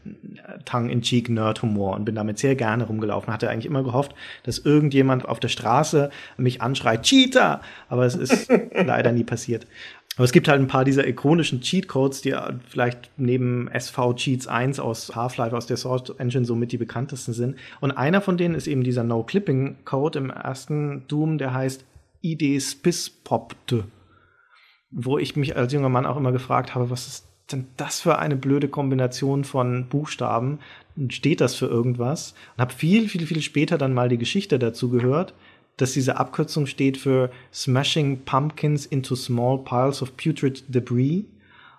tongue-in-cheek 0.64 1.28
Nerd-Humor 1.28 1.96
und 1.96 2.04
bin 2.04 2.14
damit 2.14 2.38
sehr 2.38 2.54
gerne 2.54 2.84
rumgelaufen. 2.84 3.32
Hatte 3.32 3.50
eigentlich 3.50 3.66
immer 3.66 3.82
gehofft, 3.82 4.14
dass 4.44 4.58
irgendjemand 4.58 5.26
auf 5.28 5.40
der 5.40 5.48
Straße 5.48 6.10
mich 6.36 6.62
anschreit, 6.62 7.02
Cheater! 7.02 7.60
Aber 7.88 8.06
es 8.06 8.14
ist 8.14 8.48
leider 8.74 9.10
nie 9.10 9.24
passiert. 9.24 9.66
Aber 10.16 10.24
es 10.24 10.32
gibt 10.32 10.48
halt 10.48 10.60
ein 10.60 10.66
paar 10.66 10.84
dieser 10.84 11.06
ikonischen 11.06 11.62
Cheatcodes, 11.62 12.20
die 12.20 12.34
vielleicht 12.68 13.10
neben 13.16 13.68
SV 13.68 14.14
Cheats 14.14 14.46
1 14.46 14.78
aus 14.78 15.16
Half-Life 15.16 15.56
aus 15.56 15.66
der 15.66 15.78
Source 15.78 16.10
Engine 16.18 16.44
somit 16.44 16.72
die 16.72 16.78
bekanntesten 16.78 17.32
sind. 17.32 17.56
Und 17.80 17.92
einer 17.92 18.20
von 18.20 18.36
denen 18.36 18.54
ist 18.54 18.66
eben 18.66 18.84
dieser 18.84 19.04
No-Clipping-Code 19.04 20.18
im 20.18 20.30
ersten 20.30 21.06
Doom, 21.08 21.38
der 21.38 21.54
heißt 21.54 21.84
ID 22.20 22.62
Spispopte. 22.62 23.84
Wo 24.90 25.16
ich 25.16 25.36
mich 25.36 25.56
als 25.56 25.72
junger 25.72 25.88
Mann 25.88 26.04
auch 26.04 26.18
immer 26.18 26.32
gefragt 26.32 26.74
habe, 26.74 26.90
was 26.90 27.06
ist 27.06 27.26
denn 27.50 27.68
das 27.78 28.00
für 28.00 28.18
eine 28.18 28.36
blöde 28.36 28.68
Kombination 28.68 29.44
von 29.44 29.88
Buchstaben? 29.88 30.58
Steht 31.08 31.40
das 31.40 31.54
für 31.54 31.66
irgendwas? 31.66 32.34
Und 32.56 32.60
habe 32.60 32.72
viel, 32.74 33.08
viel, 33.08 33.26
viel 33.26 33.40
später 33.40 33.78
dann 33.78 33.94
mal 33.94 34.10
die 34.10 34.18
Geschichte 34.18 34.58
dazu 34.58 34.90
gehört 34.90 35.32
dass 35.76 35.92
diese 35.92 36.16
Abkürzung 36.16 36.66
steht 36.66 36.96
für 36.96 37.30
Smashing 37.52 38.24
Pumpkins 38.24 38.86
into 38.86 39.16
Small 39.16 39.58
Piles 39.58 40.02
of 40.02 40.16
Putrid 40.16 40.64
Debris. 40.68 41.24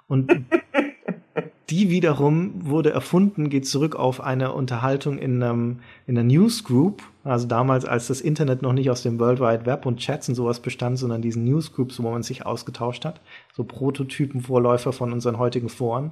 Und 0.07 0.31
die 1.69 1.89
wiederum 1.89 2.53
wurde 2.67 2.91
erfunden, 2.91 3.49
geht 3.49 3.67
zurück 3.67 3.95
auf 3.95 4.21
eine 4.21 4.53
Unterhaltung 4.53 5.17
in, 5.17 5.41
einem, 5.41 5.79
in 6.07 6.17
einer 6.17 6.27
Newsgroup, 6.27 7.01
also 7.23 7.47
damals, 7.47 7.85
als 7.85 8.07
das 8.07 8.19
Internet 8.19 8.61
noch 8.61 8.73
nicht 8.73 8.89
aus 8.89 9.01
dem 9.01 9.19
World 9.19 9.39
Wide 9.39 9.65
Web 9.65 9.85
und 9.85 9.99
Chats 9.99 10.27
und 10.27 10.35
sowas 10.35 10.59
bestand, 10.59 10.99
sondern 10.99 11.21
diesen 11.21 11.45
Newsgroups, 11.45 12.01
wo 12.01 12.11
man 12.11 12.23
sich 12.23 12.45
ausgetauscht 12.45 13.05
hat, 13.05 13.21
so 13.53 13.63
Prototypen, 13.63 14.41
Vorläufer 14.41 14.91
von 14.91 15.13
unseren 15.13 15.37
heutigen 15.37 15.69
Foren, 15.69 16.11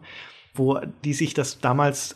wo 0.53 0.79
die 1.03 1.13
sich 1.13 1.33
das 1.33 1.59
damals 1.59 2.15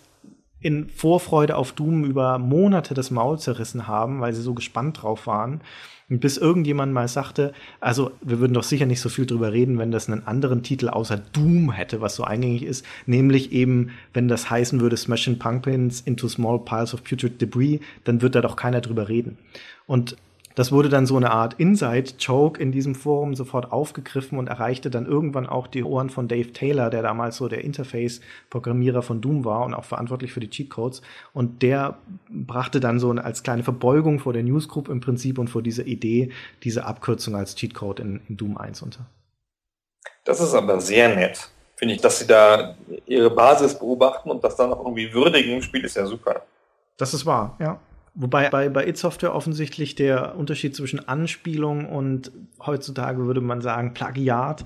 in 0.66 0.89
Vorfreude 0.89 1.57
auf 1.57 1.74
Doom 1.74 2.05
über 2.05 2.39
Monate 2.39 2.95
das 2.95 3.11
Maul 3.11 3.38
zerrissen 3.38 3.86
haben, 3.88 4.20
weil 4.20 4.34
sie 4.34 4.41
so 4.41 4.55
gespannt 4.55 5.03
drauf 5.03 5.28
waren. 5.28 5.61
Und 6.09 6.22
bis 6.22 6.38
irgendjemand 6.38 6.91
mal 6.91 7.07
sagte, 7.07 7.53
also 7.80 8.09
wir 8.22 8.39
würden 8.39 8.55
doch 8.55 8.63
sicher 8.63 8.88
nicht 8.88 8.99
so 8.99 9.09
viel 9.09 9.28
drüber 9.28 9.53
reden, 9.53 9.78
wenn 9.78 9.91
das 9.91 10.09
einen 10.09 10.26
anderen 10.26 10.63
Titel 10.63 10.89
außer 10.89 11.18
Doom 11.18 11.72
hätte, 11.72 12.01
was 12.01 12.16
so 12.16 12.24
eingängig 12.24 12.63
ist, 12.63 12.84
nämlich 13.05 13.51
eben, 13.51 13.91
wenn 14.13 14.28
das 14.28 14.49
heißen 14.49 14.82
würde 14.82 14.97
Smashing 14.97 15.38
Pumpkins 15.38 16.01
into 16.01 16.28
Small 16.28 16.57
Piles 16.57 16.95
of 16.95 17.03
Putrid 17.03 17.39
Debris, 17.39 17.80
dann 18.03 18.24
wird 18.24 18.34
da 18.34 18.41
doch 18.41 18.55
keiner 18.55 18.82
drüber 18.82 19.07
reden. 19.07 19.38
Und 19.86 20.18
das 20.55 20.71
wurde 20.71 20.87
dann 20.87 21.05
so 21.05 21.17
eine 21.17 21.31
Art 21.31 21.55
Inside-Joke 21.55 22.61
in 22.61 22.71
diesem 22.71 22.95
Forum 22.95 23.35
sofort 23.35 23.73
aufgegriffen 23.73 24.39
und 24.39 24.47
erreichte 24.47 24.89
dann 24.89 25.05
irgendwann 25.05 25.47
auch 25.47 25.67
die 25.67 25.83
Ohren 25.83 26.09
von 26.09 26.29
Dave 26.29 26.53
Taylor, 26.53 26.89
der 26.89 27.01
damals 27.01 27.35
so 27.35 27.49
der 27.49 27.63
Interface-Programmierer 27.63 29.01
von 29.01 29.19
Doom 29.19 29.43
war 29.43 29.65
und 29.65 29.73
auch 29.73 29.83
verantwortlich 29.83 30.31
für 30.31 30.39
die 30.39 30.49
Cheatcodes. 30.49 31.01
Und 31.33 31.61
der 31.61 31.97
brachte 32.29 32.79
dann 32.79 32.99
so 32.99 33.11
als 33.11 33.43
kleine 33.43 33.63
Verbeugung 33.63 34.19
vor 34.19 34.31
der 34.31 34.43
Newsgroup 34.43 34.87
im 34.87 35.01
Prinzip 35.01 35.37
und 35.37 35.49
vor 35.49 35.61
dieser 35.61 35.85
Idee 35.85 36.31
diese 36.63 36.85
Abkürzung 36.85 37.35
als 37.35 37.55
Cheatcode 37.55 37.99
in, 37.99 38.21
in 38.29 38.37
Doom 38.37 38.57
1 38.57 38.81
unter. 38.81 39.05
Das 40.23 40.39
ist 40.39 40.53
aber 40.53 40.79
sehr 40.79 41.13
nett, 41.13 41.49
finde 41.75 41.95
ich, 41.95 42.01
dass 42.01 42.19
sie 42.19 42.27
da 42.27 42.75
ihre 43.05 43.29
Basis 43.29 43.77
beobachten 43.77 44.31
und 44.31 44.43
das 44.43 44.55
dann 44.55 44.71
auch 44.71 44.79
irgendwie 44.79 45.13
würdigen 45.13 45.61
Spiel 45.61 45.83
ist 45.83 45.97
ja 45.97 46.05
super. 46.05 46.43
Das 46.97 47.13
ist 47.13 47.25
wahr, 47.25 47.57
ja. 47.59 47.77
Wobei 48.16 48.49
bei, 48.49 48.70
bei 48.70 48.88
It 48.88 48.97
Software 48.97 49.36
offensichtlich 49.36 49.95
der 49.95 50.38
Unterschied 50.38 50.76
zwischen 50.76 51.05
Anspielung 51.07 51.89
und 51.89 52.32
heutzutage 52.66 53.26
würde 53.26 53.41
man 53.41 53.61
sagen 53.61 53.93
Plagiat 53.93 54.63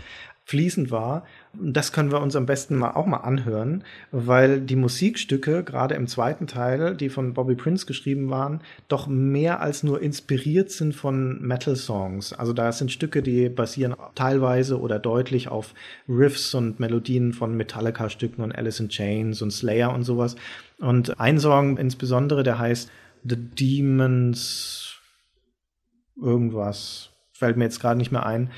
fließend 0.50 0.90
war. 0.90 1.26
Das 1.54 1.92
können 1.92 2.12
wir 2.12 2.22
uns 2.22 2.36
am 2.36 2.48
besten 2.48 2.76
mal 2.76 2.92
auch 2.92 3.06
mal 3.06 3.18
anhören, 3.18 3.84
weil 4.12 4.62
die 4.62 4.76
Musikstücke, 4.76 5.64
gerade 5.64 5.94
im 5.94 6.08
zweiten 6.08 6.48
Teil, 6.48 6.96
die 6.96 7.10
von 7.10 7.36
Bobby 7.36 7.54
Prince 7.54 7.86
geschrieben 7.86 8.32
waren, 8.32 8.62
doch 8.88 9.06
mehr 9.06 9.62
als 9.62 9.84
nur 9.84 10.02
inspiriert 10.02 10.72
sind 10.72 10.96
von 10.96 11.40
Metal-Songs. 11.42 12.34
Also 12.34 12.54
da 12.54 12.72
sind 12.72 12.92
Stücke, 12.92 13.22
die 13.22 13.48
basieren 13.50 13.96
teilweise 14.16 14.80
oder 14.80 14.98
deutlich 14.98 15.50
auf 15.50 15.76
Riffs 16.08 16.56
und 16.56 16.80
Melodien 16.80 17.34
von 17.34 17.56
Metallica-Stücken 17.56 18.44
und 18.44 18.56
Alice 18.56 18.80
in 18.80 18.90
Chains 18.90 19.44
und 19.44 19.52
Slayer 19.52 19.94
und 19.94 20.04
sowas. 20.04 20.36
Und 20.80 21.20
ein 21.20 21.40
Song 21.40 21.78
insbesondere, 21.78 22.42
der 22.42 22.58
heißt 22.58 22.90
The 23.24 23.36
Demons 23.36 24.96
irgendwas, 26.22 27.12
fällt 27.32 27.58
mir 27.58 27.66
jetzt 27.66 27.80
gerade 27.80 27.98
nicht 27.98 28.12
mehr 28.12 28.26
ein. 28.26 28.52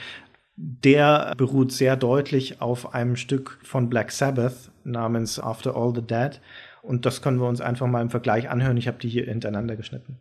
Der 0.55 1.33
beruht 1.37 1.71
sehr 1.71 1.95
deutlich 1.95 2.61
auf 2.61 2.93
einem 2.93 3.15
Stück 3.15 3.59
von 3.63 3.89
Black 3.89 4.11
Sabbath 4.11 4.71
namens 4.83 5.39
After 5.39 5.75
All 5.75 5.93
the 5.95 6.01
Dead. 6.01 6.39
Und 6.81 7.05
das 7.05 7.21
können 7.21 7.39
wir 7.39 7.47
uns 7.47 7.61
einfach 7.61 7.87
mal 7.87 8.01
im 8.01 8.09
Vergleich 8.09 8.49
anhören. 8.49 8.77
Ich 8.77 8.87
habe 8.87 8.99
die 8.99 9.09
hier 9.09 9.25
hintereinander 9.25 9.75
geschnitten. 9.75 10.19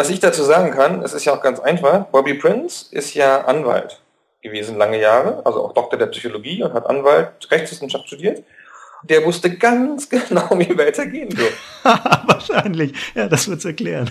Was 0.00 0.08
ich 0.08 0.18
dazu 0.18 0.42
sagen 0.44 0.70
kann, 0.70 1.02
es 1.02 1.12
ist 1.12 1.26
ja 1.26 1.34
auch 1.34 1.42
ganz 1.42 1.60
einfach. 1.60 2.06
Bobby 2.06 2.32
Prince 2.32 2.86
ist 2.90 3.12
ja 3.12 3.42
Anwalt 3.44 4.00
gewesen 4.40 4.78
lange 4.78 4.98
Jahre, 4.98 5.42
also 5.44 5.62
auch 5.62 5.74
Doktor 5.74 5.98
der 5.98 6.06
Psychologie 6.06 6.62
und 6.62 6.72
hat 6.72 6.86
Anwalt 6.86 7.32
Rechtswissenschaft 7.50 8.06
studiert. 8.06 8.42
Der 9.02 9.22
wusste 9.26 9.54
ganz 9.54 10.08
genau, 10.08 10.48
wie 10.52 10.78
weitergehen 10.78 11.36
wird. 11.36 11.52
Wahrscheinlich. 11.82 12.94
Ja, 13.14 13.28
das 13.28 13.46
wird 13.46 13.58
es 13.58 13.66
erklären. 13.66 14.10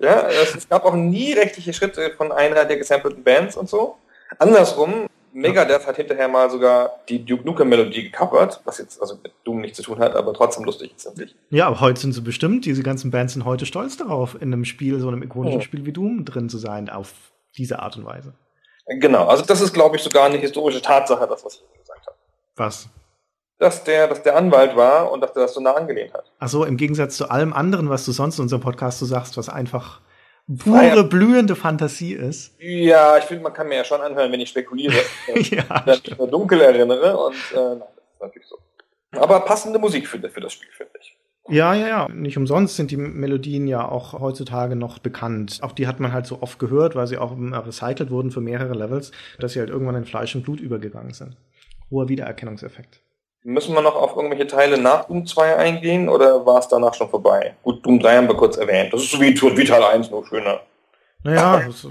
ja, 0.00 0.28
es, 0.30 0.54
es 0.54 0.66
gab 0.66 0.86
auch 0.86 0.94
nie 0.94 1.34
rechtliche 1.34 1.74
Schritte 1.74 2.12
von 2.16 2.32
einer 2.32 2.64
der 2.64 2.78
gesampelten 2.78 3.22
Bands 3.22 3.54
und 3.54 3.68
so. 3.68 3.98
Andersrum, 4.38 5.10
Megadeth 5.36 5.86
hat 5.86 5.96
hinterher 5.96 6.28
mal 6.28 6.50
sogar 6.50 7.00
die 7.10 7.22
Duke 7.22 7.44
Nukem 7.44 7.68
Melodie 7.68 8.04
gecovert, 8.04 8.60
was 8.64 8.78
jetzt 8.78 9.00
also 9.02 9.18
mit 9.22 9.32
Doom 9.44 9.60
nichts 9.60 9.76
zu 9.76 9.82
tun 9.82 9.98
hat, 9.98 10.14
aber 10.16 10.32
trotzdem 10.32 10.64
lustig 10.64 10.92
ist, 10.96 11.02
finde 11.02 11.24
ich. 11.24 11.36
Ja, 11.50 11.66
aber 11.66 11.80
heute 11.80 12.00
sind 12.00 12.12
sie 12.12 12.22
bestimmt, 12.22 12.64
diese 12.64 12.82
ganzen 12.82 13.10
Bands 13.10 13.34
sind 13.34 13.44
heute 13.44 13.66
stolz 13.66 13.98
darauf, 13.98 14.34
in 14.34 14.52
einem 14.52 14.64
Spiel, 14.64 14.98
so 14.98 15.08
einem 15.08 15.22
ikonischen 15.22 15.60
Ja. 15.60 15.64
Spiel 15.64 15.84
wie 15.84 15.92
Doom 15.92 16.24
drin 16.24 16.48
zu 16.48 16.56
sein, 16.56 16.88
auf 16.88 17.12
diese 17.58 17.80
Art 17.80 17.98
und 17.98 18.06
Weise. 18.06 18.32
Genau, 18.86 19.26
also 19.26 19.44
das 19.44 19.60
ist, 19.60 19.74
glaube 19.74 19.96
ich, 19.96 20.02
sogar 20.02 20.24
eine 20.24 20.38
historische 20.38 20.80
Tatsache, 20.80 21.26
das, 21.28 21.44
was 21.44 21.54
ich 21.56 21.80
gesagt 21.80 22.06
habe. 22.06 22.16
Was? 22.56 22.88
Dass 23.58 23.84
der, 23.84 24.08
dass 24.08 24.22
der 24.22 24.36
Anwalt 24.36 24.74
war 24.74 25.12
und 25.12 25.20
dass 25.20 25.34
der 25.34 25.42
das 25.42 25.54
so 25.54 25.60
nah 25.60 25.72
angelehnt 25.72 26.14
hat. 26.14 26.24
Ach 26.38 26.48
so, 26.48 26.64
im 26.64 26.78
Gegensatz 26.78 27.16
zu 27.16 27.30
allem 27.30 27.52
anderen, 27.52 27.90
was 27.90 28.06
du 28.06 28.12
sonst 28.12 28.38
in 28.38 28.42
unserem 28.44 28.62
Podcast 28.62 29.00
so 29.00 29.06
sagst, 29.06 29.36
was 29.36 29.50
einfach 29.50 30.00
pure, 30.46 31.04
blühende 31.04 31.56
Fantasie 31.56 32.14
ist. 32.14 32.54
Ja, 32.60 33.18
ich 33.18 33.24
finde, 33.24 33.42
man 33.42 33.52
kann 33.52 33.68
mir 33.68 33.76
ja 33.76 33.84
schon 33.84 34.00
anhören, 34.00 34.30
wenn 34.32 34.40
ich 34.40 34.50
spekuliere, 34.50 34.94
äh, 35.34 35.40
ja, 35.40 35.82
wenn 35.84 36.00
ich 36.02 36.18
nur 36.18 36.28
dunkel 36.28 36.60
erinnere 36.60 37.16
und 37.16 37.34
äh, 37.52 37.56
nein, 37.56 37.78
das 37.78 38.04
ist 38.14 38.20
natürlich 38.20 38.48
so. 38.48 38.58
Aber 39.12 39.40
passende 39.40 39.78
Musik 39.78 40.06
für, 40.06 40.18
für 40.28 40.40
das 40.40 40.52
Spiel, 40.52 40.68
finde 40.72 40.92
ich. 41.00 41.16
Ja, 41.48 41.74
ja, 41.74 41.88
ja. 41.88 42.08
Nicht 42.08 42.36
umsonst 42.36 42.76
sind 42.76 42.90
die 42.90 42.96
Melodien 42.96 43.68
ja 43.68 43.88
auch 43.88 44.14
heutzutage 44.14 44.74
noch 44.74 44.98
bekannt. 44.98 45.60
Auch 45.62 45.72
die 45.72 45.86
hat 45.86 46.00
man 46.00 46.12
halt 46.12 46.26
so 46.26 46.42
oft 46.42 46.58
gehört, 46.58 46.96
weil 46.96 47.06
sie 47.06 47.18
auch 47.18 47.32
ähm, 47.32 47.54
recycelt 47.54 48.10
wurden 48.10 48.32
für 48.32 48.40
mehrere 48.40 48.74
Levels, 48.74 49.12
dass 49.38 49.52
sie 49.52 49.60
halt 49.60 49.70
irgendwann 49.70 49.94
in 49.94 50.04
Fleisch 50.04 50.34
und 50.34 50.42
Blut 50.42 50.60
übergegangen 50.60 51.12
sind. 51.12 51.36
Hoher 51.90 52.08
Wiedererkennungseffekt. 52.08 53.00
Müssen 53.48 53.76
wir 53.76 53.80
noch 53.80 53.94
auf 53.94 54.16
irgendwelche 54.16 54.48
Teile 54.48 54.76
nach 54.76 55.04
Doom 55.04 55.24
2 55.24 55.54
eingehen 55.54 56.08
oder 56.08 56.44
war 56.44 56.58
es 56.58 56.66
danach 56.66 56.94
schon 56.94 57.08
vorbei? 57.08 57.54
Gut, 57.62 57.86
Doom 57.86 58.00
3 58.00 58.16
haben 58.16 58.26
wir 58.26 58.34
kurz 58.34 58.56
erwähnt. 58.56 58.92
Das 58.92 59.02
ist 59.02 59.12
so 59.12 59.20
wie, 59.20 59.40
wie 59.40 59.64
Teil 59.64 59.84
1, 59.84 60.10
nur 60.10 60.26
schöner. 60.26 60.62
Naja, 61.22 61.62
das 61.64 61.86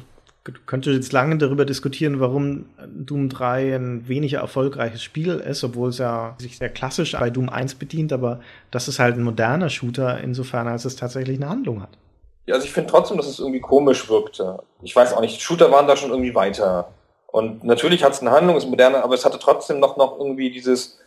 könnte 0.66 0.92
jetzt 0.92 1.14
lange 1.14 1.38
darüber 1.38 1.64
diskutieren, 1.64 2.20
warum 2.20 2.66
Doom 2.86 3.30
3 3.30 3.74
ein 3.74 4.06
weniger 4.06 4.40
erfolgreiches 4.40 5.02
Spiel 5.02 5.36
ist, 5.36 5.64
obwohl 5.64 5.92
es 5.92 5.98
ja 5.98 6.36
sich 6.40 6.58
sehr 6.58 6.68
klassisch 6.68 7.14
bei 7.14 7.30
Doom 7.30 7.48
1 7.48 7.76
bedient, 7.76 8.12
aber 8.12 8.42
das 8.70 8.90
ist 8.90 9.00
halt 9.00 9.16
ein 9.16 9.24
moderner 9.24 9.70
Shooter, 9.70 10.20
insofern 10.20 10.68
als 10.68 10.84
es 10.84 10.98
tatsächlich 10.98 11.38
eine 11.38 11.48
Handlung 11.48 11.82
hat. 11.82 11.98
Ja, 12.48 12.56
also 12.56 12.66
ich 12.66 12.74
finde 12.74 12.90
trotzdem, 12.90 13.16
dass 13.16 13.28
es 13.28 13.40
irgendwie 13.40 13.62
komisch 13.62 14.10
wirkte. 14.10 14.62
Ich 14.82 14.94
weiß 14.94 15.14
auch 15.14 15.22
nicht, 15.22 15.42
Shooter 15.42 15.72
waren 15.72 15.88
da 15.88 15.96
schon 15.96 16.10
irgendwie 16.10 16.36
weiter. 16.36 16.90
Und 17.28 17.64
natürlich 17.64 18.04
hat 18.04 18.12
es 18.12 18.20
eine 18.20 18.32
Handlung, 18.32 18.58
ist 18.58 18.68
moderner, 18.68 19.06
aber 19.06 19.14
es 19.16 19.24
hatte 19.24 19.40
trotzdem 19.40 19.80
noch, 19.80 19.96
noch 19.96 20.20
irgendwie 20.20 20.52
dieses 20.52 21.00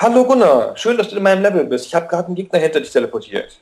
Hallo 0.00 0.24
Gunnar, 0.24 0.76
schön, 0.76 0.96
dass 0.96 1.08
du 1.08 1.16
in 1.16 1.24
meinem 1.24 1.42
Level 1.42 1.64
bist. 1.64 1.86
Ich 1.86 1.94
habe 1.94 2.06
gerade 2.06 2.26
einen 2.26 2.36
Gegner 2.36 2.60
hinter 2.60 2.78
dich 2.78 2.92
teleportiert. 2.92 3.58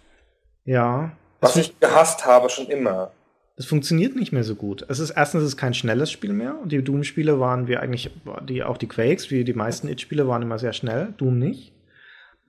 Ja. 0.66 1.12
Was 1.40 1.56
ich 1.56 1.80
gehasst 1.80 2.26
habe 2.26 2.50
schon 2.50 2.66
immer. 2.66 3.10
das 3.56 3.64
funktioniert 3.64 4.16
nicht 4.16 4.32
mehr 4.32 4.44
so 4.44 4.54
gut. 4.54 4.84
Es 4.90 4.98
ist 4.98 5.12
erstens 5.12 5.40
es 5.40 5.48
ist 5.48 5.56
kein 5.56 5.72
schnelles 5.72 6.10
Spiel 6.10 6.34
mehr. 6.34 6.54
Und 6.60 6.72
die 6.72 6.84
Doom-Spiele 6.84 7.40
waren 7.40 7.68
wir 7.68 7.80
eigentlich, 7.80 8.10
die, 8.46 8.62
auch 8.62 8.76
die 8.76 8.86
Quakes, 8.86 9.30
wie 9.30 9.44
die 9.44 9.54
meisten 9.54 9.88
It-Spiele 9.88 10.28
waren 10.28 10.42
immer 10.42 10.58
sehr 10.58 10.74
schnell, 10.74 11.14
Doom 11.16 11.38
nicht. 11.38 11.72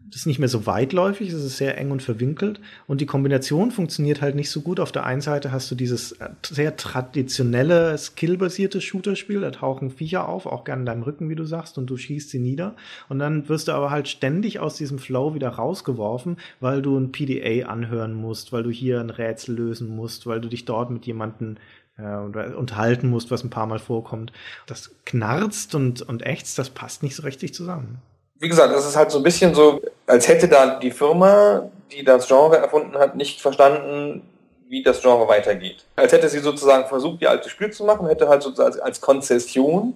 Das 0.10 0.22
ist 0.22 0.26
nicht 0.26 0.40
mehr 0.40 0.48
so 0.48 0.66
weitläufig, 0.66 1.30
es 1.30 1.44
ist 1.44 1.58
sehr 1.58 1.78
eng 1.78 1.92
und 1.92 2.02
verwinkelt. 2.02 2.62
Und 2.88 3.02
die 3.02 3.06
Kombination 3.06 3.72
funktioniert 3.72 4.22
halt 4.22 4.36
nicht 4.36 4.50
so 4.50 4.62
gut. 4.62 4.80
Auf 4.80 4.94
der 4.94 5.06
einen 5.06 5.20
Seite 5.20 5.52
hast 5.52 5.70
du 5.70 5.76
dieses 5.76 6.14
äh, 6.14 6.30
sehr 6.46 6.78
traditionelle, 6.78 7.98
skillbasierte 7.98 8.80
Shooter-Spiel. 8.80 9.42
Da 9.42 9.52
tauchen 9.52 9.92
Viecher 9.92 10.30
auf, 10.30 10.46
auch 10.46 10.64
gerne 10.64 10.84
in 10.84 10.86
deinem 10.86 11.04
Rücken, 11.04 11.30
wie 11.30 11.36
du 11.36 11.44
sagst, 11.44 11.78
und 11.78 11.88
du 11.88 11.98
schießt 11.98 12.30
sie 12.30 12.40
nieder. 12.40 12.76
Und 13.10 13.20
dann 13.20 13.50
wirst 13.50 13.68
du 13.68 13.74
aber 13.74 13.92
halt 13.92 14.08
ständig 14.08 14.60
aus 14.60 14.78
diesem 14.78 14.98
Flow 14.98 15.34
wieder 15.34 15.50
rausgeworfen, 15.50 16.38
weil 16.62 16.82
du 16.82 16.98
ein 16.98 17.12
PDA 17.12 17.68
anhören 17.68 18.14
musst, 18.14 18.54
weil 18.54 18.64
du 18.64 18.70
hier 18.70 19.02
ein 19.02 19.10
Rätsel 19.10 19.56
lösen 19.56 19.94
musst, 19.94 20.26
weil 20.26 20.40
du 20.40 20.48
dich 20.48 20.64
dort 20.64 20.90
mit 20.90 21.06
jemandem 21.06 21.58
äh, 21.98 22.16
unterhalten 22.54 23.10
musst, 23.10 23.30
was 23.30 23.44
ein 23.44 23.50
paar 23.50 23.68
Mal 23.68 23.80
vorkommt. 23.80 24.32
Das 24.68 24.96
knarzt 25.06 25.76
und, 25.76 26.02
und 26.02 26.26
ächzt, 26.26 26.58
das 26.58 26.70
passt 26.70 27.04
nicht 27.04 27.16
so 27.16 27.24
richtig 27.24 27.54
zusammen 27.54 28.00
wie 28.40 28.50
gesagt, 28.50 28.74
es 28.74 28.86
ist 28.86 28.96
halt 28.96 29.12
so 29.12 29.20
ein 29.20 29.24
bisschen 29.24 29.54
so, 29.54 29.82
als 30.06 30.28
hätte 30.28 30.48
da 30.48 30.80
die 30.80 30.92
Firma, 30.92 31.70
die 31.92 32.04
das 32.04 32.28
Genre 32.28 32.58
erfunden 32.58 32.98
hat, 32.98 33.16
nicht 33.16 33.42
verstanden, 33.42 34.28
wie 34.70 34.84
das 34.84 35.02
Genre 35.02 35.28
weitergeht. 35.28 35.86
Als 35.96 36.12
hätte 36.12 36.30
sie 36.30 36.40
sozusagen 36.40 36.88
versucht, 36.88 37.22
ihr 37.22 37.30
altes 37.30 37.52
Spiel 37.52 37.72
zu 37.72 37.86
machen, 37.86 38.08
hätte 38.08 38.28
halt 38.28 38.44
sozusagen 38.44 38.80
als, 38.82 39.02
Konzession 39.02 39.96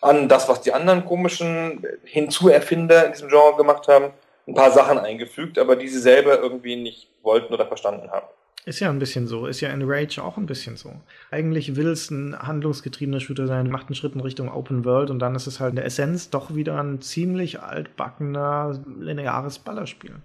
an 0.00 0.28
das, 0.28 0.48
was 0.48 0.62
die 0.62 0.72
anderen 0.72 1.04
komischen 1.04 1.86
Hinzuerfinder 2.04 3.06
in 3.06 3.12
diesem 3.12 3.28
Genre 3.28 3.56
gemacht 3.56 3.86
haben, 3.88 4.06
ein 4.48 4.54
paar 4.54 4.72
Sachen 4.72 4.98
eingefügt, 4.98 5.58
aber 5.58 5.76
die 5.76 5.88
sie 5.88 6.00
selber 6.00 6.38
irgendwie 6.40 6.76
nicht 6.76 7.08
wollten 7.22 7.52
oder 7.54 7.66
verstanden 7.66 8.10
haben. 8.10 8.26
Ist 8.66 8.80
ja 8.80 8.90
ein 8.90 8.98
bisschen 8.98 9.26
so, 9.26 9.46
ist 9.46 9.62
ja 9.62 9.70
in 9.70 9.82
Rage 9.84 10.22
auch 10.22 10.36
ein 10.36 10.44
bisschen 10.44 10.76
so. 10.76 10.92
Eigentlich 11.30 11.76
will 11.76 11.88
es 11.88 12.10
ein 12.10 12.38
handlungsgetriebener 12.38 13.20
Shooter 13.20 13.46
sein, 13.46 13.70
macht 13.70 13.86
einen 13.86 13.94
Schritt 13.94 14.14
in 14.14 14.20
Richtung 14.20 14.52
Open 14.52 14.84
World 14.84 15.10
und 15.10 15.18
dann 15.18 15.34
ist 15.34 15.46
es 15.46 15.60
halt 15.60 15.70
in 15.70 15.76
der 15.76 15.86
Essenz 15.86 16.28
doch 16.28 16.54
wieder 16.54 16.78
ein 16.78 17.00
ziemlich 17.00 17.60
altbackener, 17.60 18.78
lineares 18.98 19.60
Ballerspiel. 19.60 20.16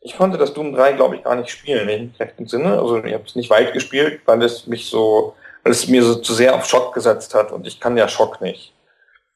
Ich 0.00 0.16
konnte 0.16 0.38
das 0.38 0.54
Doom 0.54 0.74
3, 0.74 0.92
glaube 0.92 1.16
ich, 1.16 1.24
gar 1.24 1.36
nicht 1.36 1.50
spielen, 1.50 1.88
im 1.88 2.12
rechten 2.18 2.46
Sinne. 2.46 2.78
Also 2.78 3.02
ich 3.04 3.12
habe 3.12 3.24
es 3.24 3.36
nicht 3.36 3.50
weit 3.50 3.72
gespielt, 3.74 4.20
weil 4.24 4.42
es 4.42 4.66
mich 4.66 4.86
so, 4.86 5.34
weil 5.62 5.72
es 5.72 5.86
mir 5.88 6.02
so 6.02 6.16
zu 6.16 6.32
sehr 6.32 6.54
auf 6.54 6.66
Schock 6.66 6.94
gesetzt 6.94 7.34
hat 7.34 7.52
und 7.52 7.66
ich 7.66 7.78
kann 7.78 7.96
ja 7.96 8.08
Schock 8.08 8.40
nicht. 8.40 8.72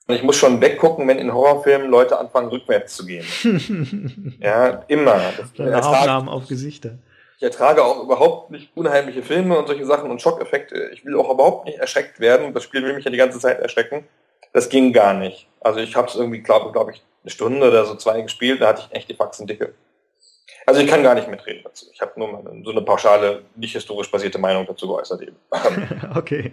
Und 0.06 0.14
ich 0.14 0.22
muss 0.22 0.36
schon 0.36 0.62
weggucken, 0.62 1.06
wenn 1.06 1.18
in 1.18 1.34
Horrorfilmen 1.34 1.90
Leute 1.90 2.18
anfangen, 2.18 2.48
rückwärts 2.48 2.96
zu 2.96 3.04
gehen. 3.04 3.26
ja, 4.40 4.82
immer. 4.88 5.20
Das 5.56 5.84
Aufnahmen 5.84 6.30
auf 6.30 6.48
Gesichter. 6.48 6.96
Ich 7.38 7.44
ertrage 7.44 7.84
auch 7.84 8.02
überhaupt 8.02 8.50
nicht 8.50 8.76
unheimliche 8.76 9.22
Filme 9.22 9.56
und 9.56 9.68
solche 9.68 9.86
Sachen 9.86 10.10
und 10.10 10.20
Schockeffekte. 10.20 10.90
Ich 10.92 11.04
will 11.04 11.16
auch 11.16 11.30
überhaupt 11.30 11.66
nicht 11.66 11.78
erschreckt 11.78 12.18
werden. 12.18 12.52
Das 12.52 12.64
Spiel 12.64 12.82
will 12.82 12.94
mich 12.94 13.04
ja 13.04 13.12
die 13.12 13.16
ganze 13.16 13.38
Zeit 13.38 13.60
erschrecken. 13.60 14.08
Das 14.52 14.68
ging 14.68 14.92
gar 14.92 15.14
nicht. 15.14 15.46
Also 15.60 15.78
ich 15.78 15.94
habe 15.94 16.08
es 16.08 16.16
irgendwie, 16.16 16.40
glaube 16.40 16.72
glaub 16.72 16.90
ich, 16.90 17.00
eine 17.22 17.30
Stunde 17.30 17.68
oder 17.68 17.84
so 17.84 17.94
zwei 17.94 18.22
gespielt, 18.22 18.60
da 18.60 18.68
hatte 18.68 18.82
ich 18.88 18.96
echt 18.96 19.08
die 19.08 19.14
Faxen 19.14 19.46
dicke. 19.46 19.74
Also 20.66 20.80
ich 20.80 20.88
kann 20.88 21.04
gar 21.04 21.14
nicht 21.14 21.28
mitreden 21.28 21.62
dazu. 21.62 21.86
Ich 21.92 22.00
habe 22.00 22.12
nur 22.16 22.32
mal 22.32 22.42
so 22.64 22.72
eine 22.72 22.82
pauschale, 22.82 23.44
nicht 23.54 23.72
historisch 23.72 24.10
basierte 24.10 24.38
Meinung 24.38 24.66
dazu 24.66 24.88
geäußert 24.88 25.22
eben. 25.22 25.36
okay. 26.16 26.52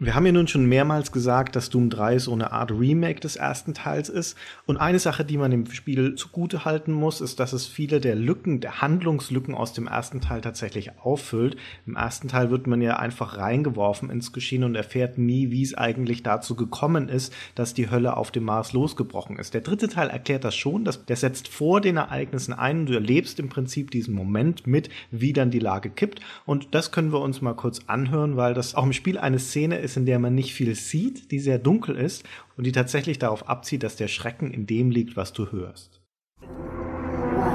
Wir 0.00 0.14
haben 0.14 0.26
ja 0.26 0.30
nun 0.30 0.46
schon 0.46 0.66
mehrmals 0.66 1.10
gesagt, 1.10 1.56
dass 1.56 1.70
Doom 1.70 1.90
3 1.90 2.20
so 2.20 2.32
eine 2.32 2.52
Art 2.52 2.70
Remake 2.70 3.18
des 3.18 3.34
ersten 3.34 3.74
Teils 3.74 4.08
ist. 4.08 4.38
Und 4.64 4.76
eine 4.76 5.00
Sache, 5.00 5.24
die 5.24 5.36
man 5.36 5.50
dem 5.50 5.68
Spiel 5.72 6.14
zugute 6.14 6.64
halten 6.64 6.92
muss, 6.92 7.20
ist, 7.20 7.40
dass 7.40 7.52
es 7.52 7.66
viele 7.66 7.98
der 7.98 8.14
Lücken, 8.14 8.60
der 8.60 8.80
Handlungslücken 8.80 9.56
aus 9.56 9.72
dem 9.72 9.88
ersten 9.88 10.20
Teil 10.20 10.40
tatsächlich 10.40 10.92
auffüllt. 11.00 11.56
Im 11.84 11.96
ersten 11.96 12.28
Teil 12.28 12.52
wird 12.52 12.68
man 12.68 12.80
ja 12.80 12.96
einfach 13.00 13.38
reingeworfen 13.38 14.08
ins 14.08 14.32
Geschehen 14.32 14.62
und 14.62 14.76
erfährt 14.76 15.18
nie, 15.18 15.50
wie 15.50 15.64
es 15.64 15.74
eigentlich 15.74 16.22
dazu 16.22 16.54
gekommen 16.54 17.08
ist, 17.08 17.34
dass 17.56 17.74
die 17.74 17.90
Hölle 17.90 18.16
auf 18.16 18.30
dem 18.30 18.44
Mars 18.44 18.72
losgebrochen 18.72 19.36
ist. 19.36 19.52
Der 19.52 19.62
dritte 19.62 19.88
Teil 19.88 20.10
erklärt 20.10 20.44
das 20.44 20.54
schon, 20.54 20.84
dass 20.84 21.06
der 21.06 21.16
setzt 21.16 21.48
vor 21.48 21.80
den 21.80 21.96
Ereignissen 21.96 22.52
ein 22.52 22.82
und 22.82 22.86
du 22.86 22.94
erlebst 22.94 23.40
im 23.40 23.48
Prinzip 23.48 23.90
diesen 23.90 24.14
Moment 24.14 24.64
mit, 24.64 24.90
wie 25.10 25.32
dann 25.32 25.50
die 25.50 25.58
Lage 25.58 25.90
kippt. 25.90 26.20
Und 26.46 26.68
das 26.70 26.92
können 26.92 27.12
wir 27.12 27.20
uns 27.20 27.42
mal 27.42 27.54
kurz 27.54 27.80
anhören, 27.88 28.36
weil 28.36 28.54
das 28.54 28.76
auch 28.76 28.84
im 28.84 28.92
Spiel 28.92 29.18
eine 29.18 29.40
Szene 29.40 29.78
ist, 29.78 29.87
in 29.96 30.06
der 30.06 30.18
man 30.18 30.34
nicht 30.34 30.54
viel 30.54 30.74
sieht, 30.74 31.30
die 31.30 31.38
sehr 31.38 31.58
dunkel 31.58 31.96
ist 31.96 32.24
und 32.56 32.64
die 32.64 32.72
tatsächlich 32.72 33.18
darauf 33.18 33.48
abzieht, 33.48 33.82
dass 33.82 33.96
der 33.96 34.08
Schrecken 34.08 34.50
in 34.50 34.66
dem 34.66 34.90
liegt, 34.90 35.16
was 35.16 35.32
du 35.32 35.50
hörst. 35.50 36.00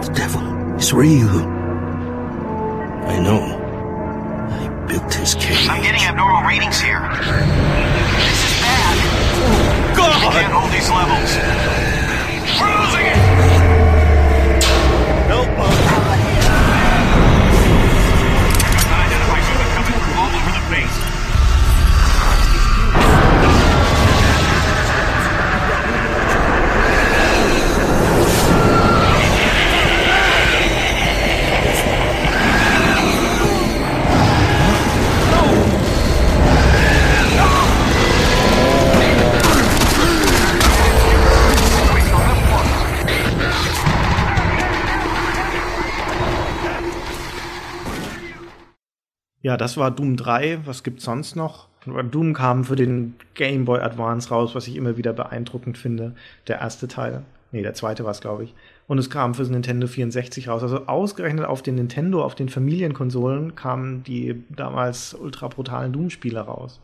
The 0.02 0.12
devil 0.14 0.42
is 0.78 0.94
real. 0.94 1.30
I 3.06 3.20
know. 3.20 3.42
I 4.50 4.70
built 4.88 5.14
his 5.14 5.36
cage. 5.36 5.68
I'm 5.70 5.82
getting 5.82 6.04
abnormal 6.04 6.48
readings 6.48 6.82
here. 6.82 7.02
This 8.20 8.44
is 8.46 8.62
bad. 8.62 8.98
God! 9.96 10.12
I 10.12 10.42
can't 10.42 10.54
hold 10.54 10.72
these 10.72 10.90
levels. 10.90 12.03
Ja, 49.44 49.58
das 49.58 49.78
war 49.78 49.92
Doom 49.92 50.16
3. 50.16 50.62
Was 50.66 50.84
gibt's 50.84 51.04
sonst 51.04 51.36
noch? 51.36 51.68
Doom 51.86 52.34
kam 52.34 52.64
für 52.64 52.78
den 52.78 53.16
Game 53.36 53.66
Boy 53.66 53.82
Advance 53.82 54.30
raus, 54.30 54.56
was 54.56 54.68
ich 54.68 54.78
immer 54.78 54.96
wieder 54.96 55.12
beeindruckend 55.12 55.78
finde. 55.78 56.16
Der 56.48 56.60
erste 56.60 56.88
Teil. 56.88 57.24
Nee, 57.52 57.62
der 57.62 57.74
zweite 57.74 58.06
war 58.06 58.12
es, 58.12 58.22
glaube 58.22 58.46
ich. 58.46 58.56
Und 58.88 58.98
es 58.98 59.10
kam 59.10 59.36
fürs 59.36 59.50
Nintendo 59.50 59.86
64 59.86 60.48
raus. 60.48 60.64
Also 60.64 60.88
ausgerechnet 60.88 61.46
auf 61.46 61.62
den 61.62 61.76
Nintendo, 61.76 62.24
auf 62.24 62.36
den 62.36 62.48
Familienkonsolen 62.48 63.54
kamen 63.56 64.04
die 64.06 64.44
damals 64.50 65.14
ultra 65.14 65.50
brutalen 65.50 65.92
Doom-Spiele 65.92 66.40
raus. 66.40 66.80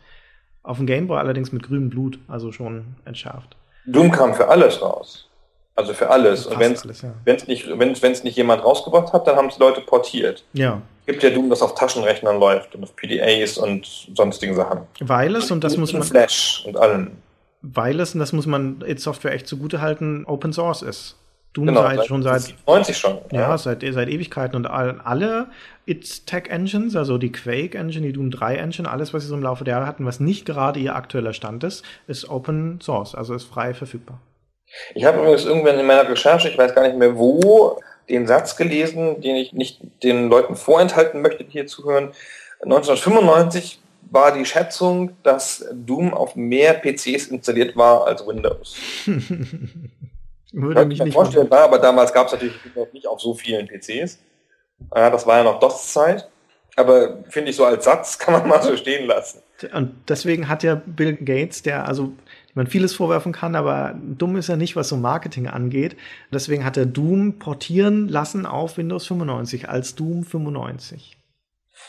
Auf 0.61 0.77
dem 0.77 0.85
Game 0.85 1.07
Boy 1.07 1.17
allerdings 1.17 1.53
mit 1.53 1.63
grünem 1.63 1.89
Blut, 1.89 2.19
also 2.27 2.51
schon 2.51 2.97
entschärft. 3.05 3.55
Doom 3.85 4.11
kam 4.11 4.33
für 4.33 4.49
alles 4.49 4.81
raus. 4.81 5.29
Also 5.75 5.93
für 5.93 6.09
alles. 6.09 6.45
Und 6.45 6.59
wenn 6.59 6.73
es 6.73 7.01
ja. 7.01 7.13
wenn's 7.23 7.47
nicht, 7.47 7.79
wenn's, 7.79 8.01
wenn's 8.01 8.23
nicht 8.25 8.35
jemand 8.35 8.65
rausgebracht 8.65 9.13
hat, 9.13 9.25
dann 9.27 9.37
haben 9.37 9.47
es 9.47 9.57
Leute 9.59 9.79
portiert. 9.79 10.43
Ja, 10.51 10.81
gibt 11.09 11.23
ja 11.23 11.29
Doom, 11.31 11.49
das 11.49 11.61
auf 11.61 11.75
Taschenrechnern 11.75 12.39
läuft 12.39 12.75
und 12.75 12.83
auf 12.83 12.95
PDAs 12.95 13.57
und 13.57 13.85
sonstigen 14.15 14.55
Sachen. 14.55 14.81
weil 14.99 15.35
es, 15.35 15.51
und 15.51 15.63
das 15.63 15.75
muss 15.77 15.91
man, 15.93 16.03
Flash 16.03 16.63
und 16.65 16.77
allem. 16.77 17.11
weil 17.61 17.99
es, 17.99 18.13
und 18.13 18.19
das 18.19 18.31
muss 18.31 18.45
man 18.45 18.83
id 18.85 18.99
Software 18.99 19.33
echt 19.33 19.47
zugute 19.47 19.81
halten, 19.81 20.25
Open 20.25 20.53
Source 20.53 20.81
ist. 20.81 21.15
Doom 21.53 21.65
Genau, 21.65 21.81
seit, 21.81 22.05
schon 22.05 22.21
seit 22.21 22.53
90 22.67 22.97
schon. 22.97 23.17
Ja, 23.31 23.57
seit, 23.57 23.81
seit 23.81 24.07
Ewigkeiten 24.07 24.55
und 24.55 24.67
all, 24.67 25.01
alle 25.03 25.47
It-Tech-Engines, 25.87 26.95
also 26.95 27.17
die 27.17 27.31
Quake-Engine, 27.31 28.05
die 28.05 28.13
Doom 28.13 28.29
3-Engine, 28.29 28.87
alles, 28.87 29.15
was 29.15 29.23
sie 29.23 29.29
so 29.29 29.35
im 29.35 29.41
Laufe 29.41 29.63
der 29.63 29.73
Jahre 29.75 29.87
hatten, 29.87 30.05
was 30.05 30.19
nicht 30.19 30.45
gerade 30.45 30.79
ihr 30.79 30.95
aktueller 30.95 31.33
Stand 31.33 31.63
ist, 31.63 31.83
ist 32.07 32.29
Open 32.29 32.79
Source, 32.81 33.15
also 33.15 33.33
ist 33.33 33.45
frei 33.45 33.73
verfügbar. 33.73 34.19
Ich 34.93 35.03
habe 35.03 35.19
übrigens 35.19 35.45
irgendwann 35.45 35.79
in 35.79 35.87
meiner 35.87 36.07
Recherche, 36.07 36.49
ich 36.49 36.57
weiß 36.57 36.75
gar 36.75 36.83
nicht 36.83 36.97
mehr 36.97 37.17
wo, 37.17 37.79
den 38.09 38.27
Satz 38.27 38.55
gelesen, 38.55 39.21
den 39.21 39.35
ich 39.35 39.53
nicht 39.53 39.81
den 40.03 40.29
Leuten 40.29 40.55
vorenthalten 40.55 41.21
möchte, 41.21 41.43
die 41.43 41.51
hier 41.51 41.67
zuhören. 41.67 42.11
1995 42.61 43.79
war 44.11 44.33
die 44.33 44.45
Schätzung, 44.45 45.11
dass 45.23 45.65
Doom 45.71 46.13
auf 46.13 46.35
mehr 46.35 46.73
PCs 46.73 47.27
installiert 47.27 47.75
war 47.75 48.07
als 48.07 48.25
Windows. 48.25 48.75
Würde 50.51 50.85
mich 50.85 50.95
ich 50.95 50.99
mir 50.99 51.05
nicht 51.05 51.13
vorstellen, 51.13 51.49
war, 51.51 51.61
aber 51.61 51.77
damals 51.77 52.11
gab 52.11 52.27
es 52.27 52.33
natürlich 52.33 52.55
nicht 52.91 53.07
auf 53.07 53.21
so 53.21 53.35
vielen 53.35 53.67
PCs. 53.67 54.17
Ja, 54.95 55.09
das 55.09 55.27
war 55.27 55.37
ja 55.37 55.43
noch 55.43 55.59
DOS-Zeit. 55.59 56.27
Aber 56.75 57.23
finde 57.27 57.51
ich 57.51 57.57
so 57.57 57.65
als 57.65 57.85
Satz 57.85 58.17
kann 58.19 58.33
man 58.33 58.47
mal 58.47 58.61
so 58.61 58.75
stehen 58.77 59.05
lassen. 59.05 59.41
Und 59.73 59.93
deswegen 60.07 60.47
hat 60.47 60.63
ja 60.63 60.75
Bill 60.75 61.13
Gates, 61.13 61.61
der 61.61 61.85
also 61.85 62.13
man 62.55 62.67
vieles 62.67 62.93
vorwerfen 62.95 63.31
kann, 63.31 63.55
aber 63.55 63.95
dumm 63.95 64.35
ist 64.37 64.49
er 64.49 64.57
nicht, 64.57 64.75
was 64.75 64.89
so 64.89 64.97
Marketing 64.97 65.47
angeht. 65.47 65.95
Deswegen 66.31 66.65
hat 66.65 66.77
er 66.77 66.85
Doom 66.85 67.39
portieren 67.39 68.07
lassen 68.07 68.45
auf 68.45 68.77
Windows 68.77 69.05
95 69.07 69.69
als 69.69 69.95
Doom 69.95 70.23
95. 70.23 71.17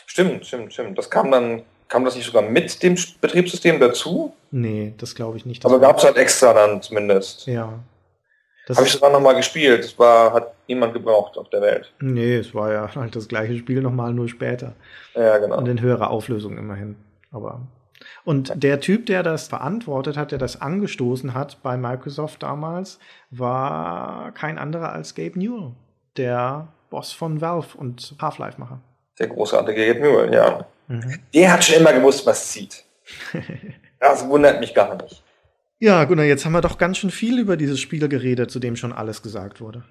Stimmt, 0.05 0.45
stimmt, 0.45 0.73
stimmt. 0.73 0.97
Das 0.97 1.09
kam 1.09 1.31
dann, 1.31 1.63
kam 1.87 2.05
das 2.05 2.15
nicht 2.15 2.25
sogar 2.25 2.43
mit 2.43 2.83
dem 2.83 2.95
Betriebssystem 3.21 3.79
dazu? 3.79 4.33
Nee, 4.51 4.93
das 4.97 5.15
glaube 5.15 5.37
ich 5.37 5.45
nicht. 5.45 5.65
Aber 5.65 5.79
gab 5.79 5.97
es 5.97 6.03
halt 6.03 6.17
extra 6.17 6.53
dann 6.53 6.81
zumindest. 6.81 7.47
Ja. 7.47 7.79
Das 8.67 8.77
Habe 8.77 8.87
ich 8.87 8.93
sogar 8.93 9.11
nochmal 9.11 9.35
gespielt. 9.35 9.83
Das 9.83 9.97
war, 9.97 10.33
hat 10.33 10.53
niemand 10.67 10.93
gebraucht 10.93 11.37
auf 11.37 11.49
der 11.49 11.61
Welt. 11.61 11.91
nee, 11.99 12.35
es 12.35 12.53
war 12.53 12.71
ja 12.71 12.95
halt 12.95 13.15
das 13.15 13.27
gleiche 13.27 13.57
Spiel 13.57 13.81
nochmal, 13.81 14.13
nur 14.13 14.29
später. 14.29 14.73
Ja, 15.15 15.37
genau. 15.39 15.57
Und 15.57 15.67
in 15.67 15.81
höherer 15.81 16.09
Auflösung 16.09 16.57
immerhin. 16.57 16.95
Aber. 17.31 17.61
Und 18.23 18.51
der 18.55 18.79
Typ, 18.79 19.05
der 19.05 19.23
das 19.23 19.47
verantwortet 19.47 20.17
hat, 20.17 20.31
der 20.31 20.39
das 20.39 20.61
angestoßen 20.61 21.33
hat 21.33 21.61
bei 21.63 21.77
Microsoft 21.77 22.43
damals, 22.43 22.99
war 23.29 24.31
kein 24.33 24.57
anderer 24.57 24.91
als 24.91 25.15
Gabe 25.15 25.37
Newell, 25.39 25.71
der 26.17 26.67
Boss 26.89 27.11
von 27.11 27.41
Valve 27.41 27.77
und 27.77 28.15
Half-Life-Macher. 28.21 28.79
Der 29.19 29.27
großartige 29.27 29.93
Gabe 29.93 29.99
Newell, 29.99 30.33
ja. 30.33 30.65
Mhm. 30.87 31.19
Der 31.33 31.53
hat 31.53 31.63
schon 31.63 31.79
immer 31.79 31.93
gewusst, 31.93 32.25
was 32.25 32.51
zieht. 32.51 32.83
Das 34.01 34.27
wundert 34.27 34.59
mich 34.59 34.73
gar 34.73 34.95
nicht. 34.95 35.21
Ja, 35.77 36.03
Gunnar, 36.05 36.25
jetzt 36.25 36.43
haben 36.43 36.53
wir 36.53 36.61
doch 36.61 36.79
ganz 36.79 36.97
schön 36.97 37.11
viel 37.11 37.37
über 37.37 37.55
dieses 37.55 37.79
Spiel 37.79 38.09
geredet, 38.09 38.49
zu 38.49 38.59
dem 38.59 38.75
schon 38.75 38.91
alles 38.91 39.21
gesagt 39.21 39.61
wurde. 39.61 39.83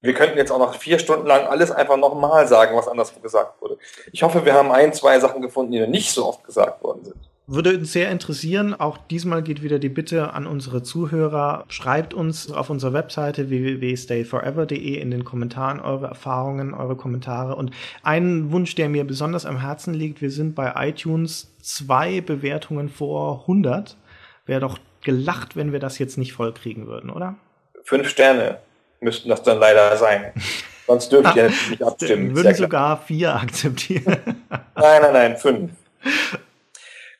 Wir 0.00 0.14
könnten 0.14 0.38
jetzt 0.38 0.52
auch 0.52 0.60
noch 0.60 0.74
vier 0.76 0.98
Stunden 0.98 1.26
lang 1.26 1.46
alles 1.46 1.72
einfach 1.72 1.96
nochmal 1.96 2.46
sagen, 2.46 2.76
was 2.76 2.86
anderswo 2.86 3.18
gesagt 3.20 3.60
wurde. 3.60 3.78
Ich 4.12 4.22
hoffe, 4.22 4.44
wir 4.44 4.54
haben 4.54 4.70
ein, 4.70 4.92
zwei 4.92 5.18
Sachen 5.18 5.42
gefunden, 5.42 5.72
die 5.72 5.80
noch 5.80 5.88
nicht 5.88 6.12
so 6.12 6.26
oft 6.26 6.44
gesagt 6.44 6.82
worden 6.84 7.04
sind. 7.04 7.16
Würde 7.50 7.78
uns 7.78 7.94
sehr 7.94 8.10
interessieren. 8.10 8.74
Auch 8.78 8.98
diesmal 8.98 9.42
geht 9.42 9.62
wieder 9.62 9.78
die 9.78 9.88
Bitte 9.88 10.34
an 10.34 10.46
unsere 10.46 10.82
Zuhörer. 10.82 11.64
Schreibt 11.70 12.12
uns 12.12 12.52
auf 12.52 12.68
unserer 12.68 12.92
Webseite 12.92 13.48
www.stayforever.de 13.48 14.96
in 14.96 15.10
den 15.10 15.24
Kommentaren 15.24 15.80
eure 15.80 16.08
Erfahrungen, 16.08 16.74
eure 16.74 16.94
Kommentare. 16.94 17.56
Und 17.56 17.70
ein 18.02 18.52
Wunsch, 18.52 18.74
der 18.74 18.90
mir 18.90 19.04
besonders 19.04 19.46
am 19.46 19.62
Herzen 19.62 19.94
liegt, 19.94 20.20
wir 20.20 20.30
sind 20.30 20.54
bei 20.54 20.74
iTunes 20.76 21.50
zwei 21.62 22.20
Bewertungen 22.20 22.90
vor 22.90 23.40
100. 23.40 23.96
Wäre 24.44 24.60
doch 24.60 24.78
gelacht, 25.02 25.56
wenn 25.56 25.72
wir 25.72 25.80
das 25.80 25.98
jetzt 25.98 26.18
nicht 26.18 26.34
voll 26.34 26.52
kriegen 26.52 26.86
würden, 26.86 27.08
oder? 27.08 27.36
Fünf 27.82 28.10
Sterne 28.10 28.58
müssten 29.00 29.30
das 29.30 29.42
dann 29.42 29.58
leider 29.58 29.96
sein. 29.96 30.32
Sonst 30.86 31.10
dürft 31.10 31.34
ihr 31.34 31.44
nicht 31.70 31.80
Wir 31.80 31.86
abstimmen. 31.86 32.36
würden 32.36 32.54
sogar 32.54 32.98
vier 32.98 33.34
akzeptieren. 33.34 34.18
Nein, 34.50 35.02
nein, 35.02 35.12
nein, 35.14 35.36
fünf. 35.38 35.70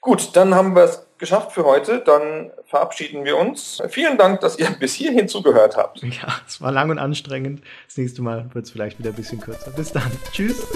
Gut, 0.01 0.37
dann 0.37 0.55
haben 0.55 0.75
wir 0.75 0.85
es 0.85 1.07
geschafft 1.19 1.53
für 1.53 1.65
heute. 1.65 2.01
Dann 2.01 2.51
verabschieden 2.67 3.25
wir 3.25 3.37
uns. 3.37 3.83
Vielen 3.89 4.17
Dank, 4.17 4.41
dass 4.41 4.59
ihr 4.59 4.71
bis 4.79 4.95
hierhin 4.95 5.29
zugehört 5.29 5.77
habt. 5.77 6.03
ja, 6.03 6.41
es 6.47 6.61
war 6.61 6.73
lang 6.73 6.91
und 6.91 6.99
anstrengend. 6.99 7.63
Das 7.87 7.97
nächste 7.97 8.23
Mal 8.23 8.49
wird 8.55 8.67
es 8.67 8.71
vielleicht 8.71 8.99
wieder 8.99 9.11
ein 9.11 9.17
bisschen 9.17 9.41
kürzer. 9.41 9.71
Bis 9.73 9.93
dann. 9.93 10.11
Tschüss. 10.33 10.67